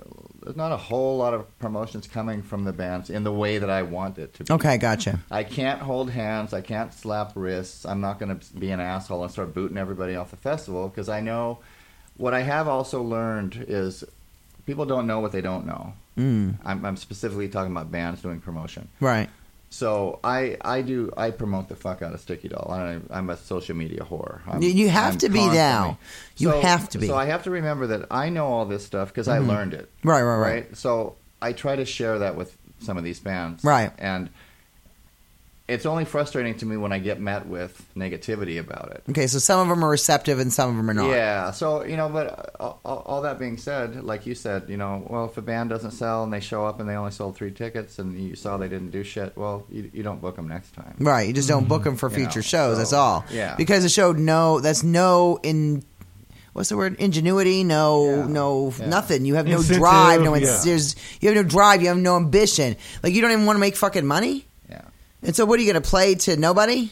there's 0.44 0.56
not 0.56 0.72
a 0.72 0.76
whole 0.76 1.16
lot 1.16 1.32
of 1.32 1.58
promotions 1.58 2.06
coming 2.06 2.42
from 2.42 2.64
the 2.64 2.72
bands 2.72 3.08
in 3.08 3.24
the 3.24 3.32
way 3.32 3.58
that 3.58 3.70
I 3.70 3.82
want 3.82 4.18
it 4.18 4.34
to 4.34 4.44
be. 4.44 4.52
Okay, 4.52 4.76
gotcha. 4.76 5.20
I 5.30 5.42
can't 5.42 5.80
hold 5.80 6.10
hands. 6.10 6.52
I 6.52 6.60
can't 6.60 6.92
slap 6.92 7.32
wrists. 7.34 7.86
I'm 7.86 8.00
not 8.00 8.18
going 8.18 8.38
to 8.38 8.54
be 8.54 8.70
an 8.70 8.78
asshole 8.78 9.22
and 9.22 9.32
start 9.32 9.54
booting 9.54 9.78
everybody 9.78 10.14
off 10.14 10.30
the 10.30 10.36
festival 10.36 10.88
because 10.88 11.08
I 11.08 11.20
know 11.20 11.60
what 12.18 12.34
I 12.34 12.42
have 12.42 12.68
also 12.68 13.02
learned 13.02 13.64
is 13.66 14.04
people 14.66 14.84
don't 14.84 15.06
know 15.06 15.20
what 15.20 15.32
they 15.32 15.40
don't 15.40 15.66
know. 15.66 15.94
Mm, 16.18 16.56
I'm, 16.64 16.84
I'm 16.84 16.96
specifically 16.96 17.48
talking 17.48 17.72
about 17.72 17.90
bands 17.90 18.22
doing 18.22 18.40
promotion. 18.40 18.88
right. 19.00 19.30
So 19.74 20.20
I, 20.22 20.56
I 20.60 20.82
do 20.82 21.10
I 21.16 21.32
promote 21.32 21.68
the 21.68 21.74
fuck 21.74 22.00
out 22.00 22.14
of 22.14 22.20
Sticky 22.20 22.46
Doll. 22.46 22.70
I, 22.70 23.00
I'm 23.10 23.28
a 23.28 23.36
social 23.36 23.74
media 23.74 24.02
whore. 24.08 24.40
I'm, 24.46 24.62
You- 24.62 24.88
have 24.88 25.14
I'm 25.14 25.18
to 25.18 25.28
be 25.28 25.44
now. 25.48 25.98
You 26.36 26.50
So- 26.52 26.60
have 26.60 26.88
to 26.90 26.98
be. 26.98 27.06
Mm-hmm. 27.06 27.12
So 27.12 27.18
I 27.18 27.24
have 27.24 27.42
to 27.42 27.50
remember 27.50 27.88
that 27.88 28.06
I 28.08 28.28
know 28.28 28.46
all 28.46 28.66
this 28.66 28.86
stuff 28.86 29.08
because 29.08 29.26
I 29.26 29.38
learned 29.38 29.74
it. 29.74 29.90
Right, 30.04 30.22
right, 30.22 30.38
right. 30.38 30.76
So 30.76 31.16
I 31.42 31.52
try 31.54 31.74
to 31.74 31.84
share 31.84 32.20
that 32.20 32.36
with 32.36 32.56
some 32.78 32.96
of 32.98 33.02
these 33.02 33.18
bands. 33.18 33.64
Right. 33.64 33.90
And 33.98 34.30
it's 35.66 35.86
only 35.86 36.04
frustrating 36.04 36.54
to 36.56 36.66
me 36.66 36.76
when 36.76 36.92
I 36.92 36.98
get 36.98 37.18
met 37.20 37.46
with 37.46 37.86
negativity 37.96 38.60
about 38.60 38.92
it. 38.92 39.02
Okay, 39.08 39.26
so 39.26 39.38
some 39.38 39.60
of 39.60 39.68
them 39.68 39.82
are 39.82 39.88
receptive 39.88 40.38
and 40.38 40.52
some 40.52 40.68
of 40.70 40.76
them 40.76 40.90
are 40.90 40.94
not. 40.94 41.08
Yeah. 41.08 41.52
So 41.52 41.84
you 41.84 41.96
know, 41.96 42.08
but 42.10 42.54
uh, 42.60 42.74
all, 42.84 43.02
all 43.06 43.22
that 43.22 43.38
being 43.38 43.56
said, 43.56 44.04
like 44.04 44.26
you 44.26 44.34
said, 44.34 44.64
you 44.68 44.76
know, 44.76 45.06
well, 45.08 45.24
if 45.24 45.38
a 45.38 45.42
band 45.42 45.70
doesn't 45.70 45.92
sell 45.92 46.22
and 46.22 46.30
they 46.32 46.40
show 46.40 46.66
up 46.66 46.80
and 46.80 46.88
they 46.88 46.94
only 46.96 47.12
sold 47.12 47.34
three 47.36 47.50
tickets 47.50 47.98
and 47.98 48.18
you 48.18 48.36
saw 48.36 48.58
they 48.58 48.68
didn't 48.68 48.90
do 48.90 49.02
shit, 49.02 49.34
well, 49.38 49.64
you, 49.70 49.90
you 49.94 50.02
don't 50.02 50.20
book 50.20 50.36
them 50.36 50.48
next 50.48 50.74
time. 50.74 50.96
Right, 50.98 51.26
you 51.26 51.32
just 51.32 51.48
don't 51.48 51.66
book 51.66 51.84
them 51.84 51.96
for 51.96 52.10
Mm-hmm. 52.10 52.18
You 52.18 52.24
future 52.26 52.38
know, 52.40 52.42
shows. 52.42 52.74
so, 52.74 52.78
that's 52.78 52.92
all. 52.92 53.24
yeah. 53.30 53.54
because 53.56 53.82
the 53.84 53.88
show 53.88 54.12
no, 54.12 54.60
that's 54.60 54.82
no 54.82 55.38
in. 55.42 55.82
What's 56.52 56.68
the 56.68 56.76
word? 56.76 56.96
Ingenuity? 57.00 57.64
No, 57.64 58.04
Yeah. 58.04 58.26
no, 58.28 58.72
Yeah. 58.78 58.86
nothing. 58.86 59.24
You 59.24 59.34
have 59.36 59.46
no 59.48 59.60
drive. 59.62 60.20
No, 60.22 60.34
yeah. 60.34 60.60
there's 60.64 60.94
you 61.20 61.28
have 61.28 61.36
no 61.36 61.42
drive. 61.42 61.80
You 61.82 61.88
have 61.88 61.96
no 61.96 62.16
ambition. 62.16 62.76
Like 63.02 63.12
you 63.14 63.22
don't 63.22 63.32
even 63.32 63.46
want 63.46 63.56
to 63.56 63.60
make 63.60 63.74
fucking 63.76 64.06
money. 64.06 64.46
Yeah. 65.24 65.28
And 65.28 65.36
so, 65.36 65.44
what 65.46 65.58
are 65.58 65.62
you 65.62 65.72
going 65.72 65.82
to 65.82 65.88
play 65.88 66.14
to 66.14 66.36
nobody? 66.36 66.90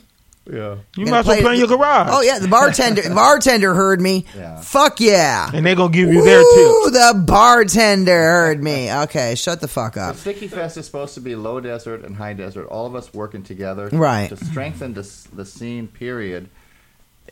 Yeah. 0.51 0.79
You 0.97 1.05
Gonna 1.05 1.11
might 1.13 1.19
as 1.21 1.27
well 1.27 1.37
play- 1.37 1.43
play 1.43 1.53
in 1.55 1.59
your 1.61 1.69
garage. 1.69 2.09
Oh 2.11 2.21
yeah, 2.21 2.41
the 2.41 2.49
bartender. 2.49 3.01
the 3.03 3.11
bartender 3.15 3.75
heard 3.75 4.01
me. 4.01 4.27
Yeah. 4.37 4.61
Fuck 4.61 4.99
yeah. 4.99 5.49
And 5.55 5.65
they're 5.65 5.77
gonna 5.77 5.93
give 5.93 6.13
you 6.13 6.25
their 6.25 6.41
Ooh, 6.41 6.91
tips. 6.91 6.99
the 6.99 7.25
bartender 7.25 8.13
heard 8.13 8.61
me. 8.61 8.93
Okay, 8.93 9.37
shut 9.37 9.61
the 9.61 9.69
fuck 9.69 9.97
up. 9.97 10.17
Sticky 10.17 10.49
Fest 10.49 10.77
is 10.79 10.87
supposed 10.87 11.15
to 11.15 11.21
be 11.21 11.37
low 11.37 11.61
desert 11.61 12.03
and 12.05 12.17
high 12.17 12.33
desert, 12.33 12.67
all 12.67 12.87
of 12.87 12.97
us 12.97 13.15
working 13.15 13.45
together 13.45 13.89
Right. 13.93 14.31
to 14.31 14.37
strengthen 14.45 14.95
the, 14.95 15.09
the 15.33 15.45
scene, 15.47 15.87
period, 15.87 16.49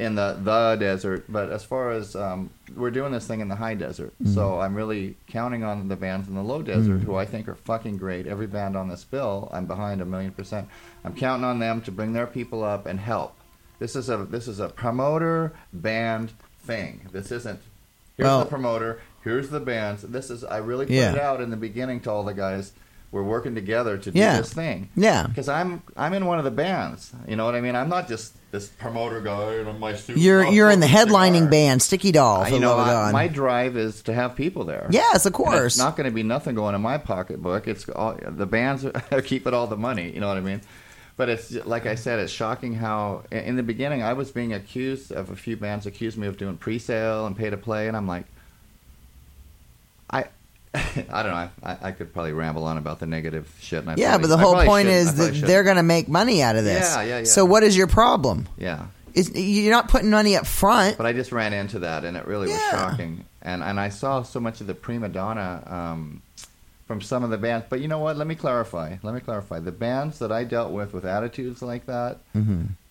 in 0.00 0.14
the, 0.16 0.38
the 0.42 0.76
desert. 0.80 1.24
But 1.28 1.50
as 1.50 1.62
far 1.62 1.90
as 1.92 2.16
um, 2.16 2.50
we're 2.74 2.90
doing 2.90 3.12
this 3.12 3.26
thing 3.26 3.40
in 3.40 3.48
the 3.48 3.56
high 3.56 3.74
desert, 3.74 4.12
Mm-hmm. 4.22 4.34
so 4.34 4.60
I'm 4.60 4.74
really 4.74 5.16
counting 5.28 5.62
on 5.62 5.88
the 5.88 5.96
bands 5.96 6.26
in 6.28 6.34
the 6.34 6.42
low 6.42 6.62
desert 6.62 7.00
Mm. 7.00 7.04
who 7.04 7.14
I 7.16 7.26
think 7.26 7.46
are 7.48 7.54
fucking 7.54 7.98
great. 7.98 8.26
Every 8.26 8.46
band 8.46 8.76
on 8.76 8.88
this 8.88 9.04
bill, 9.04 9.48
I'm 9.52 9.66
behind 9.66 10.00
a 10.00 10.04
million 10.04 10.32
percent. 10.32 10.68
I'm 11.04 11.14
counting 11.14 11.44
on 11.44 11.58
them 11.60 11.80
to 11.82 11.92
bring 11.92 12.12
their 12.12 12.26
people 12.26 12.64
up 12.64 12.86
and 12.86 12.98
help. 12.98 13.34
This 13.78 13.94
is 13.96 14.08
a 14.10 14.16
this 14.18 14.46
is 14.48 14.58
a 14.60 14.68
promoter 14.68 15.52
band 15.72 16.32
thing. 16.64 17.08
This 17.12 17.30
isn't 17.32 17.60
here's 18.16 18.26
Well- 18.26 18.40
the 18.40 18.46
promoter, 18.46 19.00
here's 19.24 19.48
the 19.50 19.60
bands. 19.60 20.02
This 20.02 20.30
is 20.30 20.44
I 20.44 20.58
really 20.58 20.86
put 20.86 20.94
Yeah. 20.94 21.12
it 21.12 21.18
out 21.20 21.40
in 21.40 21.50
the 21.50 21.56
beginning 21.56 22.00
to 22.00 22.10
all 22.10 22.24
the 22.24 22.34
guys. 22.34 22.72
We're 23.12 23.22
working 23.24 23.54
together 23.54 23.98
to 23.98 24.10
do 24.10 24.18
Yeah. 24.18 24.36
this 24.38 24.52
thing. 24.52 24.88
Yeah. 24.94 25.26
Because 25.26 25.48
I'm 25.48 25.82
I'm 25.96 26.12
in 26.12 26.26
one 26.26 26.38
of 26.38 26.44
the 26.44 26.50
bands. 26.50 27.12
You 27.26 27.36
know 27.36 27.44
what 27.44 27.54
I 27.54 27.60
mean? 27.60 27.74
I'm 27.74 27.88
not 27.88 28.06
just 28.08 28.34
this 28.50 28.68
promoter 28.68 29.20
guy 29.20 29.54
in 29.56 29.78
my 29.78 29.94
suit. 29.94 30.18
You're 30.18 30.46
Oh, 30.46 30.50
you're 30.50 30.70
in 30.70 30.80
the 30.80 30.86
headlining 30.86 31.34
cigar. 31.34 31.50
band, 31.50 31.82
Sticky 31.82 32.10
Doll. 32.12 32.44
For 32.44 32.50
you 32.52 32.58
know, 32.60 32.70
love 32.76 32.80
of 32.80 32.86
I- 32.88 32.90
God. 32.92 33.12
my 33.12 33.28
drive 33.28 33.76
is 33.76 34.02
to 34.02 34.12
have 34.14 34.34
people 34.34 34.64
there. 34.64 34.88
yes, 34.90 35.24
of 35.24 35.30
And 35.30 35.34
course. 35.34 35.74
It's 35.74 35.78
not 35.78 35.96
going 35.96 36.06
to 36.08 36.14
be 36.14 36.22
nothing 36.24 36.54
going 36.56 36.74
in 36.74 36.80
my 36.80 36.98
pocketbook. 36.98 37.68
It's 37.68 37.88
all 37.88 38.18
the 38.20 38.46
bands 38.46 38.84
are 39.12 39.22
keeping 39.22 39.54
all 39.54 39.66
the 39.68 39.76
money. 39.76 40.10
You 40.12 40.20
know 40.20 40.28
what 40.28 40.36
I 40.36 40.40
mean? 40.40 40.60
But 41.16 41.28
it's 41.28 41.52
like 41.66 41.86
I 41.86 41.94
said, 41.96 42.18
it's 42.18 42.32
shocking 42.32 42.74
how 42.74 43.22
in 43.30 43.38
in 43.40 43.56
the 43.56 43.62
beginning 43.62 44.02
I 44.02 44.14
was 44.14 44.30
being 44.30 44.52
accused 44.54 45.12
of 45.12 45.30
a 45.30 45.36
few 45.36 45.56
bands 45.56 45.84
accused 45.86 46.16
me 46.18 46.26
of 46.26 46.36
doing 46.38 46.56
pre-sale 46.56 47.26
and 47.26 47.36
pay 47.36 47.50
to 47.50 47.56
play, 47.58 47.88
and 47.88 47.96
I'm 47.96 48.06
like, 48.08 48.24
I. 50.10 50.24
I 50.74 51.22
don't 51.22 51.32
know. 51.32 51.50
I, 51.64 51.76
I, 51.82 51.92
could 51.92 52.12
probably 52.12 52.32
ramble 52.32 52.64
on 52.64 52.78
about 52.78 53.00
the 53.00 53.06
negative 53.06 53.52
shit. 53.60 53.80
And 53.80 53.90
I 53.90 53.94
yeah, 53.96 54.10
probably- 54.10 54.22
but 54.28 54.36
the 54.36 54.38
whole 54.38 54.64
point 54.64 54.86
should- 54.86 54.94
is 54.94 55.14
that 55.16 55.46
they're 55.46 55.64
going 55.64 55.76
to 55.78 55.82
make 55.82 56.08
money 56.08 56.42
out 56.42 56.54
of 56.56 56.64
this. 56.64 56.94
Yeah, 56.94 57.02
yeah, 57.02 57.18
yeah. 57.18 57.24
So 57.24 57.44
what 57.44 57.62
is 57.64 57.76
your 57.76 57.86
problem? 57.88 58.48
yeah. 58.56 58.86
Is 59.12 59.32
you're 59.34 59.72
not 59.72 59.88
putting 59.88 60.08
money 60.10 60.36
up 60.36 60.46
front. 60.46 60.96
But 60.96 61.04
I 61.06 61.12
just 61.12 61.32
ran 61.32 61.52
into 61.52 61.80
that, 61.80 62.04
and 62.04 62.16
it 62.16 62.28
really 62.28 62.46
was 62.46 62.60
shocking. 62.70 63.24
And 63.42 63.60
and 63.60 63.80
I 63.80 63.88
saw 63.88 64.22
so 64.22 64.38
much 64.38 64.60
of 64.60 64.68
the 64.68 64.74
prima 64.74 65.08
donna 65.08 65.64
um, 65.66 66.22
from 66.86 67.00
some 67.00 67.24
of 67.24 67.30
the 67.30 67.36
bands. 67.36 67.66
But 67.68 67.80
you 67.80 67.88
know 67.88 67.98
what? 67.98 68.16
Let 68.16 68.28
me 68.28 68.36
clarify. 68.36 68.98
Let 69.02 69.12
me 69.12 69.18
clarify. 69.18 69.58
The 69.58 69.72
bands 69.72 70.20
that 70.20 70.30
I 70.30 70.44
dealt 70.44 70.70
with 70.70 70.92
with 70.94 71.04
attitudes 71.04 71.60
like 71.60 71.86
that, 71.86 72.18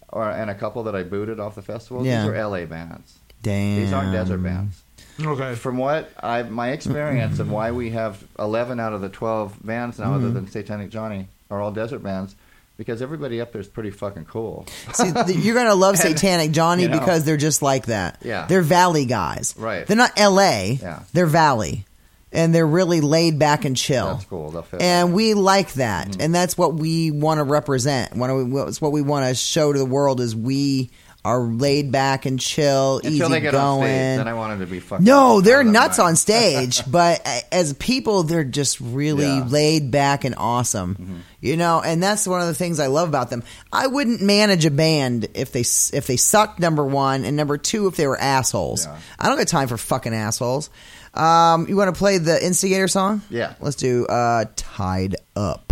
or 0.10 0.30
and 0.30 0.50
a 0.50 0.56
couple 0.56 0.84
that 0.84 0.96
I 0.96 1.04
booted 1.04 1.40
off 1.40 1.56
the 1.56 1.62
festival, 1.62 2.00
Mm-hmm. 2.00 2.08
Yeah. 2.08 2.24
these 2.24 2.32
are 2.32 2.50
LA 2.50 2.66
bands. 2.66 3.18
Damn. 3.42 3.80
These 3.80 3.94
aren't 3.94 4.12
desert 4.12 4.44
bands. 4.44 4.84
Okay. 5.22 5.56
From 5.56 5.78
what 5.78 6.10
I 6.22 6.44
my 6.44 6.70
experience 6.72 7.40
and 7.40 7.52
why 7.52 7.72
we 7.72 7.92
have 7.92 8.24
eleven 8.38 8.80
out 8.80 8.94
of 8.94 9.02
the 9.02 9.10
twelve 9.10 9.56
bands 9.64 10.00
now, 10.00 10.06
Mm-hmm. 10.08 10.16
other 10.16 10.32
than 10.32 10.48
Satanic 10.48 10.90
Johnny, 10.90 11.28
are 11.50 11.62
all 11.62 11.72
desert 11.72 12.04
bands. 12.04 12.36
Because 12.78 13.02
everybody 13.02 13.42
up 13.42 13.52
there 13.52 13.60
is 13.60 13.68
pretty 13.68 13.92
fucking 13.92 14.24
cool. 14.26 14.66
See, 14.94 15.12
th- 15.12 15.38
you're 15.38 15.54
gonna 15.56 15.76
love 15.76 15.96
And, 16.04 16.18
Satanic 16.18 16.52
Johnny 16.52 16.84
you 16.84 16.88
know. 16.90 16.98
because 17.00 17.26
they're 17.26 17.36
just 17.36 17.62
like 17.62 17.88
that. 17.88 18.20
Yeah. 18.24 18.46
they're 18.46 18.62
Valley 18.62 19.04
guys. 19.06 19.54
Right. 19.58 19.86
They're 19.86 19.98
not 19.98 20.14
L.A. 20.16 20.80
Yeah. 20.82 21.04
They're 21.12 21.26
Valley, 21.26 21.84
and 22.32 22.56
they're 22.56 22.66
really 22.66 23.02
laid 23.02 23.38
back 23.38 23.66
and 23.66 23.76
chill. 23.76 24.14
That's 24.14 24.24
cool. 24.26 24.52
They'll 24.52 24.62
fit. 24.62 24.82
And 24.82 25.14
we 25.14 25.34
like 25.34 25.74
that, 25.74 26.08
Mm-hmm. 26.08 26.22
and 26.22 26.34
that's 26.34 26.58
what 26.58 26.74
we 26.76 27.12
want 27.12 27.40
to 27.40 27.44
represent. 27.44 28.16
What 28.16 28.34
we, 28.34 28.62
it's 28.62 28.80
what 28.80 28.94
we 28.94 29.02
want 29.02 29.26
to 29.28 29.36
show 29.36 29.74
to 29.74 29.78
the 29.78 29.84
world 29.84 30.22
is 30.22 30.34
we 30.34 30.90
are 31.26 31.42
laid 31.42 31.92
back 31.92 32.26
and 32.26 32.40
chill, 32.40 32.98
Until 32.98 33.12
easy 33.12 33.28
they 33.28 33.42
get 33.42 33.52
going. 33.52 33.62
on 33.62 33.80
stage, 33.84 34.18
then 34.18 34.28
I 34.28 34.34
want 34.34 34.52
them 34.58 34.66
to 34.68 34.72
be 34.72 34.80
fucking. 34.80 35.04
No, 35.06 35.42
they're 35.42 35.58
out 35.58 35.60
of 35.62 35.66
their 35.66 35.74
nuts 35.74 36.00
on 36.00 36.16
stage, 36.16 36.82
but 36.92 37.28
as 37.52 37.74
people, 37.74 38.24
they're 38.24 38.44
just 38.46 38.80
really 38.80 39.26
Yeah. 39.26 39.42
Mm-hmm. 39.42 39.50
laid 39.50 39.92
back 39.92 40.24
and 40.24 40.36
awesome. 40.38 41.24
You 41.42 41.58
know, 41.58 41.82
and 41.82 42.02
that's 42.02 42.26
one 42.28 42.40
of 42.42 42.48
the 42.48 42.54
things 42.54 42.80
I 42.80 42.88
love 42.88 43.08
about 43.10 43.30
them. 43.30 43.44
I 43.72 43.88
wouldn't 43.88 44.22
manage 44.22 44.66
a 44.66 44.72
band 44.72 45.28
if 45.34 45.52
they 45.52 45.62
if 45.62 46.08
they 46.08 46.18
sucked. 46.18 46.60
Number 46.60 46.86
one, 46.86 47.26
and 47.26 47.36
number 47.38 47.58
two, 47.58 47.88
if 47.88 47.96
they 47.96 48.08
were 48.08 48.20
assholes. 48.20 48.86
Yeah. 48.86 48.98
I 49.20 49.28
don't 49.28 49.38
got 49.38 49.48
time 49.48 49.68
for 49.68 49.78
fucking 49.78 50.14
assholes. 50.14 50.70
Um, 51.14 51.68
you 51.68 51.76
want 51.76 51.94
to 51.94 51.98
play 51.98 52.18
the 52.18 52.44
Instigator 52.46 52.88
song? 52.88 53.22
Yeah. 53.30 53.54
Let's 53.60 53.76
do 53.78 54.06
uh, 54.06 54.46
"Tied 54.56 55.16
Up" 55.36 55.69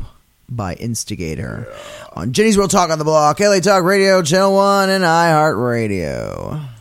by 0.49 0.73
Instigator 0.75 1.67
on 2.13 2.31
Jenny's 2.33 2.57
Real 2.57 2.67
Talk 2.67 2.89
on 2.89 2.99
the 2.99 3.05
Block, 3.05 3.39
LA 3.39 3.59
Talk 3.59 3.83
Radio, 3.83 4.21
Channel 4.21 4.53
One, 4.53 4.89
and 4.89 5.03
iHeartRadio. 5.03 6.76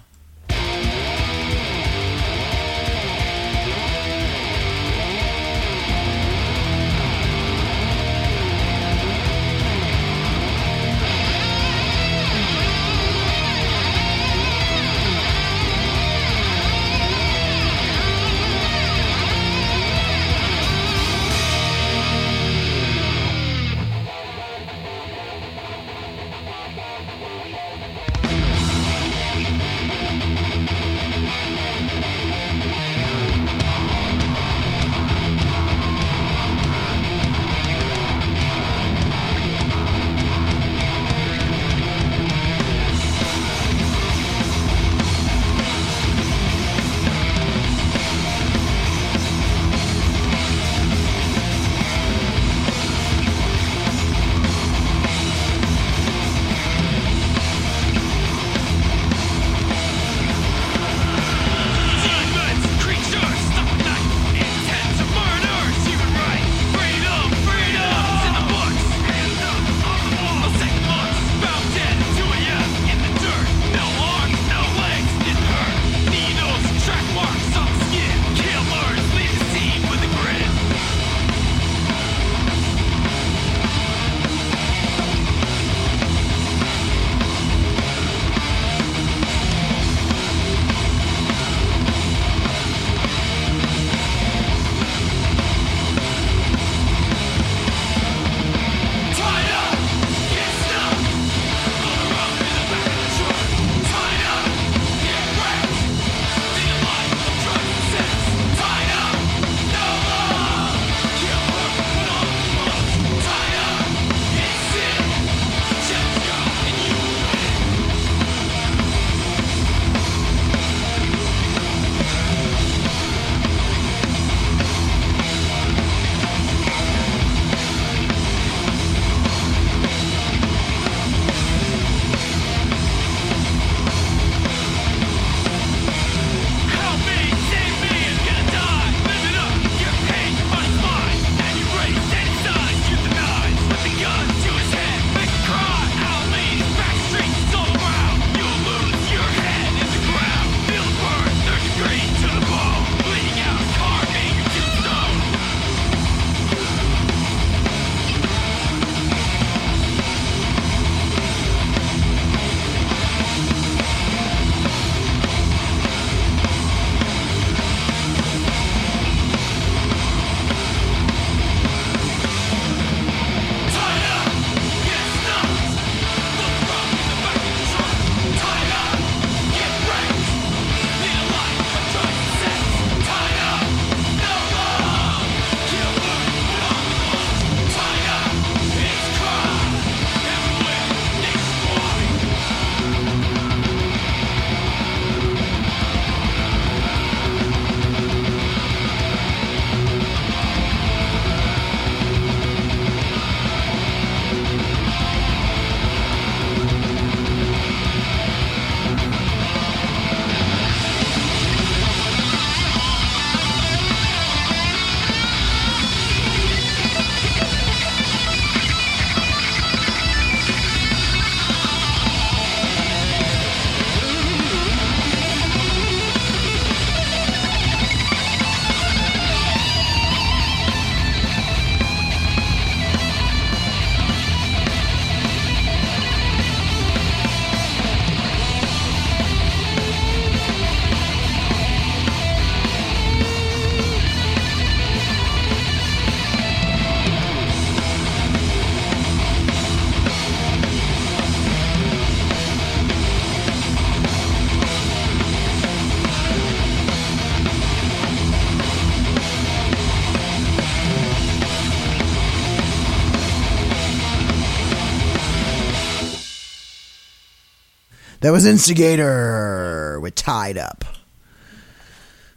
That 268.27 268.33
was 268.33 268.45
Instigator 268.45 270.01
with 270.03 270.16
Tied 270.16 270.59
Up. 270.59 270.85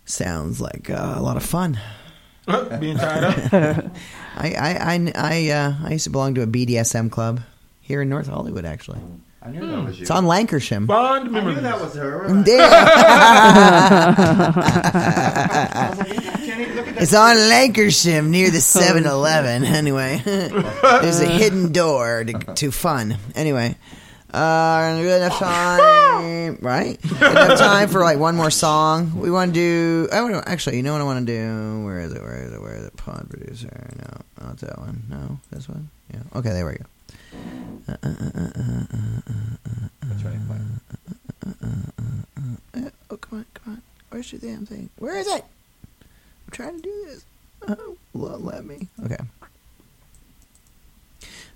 Sounds 0.06 0.62
like 0.62 0.88
uh, 0.88 1.16
a 1.18 1.20
lot 1.20 1.36
of 1.36 1.42
fun. 1.42 1.80
Being 2.80 2.96
tied 2.96 3.24
up. 3.24 3.86
I 4.38 4.54
I 4.54 4.78
I 4.78 5.12
I, 5.16 5.50
uh, 5.50 5.74
I 5.86 5.94
used 5.94 6.04
to 6.04 6.12
belong 6.12 6.36
to 6.36 6.44
a 6.44 6.46
BDSM 6.46 7.10
club 7.10 7.42
here 7.82 8.04
in 8.04 8.10
North 8.10 8.28
Hollywood. 8.28 8.66
Actually, 8.66 9.00
I 9.42 9.50
knew 9.50 9.66
that 9.66 9.84
was 9.84 9.98
you. 9.98 10.04
it's 10.04 10.12
on 10.12 10.26
Lankershim. 10.26 10.86
Bond 10.86 11.30
I 11.30 11.32
memories. 11.32 11.56
knew 11.56 11.64
that 11.64 11.82
was 11.82 11.96
her. 11.96 12.44
Damn. 12.46 12.70
It's 17.02 17.14
on 17.14 17.38
Lankershim 17.38 18.28
near 18.28 18.52
the 18.52 18.58
7-Eleven. 18.58 19.64
Anyway, 19.64 20.22
there's 20.26 21.22
a 21.22 21.30
hidden 21.30 21.72
door 21.72 22.26
to, 22.26 22.34
to 22.56 22.72
fun. 22.72 23.16
Anyway, 23.36 23.78
uh, 24.34 25.02
good 25.02 25.22
enough 25.22 25.40
time, 25.40 26.58
right? 26.62 27.02
Good 27.02 27.32
enough 27.32 27.60
time 27.60 27.90
for 27.90 28.02
like 28.02 28.18
one 28.20 28.36
more 28.36 28.52
song. 28.52 29.20
We 29.20 29.32
want 29.32 29.54
to 29.54 29.60
do. 29.60 30.10
I 30.12 30.22
want 30.22 30.36
to 30.36 30.50
actually. 30.50 30.78
You 30.78 30.84
know 30.84 30.94
what 30.94 31.02
I 31.02 31.06
want 31.06 31.26
to 31.26 31.34
do? 31.34 31.84
Where 31.86 32.00
is 32.02 32.14
it? 32.14 32.22
Where 32.22 32.44
is 32.44 32.54
it? 32.54 32.62
Where 32.62 32.76
is 32.76 32.86
it? 32.86 32.96
Pod 32.98 33.28
producer. 33.30 33.70
No, 33.98 34.46
not 34.48 34.58
that 34.58 34.78
one. 34.78 35.04
No, 35.10 35.40
this 35.52 35.68
one. 35.68 35.90
Yeah. 36.14 36.22
Okay, 36.36 36.50
there 36.50 36.66
we 36.66 36.74
go. 36.74 36.86
That's 40.04 40.24
right. 40.24 40.40
Uh, 42.76 42.90
oh, 43.12 43.18
come 43.18 43.40
on, 43.40 43.46
come 43.54 43.74
on. 43.74 43.82
Where's 44.10 44.32
your 44.32 44.42
damn 44.42 44.66
thing? 44.66 44.90
Where 44.98 45.18
is 45.18 45.28
it? 45.28 45.44
I'm 45.44 46.52
trying 46.52 46.78
to 46.78 46.82
do 46.82 47.04
this. 47.08 47.26
Oh, 47.68 47.98
won't 48.14 48.46
let 48.46 48.66
me. 48.66 48.88
Okay. 49.06 49.18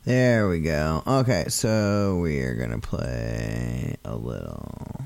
There 0.05 0.49
we 0.49 0.59
go. 0.59 1.01
Okay, 1.07 1.45
so 1.47 2.17
we 2.21 2.41
are 2.41 2.55
going 2.55 2.71
to 2.71 2.85
play 2.85 3.95
a 4.03 4.15
little 4.15 5.01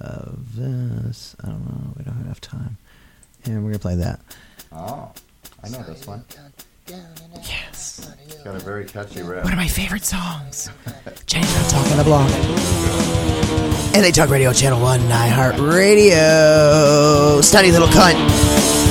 of 0.00 0.56
this. 0.56 1.36
I 1.42 1.48
don't 1.48 1.64
know. 1.66 1.92
We 1.98 2.04
don't 2.04 2.14
have 2.14 2.24
enough 2.24 2.40
time. 2.40 2.78
And 3.44 3.56
we're 3.56 3.70
going 3.70 3.74
to 3.74 3.78
play 3.78 3.96
that. 3.96 4.20
Oh, 4.72 5.12
I 5.62 5.68
know 5.68 5.82
this 5.82 6.06
one. 6.06 6.24
Yes. 6.88 8.10
It's 8.24 8.42
got 8.42 8.54
a 8.54 8.58
very 8.58 8.86
catchy 8.86 9.22
riff. 9.22 9.44
One 9.44 9.52
of 9.52 9.58
my 9.58 9.68
favorite 9.68 10.04
songs. 10.04 10.70
Jenny's 11.26 11.54
Real 11.56 11.68
Talk 11.68 11.90
on 11.90 11.98
the 11.98 12.04
Block. 12.04 12.30
LA 13.94 14.10
Talk 14.12 14.30
Radio 14.30 14.52
channel 14.52 14.80
one, 14.80 15.00
iHeart 15.00 15.72
Radio. 15.72 17.40
Snotty 17.42 17.70
little 17.70 17.88
cunt. 17.88 18.85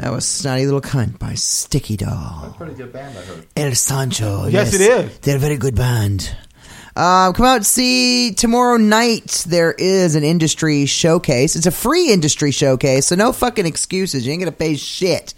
That 0.00 0.12
was 0.12 0.24
Snotty 0.24 0.64
Little 0.64 0.80
Cunt 0.80 1.18
by 1.18 1.34
Sticky 1.34 1.98
Doll. 1.98 2.40
That's 2.42 2.54
a 2.54 2.56
pretty 2.56 2.74
good 2.74 2.90
band, 2.90 3.18
I 3.18 3.20
heard. 3.20 3.46
El 3.54 3.74
Sancho. 3.74 4.46
Yes, 4.46 4.72
it 4.72 4.80
is. 4.80 5.18
They're 5.18 5.36
a 5.36 5.38
very 5.38 5.58
good 5.58 5.74
band. 5.74 6.34
Uh, 6.96 7.32
come 7.32 7.44
out 7.44 7.56
and 7.56 7.66
see 7.66 8.32
tomorrow 8.32 8.78
night. 8.78 9.44
There 9.46 9.72
is 9.72 10.14
an 10.14 10.24
industry 10.24 10.86
showcase. 10.86 11.54
It's 11.54 11.66
a 11.66 11.70
free 11.70 12.10
industry 12.10 12.50
showcase, 12.50 13.08
so 13.08 13.14
no 13.14 13.30
fucking 13.34 13.66
excuses. 13.66 14.26
You 14.26 14.32
ain't 14.32 14.40
gonna 14.40 14.52
pay 14.52 14.76
shit. 14.76 15.34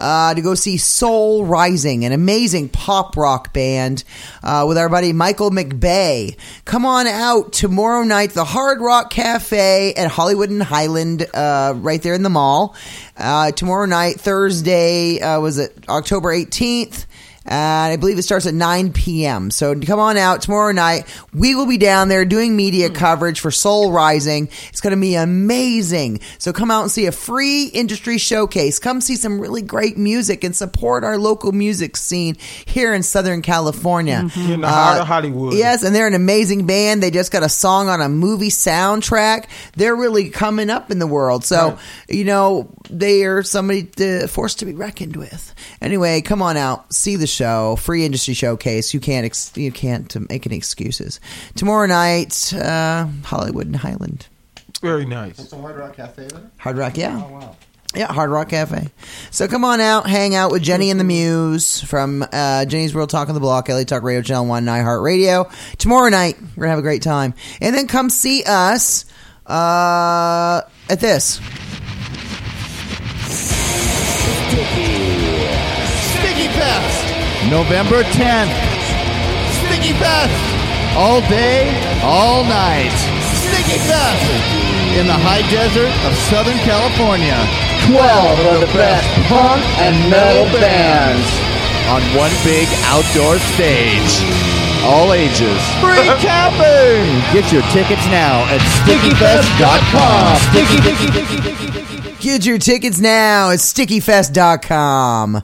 Uh, 0.00 0.34
to 0.34 0.40
go 0.40 0.54
see 0.54 0.78
Soul 0.78 1.44
Rising, 1.44 2.06
an 2.06 2.12
amazing 2.12 2.70
pop 2.70 3.16
rock 3.16 3.52
band 3.52 4.02
uh, 4.42 4.64
with 4.66 4.78
our 4.78 4.88
buddy 4.88 5.12
Michael 5.12 5.50
McBay. 5.50 6.36
Come 6.64 6.86
on 6.86 7.06
out 7.06 7.52
tomorrow 7.52 8.02
night, 8.02 8.30
the 8.30 8.44
Hard 8.44 8.80
Rock 8.80 9.10
Cafe 9.10 9.92
at 9.94 10.10
Hollywood 10.10 10.48
and 10.48 10.62
Highland, 10.62 11.26
uh, 11.34 11.74
right 11.76 12.02
there 12.02 12.14
in 12.14 12.22
the 12.22 12.30
mall. 12.30 12.74
Uh, 13.16 13.52
tomorrow 13.52 13.84
night, 13.84 14.18
Thursday, 14.18 15.20
uh, 15.20 15.38
was 15.40 15.58
it 15.58 15.84
October 15.88 16.30
18th? 16.32 17.04
And 17.46 17.92
I 17.92 17.96
believe 17.96 18.18
it 18.18 18.22
starts 18.22 18.46
at 18.46 18.52
9 18.52 18.92
p.m. 18.92 19.50
So 19.50 19.78
come 19.80 19.98
on 19.98 20.18
out 20.18 20.42
tomorrow 20.42 20.72
night. 20.72 21.06
We 21.32 21.54
will 21.54 21.66
be 21.66 21.78
down 21.78 22.08
there 22.08 22.26
doing 22.26 22.54
media 22.54 22.88
hmm. 22.88 22.94
coverage 22.94 23.40
for 23.40 23.50
Soul 23.50 23.92
Rising. 23.92 24.48
It's 24.68 24.82
going 24.82 24.94
to 24.94 25.00
be 25.00 25.14
amazing. 25.14 26.20
So 26.38 26.52
come 26.52 26.70
out 26.70 26.82
and 26.82 26.90
see 26.90 27.06
a 27.06 27.12
free 27.12 27.64
industry 27.64 28.18
showcase. 28.18 28.78
Come 28.78 29.00
see 29.00 29.16
some 29.16 29.40
really 29.40 29.62
great 29.62 29.96
music 29.96 30.44
and 30.44 30.54
support 30.54 31.02
our 31.02 31.16
local 31.16 31.52
music 31.52 31.96
scene 31.96 32.36
here 32.66 32.92
in 32.92 33.02
Southern 33.02 33.40
California. 33.40 34.22
Mm-hmm. 34.24 34.52
In 34.52 34.60
the 34.60 34.66
uh, 34.66 34.70
heart 34.70 35.00
of 35.00 35.06
Hollywood. 35.06 35.54
Yes, 35.54 35.82
and 35.82 35.94
they're 35.94 36.06
an 36.06 36.14
amazing 36.14 36.66
band. 36.66 37.02
They 37.02 37.10
just 37.10 37.32
got 37.32 37.42
a 37.42 37.48
song 37.48 37.88
on 37.88 38.02
a 38.02 38.08
movie 38.08 38.50
soundtrack. 38.50 39.48
They're 39.76 39.96
really 39.96 40.28
coming 40.28 40.68
up 40.68 40.90
in 40.90 40.98
the 40.98 41.06
world. 41.06 41.44
So, 41.44 41.78
you 42.06 42.24
know, 42.24 42.70
they 42.90 43.24
are 43.24 43.42
somebody 43.42 43.84
to, 43.84 44.28
forced 44.28 44.58
to 44.58 44.66
be 44.66 44.74
reckoned 44.74 45.16
with. 45.16 45.54
Anyway, 45.80 46.20
come 46.20 46.42
on 46.42 46.58
out, 46.58 46.92
see 46.92 47.16
the 47.16 47.29
show, 47.30 47.76
free 47.76 48.04
industry 48.04 48.34
showcase. 48.34 48.92
You 48.92 49.00
can't 49.00 49.24
ex- 49.24 49.56
you 49.56 49.72
can't 49.72 50.14
uh, 50.16 50.20
make 50.28 50.46
any 50.46 50.56
excuses. 50.56 51.20
Tomorrow 51.56 51.86
night, 51.86 52.52
uh, 52.54 53.06
Hollywood 53.24 53.66
and 53.66 53.76
Highland. 53.76 54.26
Very 54.82 55.04
nice. 55.04 55.38
It's 55.38 55.52
a 55.52 55.58
Hard 55.58 55.76
Rock 55.76 55.96
Cafe 55.96 56.26
there? 56.26 56.50
Hard 56.58 56.78
Rock, 56.78 56.96
yeah. 56.96 57.22
Oh, 57.22 57.32
wow. 57.32 57.56
Yeah, 57.94 58.12
Hard 58.12 58.30
Rock 58.30 58.50
Cafe. 58.50 58.88
So 59.30 59.48
come 59.48 59.64
on 59.64 59.80
out, 59.80 60.08
hang 60.08 60.34
out 60.34 60.52
with 60.52 60.62
Jenny 60.62 60.90
and 60.90 61.00
the 61.00 61.04
Muse 61.04 61.80
from 61.82 62.24
uh, 62.32 62.64
Jenny's 62.64 62.94
Real 62.94 63.08
Talk 63.08 63.28
on 63.28 63.34
the 63.34 63.40
Block, 63.40 63.68
LA 63.68 63.82
Talk 63.82 64.04
Radio 64.04 64.22
Channel 64.22 64.46
1, 64.46 64.64
iHeart 64.64 65.02
Radio. 65.02 65.50
Tomorrow 65.76 66.08
night, 66.08 66.36
we're 66.40 66.66
going 66.66 66.66
to 66.66 66.70
have 66.70 66.78
a 66.78 66.82
great 66.82 67.02
time. 67.02 67.34
And 67.60 67.74
then 67.74 67.88
come 67.88 68.08
see 68.08 68.44
us 68.46 69.06
uh, 69.46 70.62
at 70.88 71.00
this. 71.00 71.40
Sticky 77.50 77.62
November 77.66 78.02
10th. 78.14 78.54
Sticky 79.66 79.92
Fest, 79.98 80.30
all 80.94 81.20
day, 81.22 81.66
all 82.00 82.44
night. 82.44 82.94
Sticky 83.42 83.78
Fest 83.90 84.30
in 84.94 85.10
the 85.10 85.18
high 85.18 85.42
desert 85.50 85.90
of 86.06 86.14
Southern 86.30 86.58
California. 86.62 87.34
12 87.90 88.54
of 88.54 88.60
the 88.62 88.70
best 88.78 89.02
punk 89.26 89.66
and 89.82 89.98
metal 90.06 90.46
bands. 90.54 91.26
on 91.90 91.98
one 92.14 92.30
big 92.46 92.70
outdoor 92.86 93.42
stage. 93.58 94.22
All 94.86 95.12
ages. 95.12 95.58
Free 95.82 96.06
camping! 96.22 97.02
Get 97.34 97.50
your 97.50 97.66
tickets 97.74 98.06
now 98.14 98.46
at 98.46 98.62
stickyfest.com. 98.86 100.38
Get 102.20 102.44
your 102.44 102.58
tickets 102.58 103.00
now 103.00 103.50
at 103.50 103.60
stickyfest.com. 103.60 105.42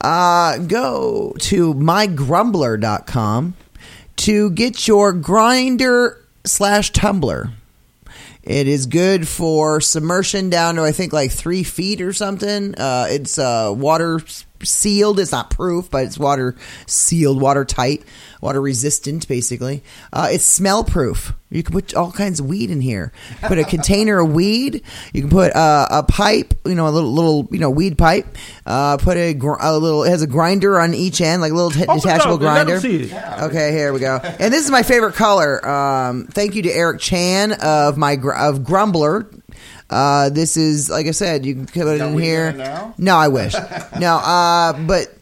Uh, 0.00 0.58
go 0.58 1.34
to 1.38 1.74
mygrumbler.com 1.74 3.54
to 4.16 4.50
get 4.50 4.88
your 4.88 5.12
grinder 5.12 6.24
slash 6.44 6.92
tumbler. 6.92 7.50
It 8.42 8.66
is 8.66 8.86
good 8.86 9.28
for 9.28 9.82
submersion 9.82 10.48
down 10.48 10.76
to 10.76 10.82
I 10.82 10.92
think 10.92 11.12
like 11.12 11.30
three 11.30 11.62
feet 11.62 12.00
or 12.00 12.14
something. 12.14 12.74
Uh, 12.74 13.06
it's 13.10 13.38
uh, 13.38 13.74
water 13.76 14.20
sealed. 14.62 15.18
It's 15.20 15.32
not 15.32 15.50
proof, 15.50 15.90
but 15.90 16.04
it's 16.04 16.18
water 16.18 16.54
sealed, 16.86 17.40
watertight, 17.40 18.02
water 18.40 18.60
resistant, 18.60 19.26
basically. 19.28 19.82
Uh, 20.12 20.28
it's 20.30 20.44
smell 20.44 20.84
proof. 20.84 21.32
You 21.50 21.62
can 21.62 21.72
put 21.72 21.94
all 21.94 22.10
kinds 22.10 22.40
of 22.40 22.46
weed 22.46 22.70
in 22.70 22.80
here. 22.80 23.12
Put 23.42 23.58
a 23.60 23.64
container 23.64 24.18
of 24.20 24.32
weed. 24.32 24.82
You 25.12 25.20
can 25.20 25.30
put 25.30 25.54
uh, 25.54 25.86
a 25.90 26.02
pipe, 26.02 26.52
you 26.64 26.74
know, 26.74 26.88
a 26.88 26.90
little 26.90 27.12
little 27.12 27.48
you 27.52 27.60
know 27.60 27.70
weed 27.70 27.96
pipe. 27.96 28.26
Uh, 28.66 28.96
put 28.96 29.16
a, 29.16 29.34
gr- 29.34 29.54
a 29.60 29.76
little. 29.78 30.02
It 30.04 30.10
has 30.10 30.22
a 30.22 30.26
grinder 30.26 30.80
on 30.80 30.94
each 30.94 31.20
end, 31.20 31.42
like 31.42 31.52
a 31.52 31.54
little 31.54 31.70
t- 31.70 31.82
Open 31.84 31.96
detachable 31.96 32.38
grinder. 32.38 32.80
Okay, 33.44 33.70
here 33.72 33.92
we 33.92 34.00
go. 34.00 34.16
And 34.16 34.52
this 34.52 34.64
is 34.64 34.70
my 34.70 34.82
favorite 34.82 35.14
color. 35.14 35.64
Um, 35.68 36.26
thank 36.26 36.56
you 36.56 36.62
to 36.62 36.70
Eric 36.72 37.00
Chan 37.00 37.52
of 37.52 37.96
my 37.96 38.16
gr- 38.16 38.34
of 38.34 38.64
Grumbler. 38.64 39.30
Uh, 39.90 40.30
this 40.30 40.56
is 40.56 40.88
like 40.90 41.06
I 41.06 41.10
said, 41.12 41.44
you 41.44 41.54
can 41.54 41.66
put 41.66 41.86
it 41.86 42.00
in 42.00 42.18
here. 42.18 42.52
now? 42.52 42.94
No, 42.98 43.16
I 43.16 43.28
wish. 43.28 43.54
no, 44.00 44.16
uh, 44.16 44.72
but 44.72 45.14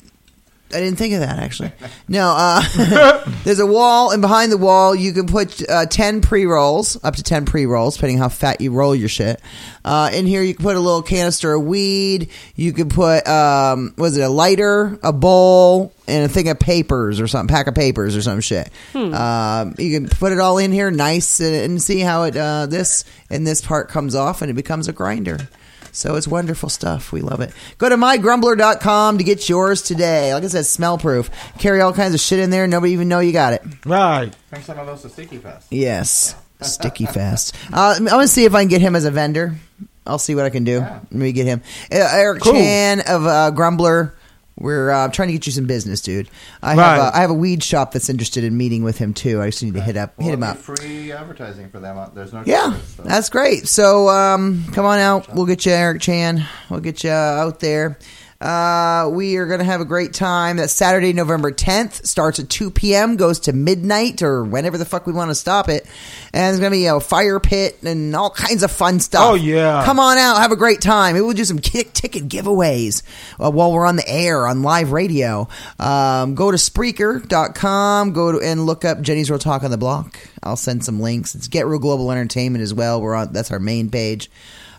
I 0.74 0.80
didn't 0.80 0.96
think 0.96 1.14
of 1.14 1.20
that 1.20 1.38
actually. 1.38 1.72
No, 2.08 2.34
uh, 2.36 3.24
there's 3.44 3.58
a 3.58 3.66
wall, 3.66 4.10
and 4.10 4.22
behind 4.22 4.50
the 4.52 4.56
wall, 4.56 4.94
you 4.94 5.12
can 5.12 5.26
put 5.26 5.68
uh, 5.68 5.86
ten 5.86 6.20
pre 6.20 6.46
rolls, 6.46 7.02
up 7.04 7.16
to 7.16 7.22
ten 7.22 7.44
pre 7.44 7.66
rolls, 7.66 7.96
depending 7.96 8.18
how 8.18 8.28
fat 8.28 8.60
you 8.60 8.72
roll 8.72 8.94
your 8.94 9.08
shit. 9.08 9.40
Uh, 9.84 10.10
in 10.12 10.26
here, 10.26 10.42
you 10.42 10.54
can 10.54 10.62
put 10.64 10.76
a 10.76 10.80
little 10.80 11.02
canister 11.02 11.54
of 11.54 11.62
weed. 11.64 12.30
You 12.54 12.72
can 12.72 12.88
put, 12.88 13.26
um, 13.26 13.94
was 13.96 14.16
it 14.16 14.22
a 14.22 14.28
lighter, 14.28 14.98
a 15.02 15.12
bowl, 15.12 15.92
and 16.06 16.24
a 16.24 16.28
thing 16.28 16.48
of 16.48 16.58
papers 16.58 17.20
or 17.20 17.26
something, 17.26 17.52
pack 17.54 17.66
of 17.66 17.74
papers 17.74 18.16
or 18.16 18.22
some 18.22 18.40
shit. 18.40 18.70
Um, 19.14 19.74
you 19.78 19.98
can 19.98 20.08
put 20.08 20.32
it 20.32 20.38
all 20.38 20.58
in 20.58 20.72
here, 20.72 20.90
nice, 20.90 21.40
and, 21.40 21.54
and 21.54 21.82
see 21.82 22.00
how 22.00 22.24
it 22.24 22.36
uh, 22.36 22.66
this 22.66 23.04
and 23.30 23.46
this 23.46 23.60
part 23.60 23.88
comes 23.88 24.14
off, 24.14 24.42
and 24.42 24.50
it 24.50 24.54
becomes 24.54 24.88
a 24.88 24.92
grinder. 24.92 25.48
So 25.93 26.16
it's 26.16 26.26
wonderful 26.26 26.68
stuff. 26.70 27.12
We 27.12 27.20
love 27.20 27.40
it. 27.40 27.53
Go 27.78 27.88
to 27.88 27.97
mygrumbler.com 27.97 29.18
to 29.18 29.24
get 29.24 29.49
yours 29.49 29.82
today. 29.82 30.32
Like 30.34 30.43
I 30.43 30.47
said, 30.49 30.64
smell 30.66 30.97
proof. 30.99 31.30
Carry 31.59 31.80
all 31.82 31.93
kinds 31.93 32.14
of 32.14 32.20
shit 32.20 32.38
in 32.38 32.49
there. 32.51 32.66
Nobody 32.66 32.93
even 32.95 33.09
know 33.09 33.20
you 33.20 33.32
got 33.32 33.53
it. 33.53 33.62
Right. 33.84 34.32
Bring 34.51 34.62
some 34.62 34.78
of 34.78 34.86
those 34.86 35.03
to 35.03 35.11
Sticky 35.11 35.36
Fest. 35.38 35.68
Yes. 35.70 36.34
Sticky 36.62 37.07
fast. 37.07 37.55
Uh, 37.72 37.95
I'm 37.99 38.05
going 38.07 38.20
to 38.22 38.28
see 38.28 38.45
if 38.45 38.55
I 38.55 38.62
can 38.62 38.68
get 38.68 38.80
him 38.80 38.95
as 38.97 39.05
a 39.05 39.11
vendor. 39.11 39.57
I'll 40.07 40.18
see 40.18 40.34
what 40.34 40.45
I 40.45 40.51
can 40.51 40.64
do. 40.64 40.78
Yeah. 40.78 41.01
Maybe 41.11 41.32
get 41.32 41.47
him. 41.47 41.61
Uh, 41.93 42.09
Eric 42.11 42.43
Cool. 42.43 42.53
Chan 42.55 43.01
of 43.09 43.26
uh, 43.26 43.51
Grumbler. 43.51 44.14
We're 44.62 44.90
uh, 44.90 45.08
trying 45.08 45.28
to 45.28 45.32
get 45.32 45.44
you 45.46 45.52
some 45.52 45.66
business, 45.66 46.00
dude. 46.00 46.30
I 46.62 46.76
Right. 46.76 46.84
have 46.96 47.12
a, 47.12 47.16
I 47.16 47.20
have 47.20 47.30
a 47.30 47.34
weed 47.34 47.62
shop 47.62 47.92
that's 47.92 48.08
interested 48.08 48.44
in 48.44 48.56
meeting 48.56 48.84
with 48.84 48.96
him 48.96 49.12
too. 49.12 49.42
I 49.42 49.46
just 49.50 49.62
need 49.62 49.74
to 49.74 49.80
hit 49.82 49.96
up 49.96 50.14
Well, 50.16 50.26
hit 50.28 50.34
him 50.34 50.42
up. 50.44 50.56
Free 50.58 51.10
advertising 51.12 51.68
for 51.68 51.80
them. 51.80 51.98
Uh, 51.98 52.08
There's 52.14 52.32
no 52.32 52.42
Yeah, 52.46 52.68
charges, 52.70 52.88
so. 52.96 53.02
that's 53.02 53.28
great. 53.28 53.68
So 53.68 54.08
um, 54.08 54.64
come 54.72 54.86
on 54.86 54.98
out. 55.00 55.34
We'll 55.34 55.46
get 55.46 55.66
you 55.66 55.72
Eric 55.72 56.00
Chan. 56.00 56.46
We'll 56.70 56.80
get 56.80 57.02
you 57.04 57.10
out 57.10 57.58
there. 57.60 57.98
Uh, 58.43 59.09
we 59.09 59.36
are 59.36 59.47
going 59.47 59.61
to 59.61 59.64
have 59.64 59.80
a 59.80 59.84
great 59.84 60.12
time. 60.12 60.57
That 60.57 60.68
Saturday, 60.68 61.12
November 61.12 61.53
10th 61.53 62.05
starts 62.07 62.40
at 62.40 62.49
2 62.49 62.72
p.m., 62.72 63.16
goes 63.16 63.38
to 63.40 63.53
midnight 63.53 64.20
or 64.20 64.43
whenever 64.43 64.78
the 64.78 64.84
fuck 64.84 65.07
we 65.07 65.12
want 65.12 65.30
to 65.30 65.34
stop 65.36 65.68
it. 65.68 65.86
And 66.32 66.43
there's 66.43 66.59
going 66.59 66.72
to 66.72 66.76
be 66.76 66.86
a 66.86 66.99
fire 66.99 67.38
pit 67.38 67.78
and 67.84 68.16
all 68.16 68.30
kinds 68.30 68.64
of 68.64 68.72
fun 68.72 68.99
stuff. 68.99 69.22
Oh, 69.24 69.34
yeah. 69.34 69.84
Come 69.84 70.01
on 70.01 70.18
out. 70.18 70.38
Have 70.38 70.51
a 70.51 70.57
great 70.57 70.80
time. 70.80 71.14
We'll 71.14 71.32
do 71.32 71.45
some 71.45 71.61
kick 71.61 71.93
ticket 71.93 72.28
giveaways 72.28 73.05
uh, 73.38 73.51
while 73.51 73.72
we're 73.72 73.86
on 73.86 73.95
the 73.95 74.09
air 74.09 74.49
on 74.49 74.62
live 74.62 74.90
radio. 74.90 75.47
Um, 75.78 76.34
go 76.34 76.51
to 76.51 76.57
Spreaker.com. 76.57 78.12
Go 78.12 78.32
to, 78.32 78.40
and 78.40 78.66
look 78.66 78.84
up 78.84 79.03
Jenny's 79.03 79.30
Real 79.30 79.38
Talk 79.38 79.62
on 79.62 79.70
the 79.70 79.78
Block. 79.78 80.18
I'll 80.43 80.57
send 80.57 80.84
some 80.84 80.99
links. 80.99 81.36
It's 81.36 81.47
Get 81.47 81.66
Real 81.66 81.78
Global 81.78 82.11
Entertainment 82.11 82.62
as 82.62 82.74
well. 82.74 83.01
We're 83.01 83.14
on. 83.14 83.32
That's 83.32 83.53
our 83.53 83.61
main 83.61 83.88
page. 83.88 84.28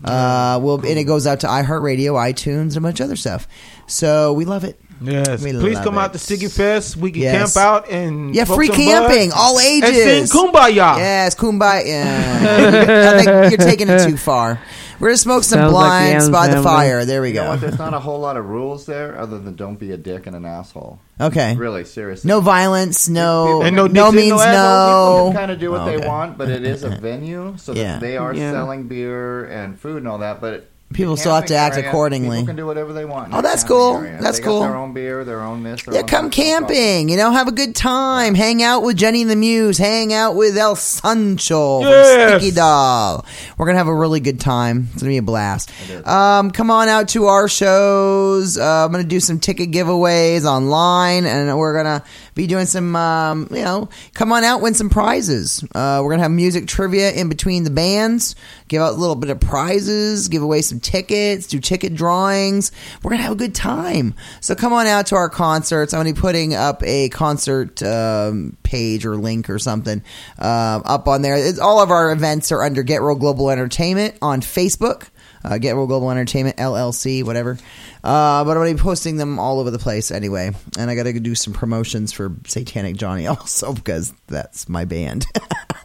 Uh, 0.04 0.60
we'll, 0.62 0.76
and 0.80 1.00
it 1.00 1.06
goes 1.06 1.26
out 1.28 1.40
to 1.42 1.48
iHeartRadio, 1.48 2.14
iTunes, 2.14 2.70
and 2.76 2.78
a 2.78 2.82
bunch 2.82 3.00
of 3.00 3.06
other 3.06 3.16
stuff. 3.16 3.48
So 3.88 4.34
we 4.34 4.46
love 4.46 4.64
it. 4.64 4.80
Yes. 5.02 5.42
We 5.44 5.52
Please 5.52 5.76
love 5.76 5.84
come 5.84 5.98
out 5.98 6.14
to 6.14 6.20
Sticky 6.20 6.48
Fest. 6.48 6.96
We 6.96 7.12
can 7.12 7.22
Yes. 7.24 7.54
camp 7.54 7.66
out 7.66 7.90
and 7.90 8.34
Yeah, 8.34 8.46
smoke 8.46 8.58
free 8.58 8.68
some 8.68 8.76
camping, 8.78 9.30
bud 9.32 9.38
all 9.38 9.60
And 9.60 9.84
ages. 9.84 10.32
sing 10.32 10.40
kumbaya. 10.40 10.98
Yes, 10.98 11.36
kumbaya. 11.36 11.86
Yeah. 11.86 13.14
I 13.18 13.24
think 13.24 13.52
you're 13.60 13.68
taking 13.70 13.90
it 13.90 14.08
too 14.08 14.16
far. 14.18 14.62
We're 15.00 15.10
gonna 15.10 15.18
smoke 15.18 15.44
some 15.44 15.60
Sounds 15.60 15.74
like 15.74 15.84
the 15.84 15.88
blinds 15.90 16.16
Adams 16.16 16.30
by 16.30 16.48
the 16.48 16.54
family. 16.54 16.64
fire. 16.64 17.06
There 17.06 17.22
we 17.22 17.30
You 17.30 17.34
know 17.36 17.44
go. 17.44 17.50
what? 17.50 17.62
There's 17.62 17.78
not 17.80 17.94
a 17.94 18.00
whole 18.00 18.20
lot 18.20 18.38
of 18.38 18.46
rules 18.46 18.86
there 18.86 19.18
other 19.20 19.40
than 19.40 19.56
don't 19.56 19.78
be 19.80 19.92
a 19.92 19.98
dick 19.98 20.28
and 20.28 20.36
an 20.36 20.46
asshole. 20.46 21.00
Okay. 21.20 21.56
Really, 21.56 21.84
seriously. 21.86 22.28
No 22.28 22.40
violence. 22.42 23.08
No. 23.10 23.62
And 23.62 23.76
no 23.76 23.88
no 23.88 24.06
dicks 24.06 24.10
in 24.10 24.16
means 24.30 24.42
no 24.46 25.16
People 25.18 25.32
can 25.32 25.38
kind 25.38 25.52
of 25.52 25.60
do 25.60 25.72
what 25.72 25.82
Okay. 25.82 25.98
they 26.00 26.08
want, 26.08 26.38
but 26.38 26.50
it 26.50 26.64
is 26.64 26.84
a 26.84 26.90
venue, 26.90 27.54
so 27.58 27.74
Yeah. 27.74 27.94
that 27.94 28.02
they 28.02 28.18
are 28.18 28.34
Yeah. 28.34 28.52
selling 28.52 28.84
beer 28.88 29.46
and 29.46 29.80
food 29.80 29.98
and 29.98 30.08
all 30.08 30.20
that. 30.20 30.42
But 30.42 30.68
People 30.94 31.18
still 31.18 31.34
have 31.36 31.46
to 31.48 31.56
act 31.56 31.76
area, 31.76 31.90
accordingly. 31.90 32.38
People 32.38 32.48
can 32.48 32.56
do 32.56 32.66
whatever 32.66 32.94
they 32.94 33.06
want. 33.06 33.34
Oh, 33.34 33.42
that's 33.42 33.64
cool. 33.64 33.98
area. 33.98 34.18
That's 34.22 34.38
they 34.40 34.44
cool. 34.46 34.60
Got 34.62 34.68
their 34.68 34.78
own 34.78 34.94
beer, 34.94 35.24
their 35.26 35.42
own 35.42 35.64
this. 35.64 35.84
Their 35.84 35.96
Yeah, 35.96 36.02
own 36.02 36.08
come 36.08 36.26
that, 36.26 36.34
camping. 36.34 37.10
You 37.10 37.18
know, 37.18 37.32
have 37.32 37.48
a 37.48 37.52
good 37.52 37.76
time. 37.76 38.36
Hang 38.36 38.62
out 38.64 38.84
with 38.84 38.98
Jenny 38.98 39.22
and 39.24 39.32
the 39.32 39.36
Muse. 39.36 39.78
Hang 39.78 40.14
out 40.14 40.36
with 40.36 40.58
El 40.58 40.76
Sancho 40.76 41.82
from 41.82 41.90
Yes. 41.90 42.42
Sticky 42.42 42.56
Doll. 42.56 43.26
We're 43.58 43.66
gonna 43.66 43.78
have 43.78 43.88
a 43.88 43.96
really 43.96 44.20
good 44.20 44.40
time. 44.40 44.88
It's 44.94 45.02
gonna 45.02 45.12
be 45.12 45.18
a 45.18 45.22
blast. 45.22 45.72
Um, 46.06 46.52
come 46.52 46.72
on 46.72 46.88
out 46.88 47.10
to 47.10 47.26
our 47.26 47.48
shows. 47.48 48.58
Uh, 48.58 48.86
I'm 48.86 48.92
gonna 48.92 49.04
do 49.04 49.20
some 49.20 49.40
ticket 49.40 49.72
giveaways 49.72 50.46
online, 50.46 51.26
and 51.26 51.58
we're 51.58 51.76
gonna 51.76 52.04
be 52.36 52.48
doing 52.48 52.66
some. 52.66 52.96
Um, 52.96 53.48
you 53.52 53.64
know, 53.64 53.90
come 54.14 54.32
on 54.32 54.44
out, 54.44 54.62
win 54.62 54.74
some 54.74 54.90
prizes. 54.90 55.64
Uh, 55.76 56.02
we're 56.04 56.12
gonna 56.12 56.24
have 56.24 56.32
music 56.32 56.68
trivia 56.68 57.12
in 57.12 57.30
between 57.30 57.64
the 57.64 57.70
bands. 57.70 58.36
Give 58.74 58.82
out 58.82 58.94
a 58.94 58.98
little 58.98 59.16
bit 59.16 59.30
of 59.30 59.40
prizes. 59.40 60.30
Give 60.30 60.42
away 60.42 60.64
some 60.64 60.80
tickets. 60.80 61.46
Do 61.46 61.60
ticket 61.60 61.94
drawings. 61.94 62.72
We're 63.04 63.12
gonna 63.12 63.22
have 63.22 63.34
a 63.34 63.36
good 63.36 63.54
time. 63.54 64.16
So 64.42 64.56
come 64.56 64.74
on 64.74 64.88
out 64.88 65.06
to 65.08 65.16
our 65.16 65.30
concerts. 65.30 65.94
I'm 65.94 66.00
gonna 66.00 66.16
be 66.16 66.20
putting 66.20 66.56
up 66.56 66.82
a 66.82 67.10
concert 67.10 67.84
um, 67.84 68.58
page 68.64 69.06
or 69.06 69.16
link 69.16 69.48
or 69.52 69.60
something 69.60 70.02
uh, 70.40 70.82
up 70.86 71.08
on 71.08 71.22
there. 71.22 71.36
It's, 71.36 71.60
all 71.60 71.84
of 71.84 71.92
our 71.92 72.12
events 72.12 72.52
are 72.52 72.64
under 72.64 72.82
Get 72.82 73.04
Real 73.04 73.14
Global 73.14 73.52
Entertainment 73.52 74.16
on 74.24 74.42
Facebook 74.42 75.10
uh, 75.44 75.58
Get 75.58 75.76
Real 75.76 75.88
Global 75.88 76.10
Entertainment 76.10 76.58
LLC, 76.58 77.24
whatever. 77.24 77.58
Uh, 78.04 78.44
but 78.44 78.52
I'm 78.52 78.58
gonna 78.58 78.74
be 78.74 78.80
posting 78.82 79.18
them 79.18 79.40
all 79.40 79.60
over 79.60 79.72
the 79.72 79.80
place 79.80 80.12
anyway, 80.12 80.52
and 80.78 80.90
I 80.90 80.96
got 80.96 81.04
to 81.04 81.20
do 81.20 81.36
some 81.36 81.54
promotions 81.54 82.12
for 82.12 82.36
Satanic 82.48 82.96
Johnny 82.96 83.28
also 83.28 83.74
because 83.74 84.14
that's 84.28 84.68
my 84.68 84.86
band. 84.86 85.26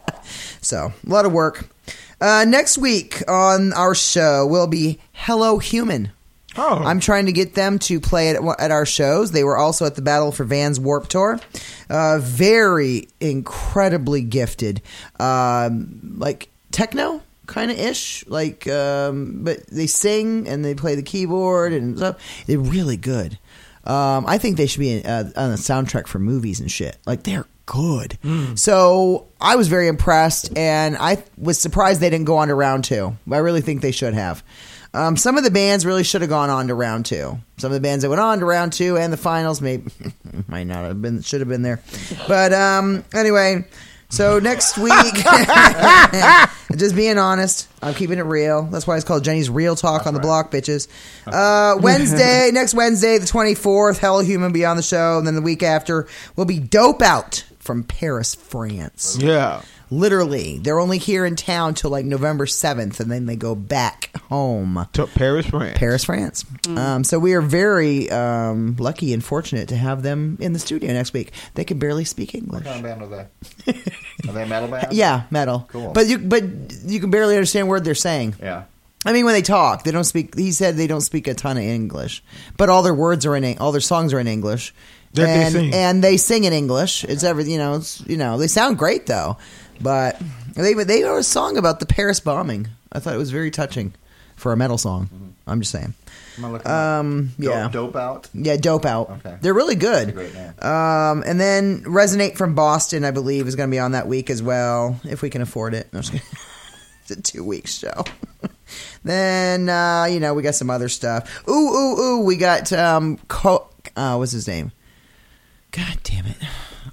so 0.61 0.91
a 1.05 1.09
lot 1.09 1.25
of 1.25 1.31
work. 1.31 1.69
Uh, 2.21 2.45
next 2.47 2.77
week 2.77 3.21
on 3.27 3.73
our 3.73 3.95
show 3.95 4.45
will 4.45 4.67
be 4.67 4.99
Hello 5.13 5.57
Human. 5.59 6.11
Oh. 6.57 6.83
I'm 6.83 6.99
trying 6.99 7.27
to 7.27 7.31
get 7.31 7.55
them 7.55 7.79
to 7.79 7.99
play 7.99 8.29
at, 8.29 8.43
at 8.59 8.71
our 8.71 8.85
shows. 8.85 9.31
They 9.31 9.43
were 9.43 9.57
also 9.57 9.85
at 9.85 9.95
the 9.95 10.01
Battle 10.01 10.31
for 10.31 10.43
Vans 10.43 10.79
Warped 10.79 11.11
Tour. 11.11 11.39
Uh, 11.89 12.19
very 12.21 13.07
incredibly 13.19 14.21
gifted, 14.21 14.81
um, 15.19 16.15
like 16.17 16.49
techno 16.71 17.21
kind 17.45 17.71
of 17.71 17.79
ish. 17.79 18.25
Like, 18.27 18.67
um, 18.67 19.43
but 19.43 19.65
they 19.67 19.87
sing 19.87 20.47
and 20.47 20.65
they 20.65 20.75
play 20.75 20.95
the 20.95 21.03
keyboard 21.03 21.71
and 21.71 21.97
stuff. 21.97 22.17
They're 22.47 22.59
really 22.59 22.97
good. 22.97 23.37
Um, 23.85 24.25
I 24.27 24.37
think 24.37 24.57
they 24.57 24.67
should 24.67 24.81
be 24.81 24.99
in, 24.99 25.05
uh, 25.05 25.31
on 25.35 25.51
the 25.51 25.55
soundtrack 25.55 26.07
for 26.07 26.19
movies 26.19 26.59
and 26.59 26.69
shit. 26.69 26.97
Like 27.05 27.23
they're 27.23 27.45
good. 27.69 28.17
So 28.55 29.27
I 29.39 29.55
was 29.55 29.67
very 29.67 29.87
impressed, 29.87 30.57
and 30.57 30.97
I 30.97 31.23
was 31.37 31.59
surprised 31.59 32.01
they 32.01 32.09
didn't 32.09 32.25
go 32.25 32.37
on 32.37 32.47
to 32.47 32.55
round 32.55 32.83
two. 32.83 33.15
I 33.31 33.37
really 33.37 33.61
think 33.61 33.81
they 33.81 33.91
should 33.91 34.15
have. 34.15 34.43
Um, 34.93 35.15
some 35.17 35.37
of 35.37 35.43
the 35.43 35.51
bands 35.51 35.85
really 35.85 36.03
should 36.03 36.21
have 36.21 36.31
gone 36.31 36.49
on 36.49 36.67
to 36.69 36.73
round 36.73 37.05
two. 37.05 37.37
Some 37.57 37.69
of 37.69 37.73
the 37.75 37.79
bands 37.79 38.01
that 38.01 38.09
went 38.09 38.21
on 38.21 38.39
to 38.39 38.45
round 38.45 38.73
two 38.73 38.97
and 38.97 39.13
the 39.13 39.17
finals 39.17 39.61
maybe 39.61 39.91
might 40.47 40.63
not 40.63 40.83
have 40.83 40.99
been 40.99 41.21
should 41.21 41.41
have 41.41 41.49
been 41.49 41.61
there. 41.61 41.79
But 42.27 42.53
um, 42.53 43.05
anyway, 43.13 43.65
so 44.09 44.39
next 44.43 44.79
week, 44.79 44.91
just 46.75 46.95
being 46.95 47.19
honest, 47.19 47.67
I'm 47.83 47.93
keeping 47.93 48.17
it 48.17 48.23
real. 48.23 48.63
That's 48.63 48.87
why 48.87 48.95
it's 48.95 49.05
called 49.05 49.23
Jenny's 49.23 49.49
Real 49.49 49.75
Talk 49.75 50.07
on 50.07 50.15
the 50.15 50.19
Block, 50.19 50.49
bitches. 50.51 50.87
Uh, 51.27 51.77
Wednesday, 51.79 52.49
next 52.51 52.73
Wednesday, 52.73 53.19
the 53.19 53.27
24th, 53.27 53.99
Hello 53.99 54.21
Human 54.21 54.51
be 54.51 54.65
on 54.65 54.75
the 54.75 54.81
show, 54.81 55.19
and 55.19 55.27
then 55.27 55.35
the 55.35 55.41
week 55.43 55.61
after 55.61 56.07
will 56.35 56.45
be 56.45 56.57
Dope 56.57 57.03
Out 57.03 57.43
from 57.69 57.83
Paris, 57.83 58.33
France. 58.33 59.15
yeah. 59.21 59.61
Literally, 59.91 60.57
they're 60.57 60.79
only 60.79 60.97
here 60.97 61.23
in 61.23 61.35
town 61.35 61.75
till 61.75 61.91
like 61.91 62.03
November 62.03 62.47
seventh, 62.47 62.99
and 62.99 63.11
then 63.11 63.27
they 63.27 63.35
go 63.35 63.53
back 63.53 64.09
home. 64.23 64.87
To 64.93 65.05
Paris, 65.05 65.45
France. 65.45 65.77
Paris, 65.77 66.03
France. 66.03 66.45
Um, 66.67 67.03
so 67.03 67.19
we 67.19 67.35
are 67.35 67.41
very 67.41 68.09
um, 68.09 68.75
lucky 68.79 69.13
and 69.13 69.23
fortunate 69.23 69.67
to 69.69 69.75
have 69.75 70.01
them 70.01 70.37
in 70.39 70.53
the 70.53 70.57
studio 70.59 70.91
next 70.93 71.13
week. 71.13 71.31
They 71.53 71.63
can 71.63 71.77
barely 71.77 72.05
speak 72.05 72.33
English. 72.33 72.65
What 72.65 72.73
kind 72.73 72.85
of 72.85 72.99
band 72.99 73.03
are 73.03 73.27
they? 73.67 73.73
are 74.27 74.33
they 74.33 74.45
metal 74.47 74.69
band? 74.69 74.87
Yeah, 74.91 75.25
metal. 75.29 75.67
Cool. 75.69 75.93
But 75.93 76.07
you 76.07 76.17
but 76.17 76.43
you 76.85 76.99
can 76.99 77.11
barely 77.11 77.35
understand 77.35 77.67
what 77.67 77.83
they're 77.83 77.93
saying. 77.93 78.33
Yeah. 78.39 78.63
I 79.05 79.13
mean, 79.13 79.25
when 79.25 79.35
they 79.35 79.43
talk, 79.43 79.83
they 79.83 79.91
don't 79.91 80.05
speak. 80.05 80.35
He 80.35 80.51
said 80.51 80.75
they 80.75 80.87
don't 80.87 81.01
speak 81.01 81.27
a 81.27 81.35
ton 81.35 81.57
of 81.57 81.63
English, 81.63 82.23
but 82.57 82.69
all 82.69 82.81
their 82.81 82.95
words 82.95 83.27
are 83.27 83.35
in 83.35 83.57
all 83.59 83.71
their 83.71 83.79
songs 83.79 84.11
are 84.11 84.19
in 84.19 84.27
English, 84.27 84.73
That 85.13 85.25
they 85.25 85.43
and 85.43 85.51
sing. 85.53 85.73
and 85.73 86.03
they 86.03 86.17
sing 86.17 86.43
in 86.43 86.53
English. 86.53 87.03
It's 87.03 87.23
every 87.23 87.45
you 87.51 87.57
know, 87.57 87.75
it's, 87.75 88.01
you 88.07 88.17
know, 88.17 88.37
they 88.37 88.47
sound 88.47 88.77
great 88.77 89.05
though, 89.07 89.37
but 89.81 90.21
they 90.55 90.73
they 90.73 91.03
wrote 91.03 91.17
a 91.17 91.23
song 91.23 91.57
about 91.57 91.79
the 91.79 91.85
Paris 91.85 92.19
bombing. 92.19 92.67
I 92.91 92.99
thought 92.99 93.13
it 93.15 93.17
was 93.17 93.31
very 93.31 93.51
touching 93.51 93.93
for 94.35 94.51
a 94.53 94.57
metal 94.57 94.77
song. 94.77 95.05
Mm-hmm. 95.07 95.25
I'm 95.47 95.59
just 95.61 95.71
saying. 95.71 95.93
I'm 96.37 96.41
gonna 96.43 96.53
look 96.53 96.63
them 96.63 96.71
up. 96.71 96.99
Um, 96.99 97.25
Dope- 97.39 97.49
yeah, 97.53 97.69
Dope 97.69 97.95
out. 97.95 98.29
yeah, 98.33 98.55
dope 98.57 98.85
out. 98.85 99.09
Okay. 99.09 99.37
They're 99.41 99.53
really 99.53 99.75
good. 99.75 100.09
A 100.09 100.11
great 100.11 100.33
name. 100.33 100.53
Um, 100.61 101.23
and 101.25 101.39
then 101.39 101.83
Resonate 101.83 102.37
from 102.37 102.55
Boston, 102.55 103.03
I 103.03 103.11
believe, 103.11 103.47
is 103.47 103.55
going 103.55 103.67
to 103.69 103.71
be 103.71 103.79
on 103.79 103.91
that 103.91 104.07
week 104.07 104.29
as 104.29 104.41
well, 104.41 104.99
if 105.03 105.21
we 105.21 105.29
can 105.29 105.41
afford 105.41 105.73
it. 105.73 105.91
No, 105.91 105.97
I'm 105.97 106.03
just 106.03 106.13
kidding. 106.13 106.27
it's 107.01 107.11
a 107.11 107.21
two 107.21 107.43
week 107.43 107.67
show. 107.67 108.05
then, 109.03 109.67
uh, 109.69 110.05
you 110.09 110.19
know, 110.19 110.33
we 110.33 110.43
got 110.43 110.55
some 110.55 110.69
other 110.69 110.87
stuff. 110.87 111.45
Ooh, 111.49 111.51
ooh, 111.51 111.99
ooh, 111.99 112.23
we 112.23 112.37
got, 112.37 112.71
um, 112.71 113.17
Co- 113.27 113.67
uh, 113.95 114.15
what's 114.15 114.31
his 114.31 114.47
name? 114.47 114.71
God 115.71 115.97
damn 116.03 116.25
it. 116.25 116.37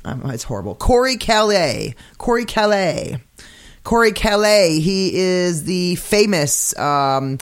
Um, 0.05 0.31
it's 0.31 0.45
horrible. 0.45 0.75
Corey 0.75 1.17
Calliet. 1.17 1.95
Corey 2.19 2.45
Calliet. 2.45 3.21
Corey 3.85 4.13
Calliet. 4.13 4.81
He 4.81 5.17
is 5.17 5.65
the 5.65 5.97
famous 5.97 6.77
um, 6.79 7.39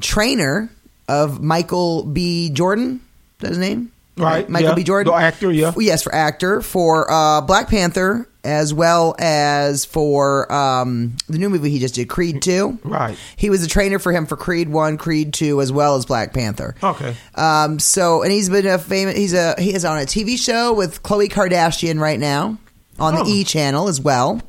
trainer 0.00 0.70
of 1.08 1.42
Michael 1.42 2.04
B. 2.04 2.50
Jordan. 2.50 3.00
Is 3.38 3.40
that 3.40 3.48
his 3.48 3.58
name? 3.58 3.92
Right, 4.16 4.48
Michael 4.48 4.70
yeah. 4.70 4.74
B. 4.74 4.84
Jordan. 4.84 5.12
The 5.12 5.18
actor, 5.18 5.52
yeah. 5.52 5.72
Yes, 5.76 6.02
for 6.02 6.14
actor. 6.14 6.62
For 6.62 7.10
uh, 7.10 7.42
Black 7.42 7.68
Panther, 7.68 8.26
as 8.46 8.72
well 8.72 9.14
as 9.18 9.84
for 9.84 10.50
um, 10.52 11.16
the 11.28 11.38
new 11.38 11.50
movie 11.50 11.68
he 11.70 11.78
just 11.78 11.96
did, 11.96 12.08
Creed 12.08 12.40
2. 12.40 12.78
Right. 12.84 13.18
He 13.36 13.50
was 13.50 13.62
a 13.64 13.68
trainer 13.68 13.98
for 13.98 14.12
him 14.12 14.24
for 14.26 14.36
Creed 14.36 14.68
1, 14.68 14.96
Creed 14.96 15.34
2, 15.34 15.60
as 15.60 15.72
well 15.72 15.96
as 15.96 16.06
Black 16.06 16.32
Panther. 16.32 16.74
Okay. 16.82 17.14
Um, 17.34 17.78
so, 17.78 18.22
and 18.22 18.32
he's 18.32 18.48
been 18.48 18.66
a 18.66 18.78
famous. 18.78 19.16
He's 19.16 19.34
a 19.34 19.54
he 19.58 19.74
is 19.74 19.84
on 19.84 19.98
a 19.98 20.02
TV 20.06 20.38
show 20.38 20.72
with 20.72 21.02
Khloe 21.02 21.28
Kardashian 21.28 22.00
right 22.00 22.18
now 22.20 22.56
on 22.98 23.14
Oh. 23.16 23.24
the 23.24 23.30
E 23.30 23.44
Channel 23.44 23.88
as 23.88 24.00
well. 24.00 24.40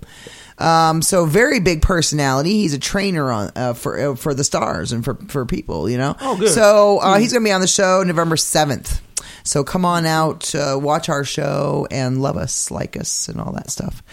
Um, 0.60 1.02
so 1.04 1.26
very 1.26 1.60
big 1.60 1.82
personality. 1.84 2.54
He's 2.54 2.74
a 2.74 2.80
trainer 2.80 3.32
on 3.32 3.52
uh, 3.56 3.74
for 3.74 4.00
uh, 4.00 4.16
for 4.16 4.34
the 4.34 4.43
stars 4.43 4.91
and 4.91 5.04
for 5.06 5.16
for 5.28 5.45
people. 5.45 5.89
You 5.89 5.98
know. 5.98 6.16
Oh, 6.20 6.38
good. 6.38 6.50
So 6.50 7.00
uh, 7.00 7.20
he's 7.20 7.32
going 7.32 7.43
to 7.43 7.48
be 7.48 7.52
on 7.52 7.62
the 7.62 7.68
show 7.68 8.04
November 8.04 8.38
seventh. 8.38 9.02
So 9.48 9.64
come 9.64 9.86
on 9.86 10.06
out, 10.06 10.54
uh, 10.54 10.78
watch 10.80 11.08
our 11.10 11.24
show, 11.24 11.88
and 11.89 12.22
love 12.22 12.36
us, 12.36 12.70
like 12.70 12.98
us, 12.98 13.30
and 13.30 13.39
all 13.39 13.54
that 13.54 13.70
stuff. 13.72 14.04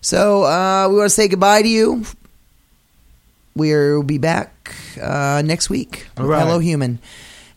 So 0.00 0.44
uh, 0.44 0.88
we 0.90 0.96
want 0.96 1.06
to 1.06 1.14
say 1.14 1.28
goodbye 1.28 1.62
to 1.62 1.68
you. 1.68 2.04
We'll 3.56 4.02
be 4.02 4.18
back 4.18 4.74
uh, 5.00 5.42
next 5.44 5.70
week. 5.70 6.06
Right. 6.18 6.42
Hello, 6.42 6.58
human. 6.58 6.98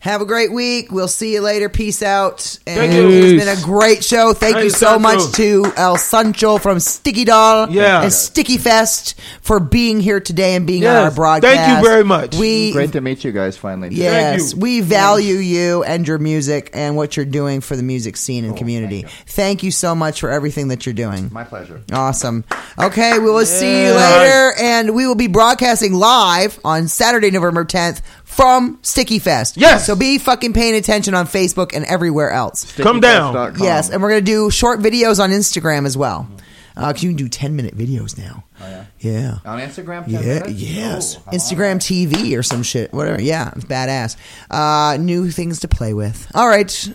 Have 0.08 0.22
a 0.22 0.24
great 0.24 0.50
week. 0.50 0.90
We'll 0.90 1.06
see 1.06 1.34
you 1.34 1.42
later. 1.42 1.68
Peace 1.68 2.02
out. 2.02 2.58
And 2.66 2.78
Thank 2.78 2.94
you. 2.94 3.10
It's 3.10 3.44
been 3.44 3.58
a 3.58 3.60
great 3.62 4.02
show. 4.02 4.32
Thank 4.32 4.56
Hey, 4.56 4.64
you 4.64 4.70
so 4.70 4.98
Sancho. 4.98 4.98
much 5.00 5.32
to 5.32 5.70
El 5.76 5.98
Sancho 5.98 6.56
from 6.56 6.80
Sticky 6.80 7.26
Doll 7.26 7.68
Yeah. 7.70 8.00
and 8.04 8.10
Sticky 8.10 8.56
Fest 8.56 9.16
for 9.42 9.60
being 9.60 10.00
here 10.00 10.18
today 10.18 10.54
and 10.54 10.66
being 10.66 10.86
on 10.86 10.94
Yes. 10.94 11.04
our 11.04 11.10
broadcast. 11.10 11.54
Thank 11.54 11.76
you 11.76 11.86
very 11.86 12.04
much. 12.04 12.36
We 12.36 12.72
Great 12.72 12.92
to 12.92 13.02
meet 13.02 13.22
you 13.22 13.32
guys 13.32 13.58
finally. 13.58 13.90
Yes, 13.92 14.54
you. 14.54 14.58
we 14.60 14.80
value 14.80 15.34
you 15.36 15.82
and 15.84 16.08
your 16.08 16.16
music 16.16 16.70
and 16.72 16.96
what 16.96 17.14
you're 17.18 17.26
doing 17.26 17.60
for 17.60 17.76
the 17.76 17.82
music 17.82 18.16
scene 18.16 18.44
and 18.44 18.54
oh, 18.54 18.56
community. 18.56 19.02
thank 19.02 19.12
you. 19.12 19.24
Thank 19.26 19.62
you 19.64 19.70
so 19.72 19.94
much 19.94 20.20
for 20.20 20.30
everything 20.30 20.68
that 20.68 20.86
you're 20.86 20.94
doing. 20.94 21.28
My 21.30 21.44
pleasure. 21.44 21.82
Awesome. 21.92 22.44
Okay, 22.78 23.18
we 23.18 23.30
will 23.30 23.44
see 23.44 23.84
you 23.84 23.92
later, 23.92 24.54
and 24.58 24.94
we 24.94 25.06
will 25.06 25.16
be 25.16 25.26
broadcasting 25.26 25.92
live 25.92 26.58
on 26.64 26.88
Saturday, 26.88 27.30
November 27.30 27.66
10th 27.66 28.00
from 28.28 28.78
Sticky 28.82 29.18
Fest. 29.18 29.56
Yes. 29.56 29.84
So 29.86 29.96
be 29.96 30.18
fucking 30.18 30.52
paying 30.52 30.74
attention 30.76 31.14
on 31.14 31.26
Facebook 31.26 31.74
and 31.74 31.84
everywhere 31.86 32.30
else. 32.30 32.70
Come 32.76 33.00
down. 33.00 33.34
StickyFest.com. 33.34 33.64
Yes, 33.64 33.90
and 33.90 34.00
we're 34.02 34.10
gonna 34.10 34.20
do 34.20 34.50
short 34.50 34.80
videos 34.80 35.18
on 35.22 35.30
Instagram 35.30 35.86
as 35.86 35.96
well. 35.96 36.28
Uh, 36.76 36.92
'cause 36.92 37.02
you 37.02 37.10
can 37.10 37.16
do 37.16 37.28
10 37.28 37.56
minute 37.56 37.76
videos 37.76 38.16
now. 38.16 38.44
Oh, 38.62 38.68
yeah. 38.68 38.84
Yeah. 39.00 39.38
On 39.44 39.58
Instagram, 39.58 40.04
10 40.04 40.12
Yeah, 40.14 40.20
minutes? 40.20 40.50
yes. 40.52 41.16
Oh, 41.16 41.18
how 41.18 41.22
about 41.32 41.34
Instagram 41.40 41.80
TV 41.80 42.36
or 42.36 42.44
some 42.44 42.62
shit. 42.62 42.92
Whatever. 42.94 43.20
Yeah, 43.20 43.50
it's 43.56 43.64
badass. 43.64 44.14
Uh, 44.48 44.96
new 45.00 45.28
things 45.32 45.58
to 45.60 45.68
play 45.68 45.92
with. 45.92 46.30
All 46.36 46.46
right. 46.46 46.88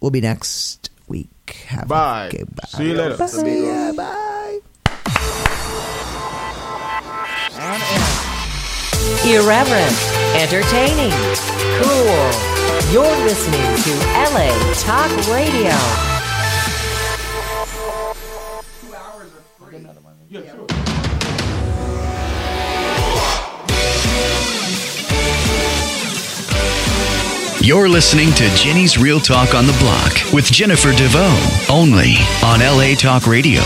We'll 0.00 0.10
be 0.10 0.20
next 0.20 0.90
week. 1.06 1.28
Have 1.68 1.86
Bye. 1.86 2.26
A 2.26 2.30
good 2.30 2.54
bye. 2.56 2.64
See 2.76 2.84
you 2.88 2.94
later. 2.94 3.16
that? 3.16 3.30
See 3.30 3.66
ya. 3.66 3.92
Bye. 3.92 4.58
Irreverent, 9.24 9.94
entertaining, 10.36 11.12
cool. 11.82 12.58
You're 12.92 13.16
listening 13.24 13.60
to 13.84 13.92
LA 14.32 14.50
Talk 14.74 15.10
Radio. 15.28 15.74
You're 27.60 27.88
listening 27.88 28.32
to 28.32 28.48
Jenny's 28.56 28.96
Real 28.96 29.20
Talk 29.20 29.54
on 29.54 29.66
the 29.66 29.76
Block 29.78 30.32
with 30.32 30.46
Jennifer 30.46 30.92
DeVoe, 30.92 31.66
only 31.70 32.14
on 32.42 32.60
LA 32.60 32.94
Talk 32.94 33.26
Radio. 33.26 33.60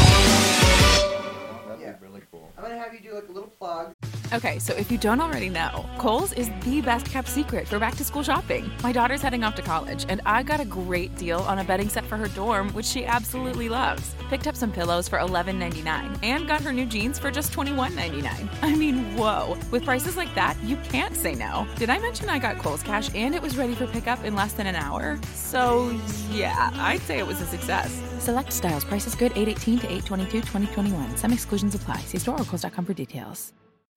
Okay, 4.32 4.58
so 4.58 4.72
if 4.74 4.90
you 4.90 4.96
don't 4.96 5.20
already 5.20 5.50
know, 5.50 5.84
Kohl's 5.98 6.32
is 6.32 6.50
the 6.62 6.80
best 6.80 7.04
kept 7.04 7.28
secret 7.28 7.68
for 7.68 7.78
back 7.78 7.96
to 7.96 8.04
school 8.04 8.22
shopping. 8.22 8.70
My 8.82 8.90
daughter's 8.90 9.20
heading 9.20 9.44
off 9.44 9.54
to 9.56 9.62
college, 9.62 10.06
and 10.08 10.22
I 10.24 10.42
got 10.42 10.58
a 10.58 10.64
great 10.64 11.14
deal 11.16 11.40
on 11.40 11.58
a 11.58 11.64
bedding 11.64 11.90
set 11.90 12.06
for 12.06 12.16
her 12.16 12.28
dorm, 12.28 12.70
which 12.70 12.86
she 12.86 13.04
absolutely 13.04 13.68
loves. 13.68 14.14
Picked 14.30 14.46
up 14.46 14.56
some 14.56 14.72
pillows 14.72 15.06
for 15.06 15.18
$11.99 15.18 16.18
and 16.22 16.48
got 16.48 16.62
her 16.62 16.72
new 16.72 16.86
jeans 16.86 17.18
for 17.18 17.30
just 17.30 17.52
$21.99. 17.52 18.48
I 18.62 18.74
mean, 18.74 19.14
whoa. 19.18 19.58
With 19.70 19.84
prices 19.84 20.16
like 20.16 20.34
that, 20.34 20.56
you 20.62 20.78
can't 20.78 21.14
say 21.14 21.34
no. 21.34 21.66
Did 21.76 21.90
I 21.90 21.98
mention 21.98 22.30
I 22.30 22.38
got 22.38 22.56
Kohl's 22.56 22.82
Cash 22.82 23.14
and 23.14 23.34
it 23.34 23.42
was 23.42 23.58
ready 23.58 23.74
for 23.74 23.86
pickup 23.86 24.24
in 24.24 24.34
less 24.34 24.54
than 24.54 24.66
an 24.66 24.76
hour? 24.76 25.20
So, 25.34 25.94
yeah, 26.30 26.70
I'd 26.76 27.02
say 27.02 27.18
it 27.18 27.26
was 27.26 27.42
a 27.42 27.46
success. 27.46 28.00
Select 28.18 28.50
styles, 28.50 28.84
prices 28.86 29.14
good 29.14 29.32
818 29.32 29.80
to 29.80 29.86
822 29.88 30.40
2021. 30.40 31.18
Some 31.18 31.34
exclusions 31.34 31.74
apply. 31.74 31.98
See 31.98 32.18
store 32.18 32.40
or 32.40 32.44
Kohl's.com 32.44 32.86
for 32.86 32.94
details. 32.94 33.52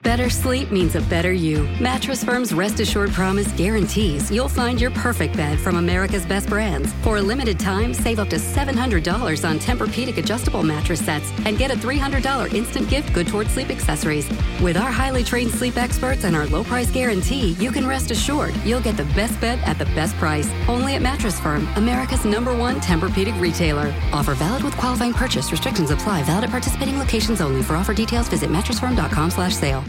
Better 0.06 0.30
sleep 0.30 0.70
means 0.72 0.96
a 0.96 1.02
better 1.02 1.34
you. 1.34 1.64
Mattress 1.82 2.24
Firm's 2.24 2.54
Rest 2.54 2.80
Assured 2.80 3.12
Promise 3.12 3.52
guarantees 3.54 4.30
you'll 4.30 4.48
find 4.48 4.80
your 4.80 4.92
perfect 4.92 5.36
bed 5.36 5.60
from 5.60 5.78
America's 5.78 6.28
best 6.28 6.48
brands. 6.48 6.94
For 7.02 7.18
a 7.18 7.22
limited 7.24 7.60
time, 7.60 7.92
save 7.92 8.20
up 8.20 8.30
to 8.30 8.36
$700 8.36 9.50
on 9.50 9.58
Tempur-Pedic 9.58 10.18
adjustable 10.18 10.62
mattress 10.62 11.04
sets 11.04 11.32
and 11.46 11.58
get 11.58 11.72
a 11.72 11.76
$300 11.76 12.54
instant 12.54 12.88
gift 12.88 13.16
good 13.16 13.28
towards 13.28 13.52
sleep 13.52 13.72
accessories. 13.72 14.30
With 14.62 14.78
our 14.78 14.92
highly 14.92 15.24
trained 15.24 15.50
sleep 15.50 15.76
experts 15.76 16.24
and 16.24 16.36
our 16.36 16.46
low 16.46 16.64
price 16.64 16.92
guarantee, 16.92 17.54
you 17.54 17.72
can 17.72 17.88
rest 17.88 18.12
assured 18.12 18.56
you'll 18.58 18.82
get 18.82 18.98
the 18.98 19.12
best 19.16 19.42
bed 19.42 19.58
at 19.66 19.80
the 19.80 19.86
best 19.96 20.16
price. 20.18 20.48
Only 20.68 20.94
at 20.94 21.02
Mattress 21.02 21.40
Firm, 21.40 21.68
America's 21.78 22.26
number 22.26 22.56
one 22.56 22.80
Tempur-Pedic 22.80 23.42
retailer. 23.42 23.92
Offer 24.14 24.36
valid 24.36 24.64
with 24.64 24.78
qualifying 24.78 25.14
purchase. 25.14 25.52
Restrictions 25.52 25.90
apply. 25.90 26.22
Valid 26.26 26.44
at 26.44 26.52
participating 26.52 27.00
locations 27.00 27.42
only. 27.42 27.64
For 27.64 27.76
offer 27.76 27.96
details, 27.96 28.30
visit 28.30 28.52
mattressfirm.com 28.52 29.32
slash 29.32 29.56
sale. 29.56 29.84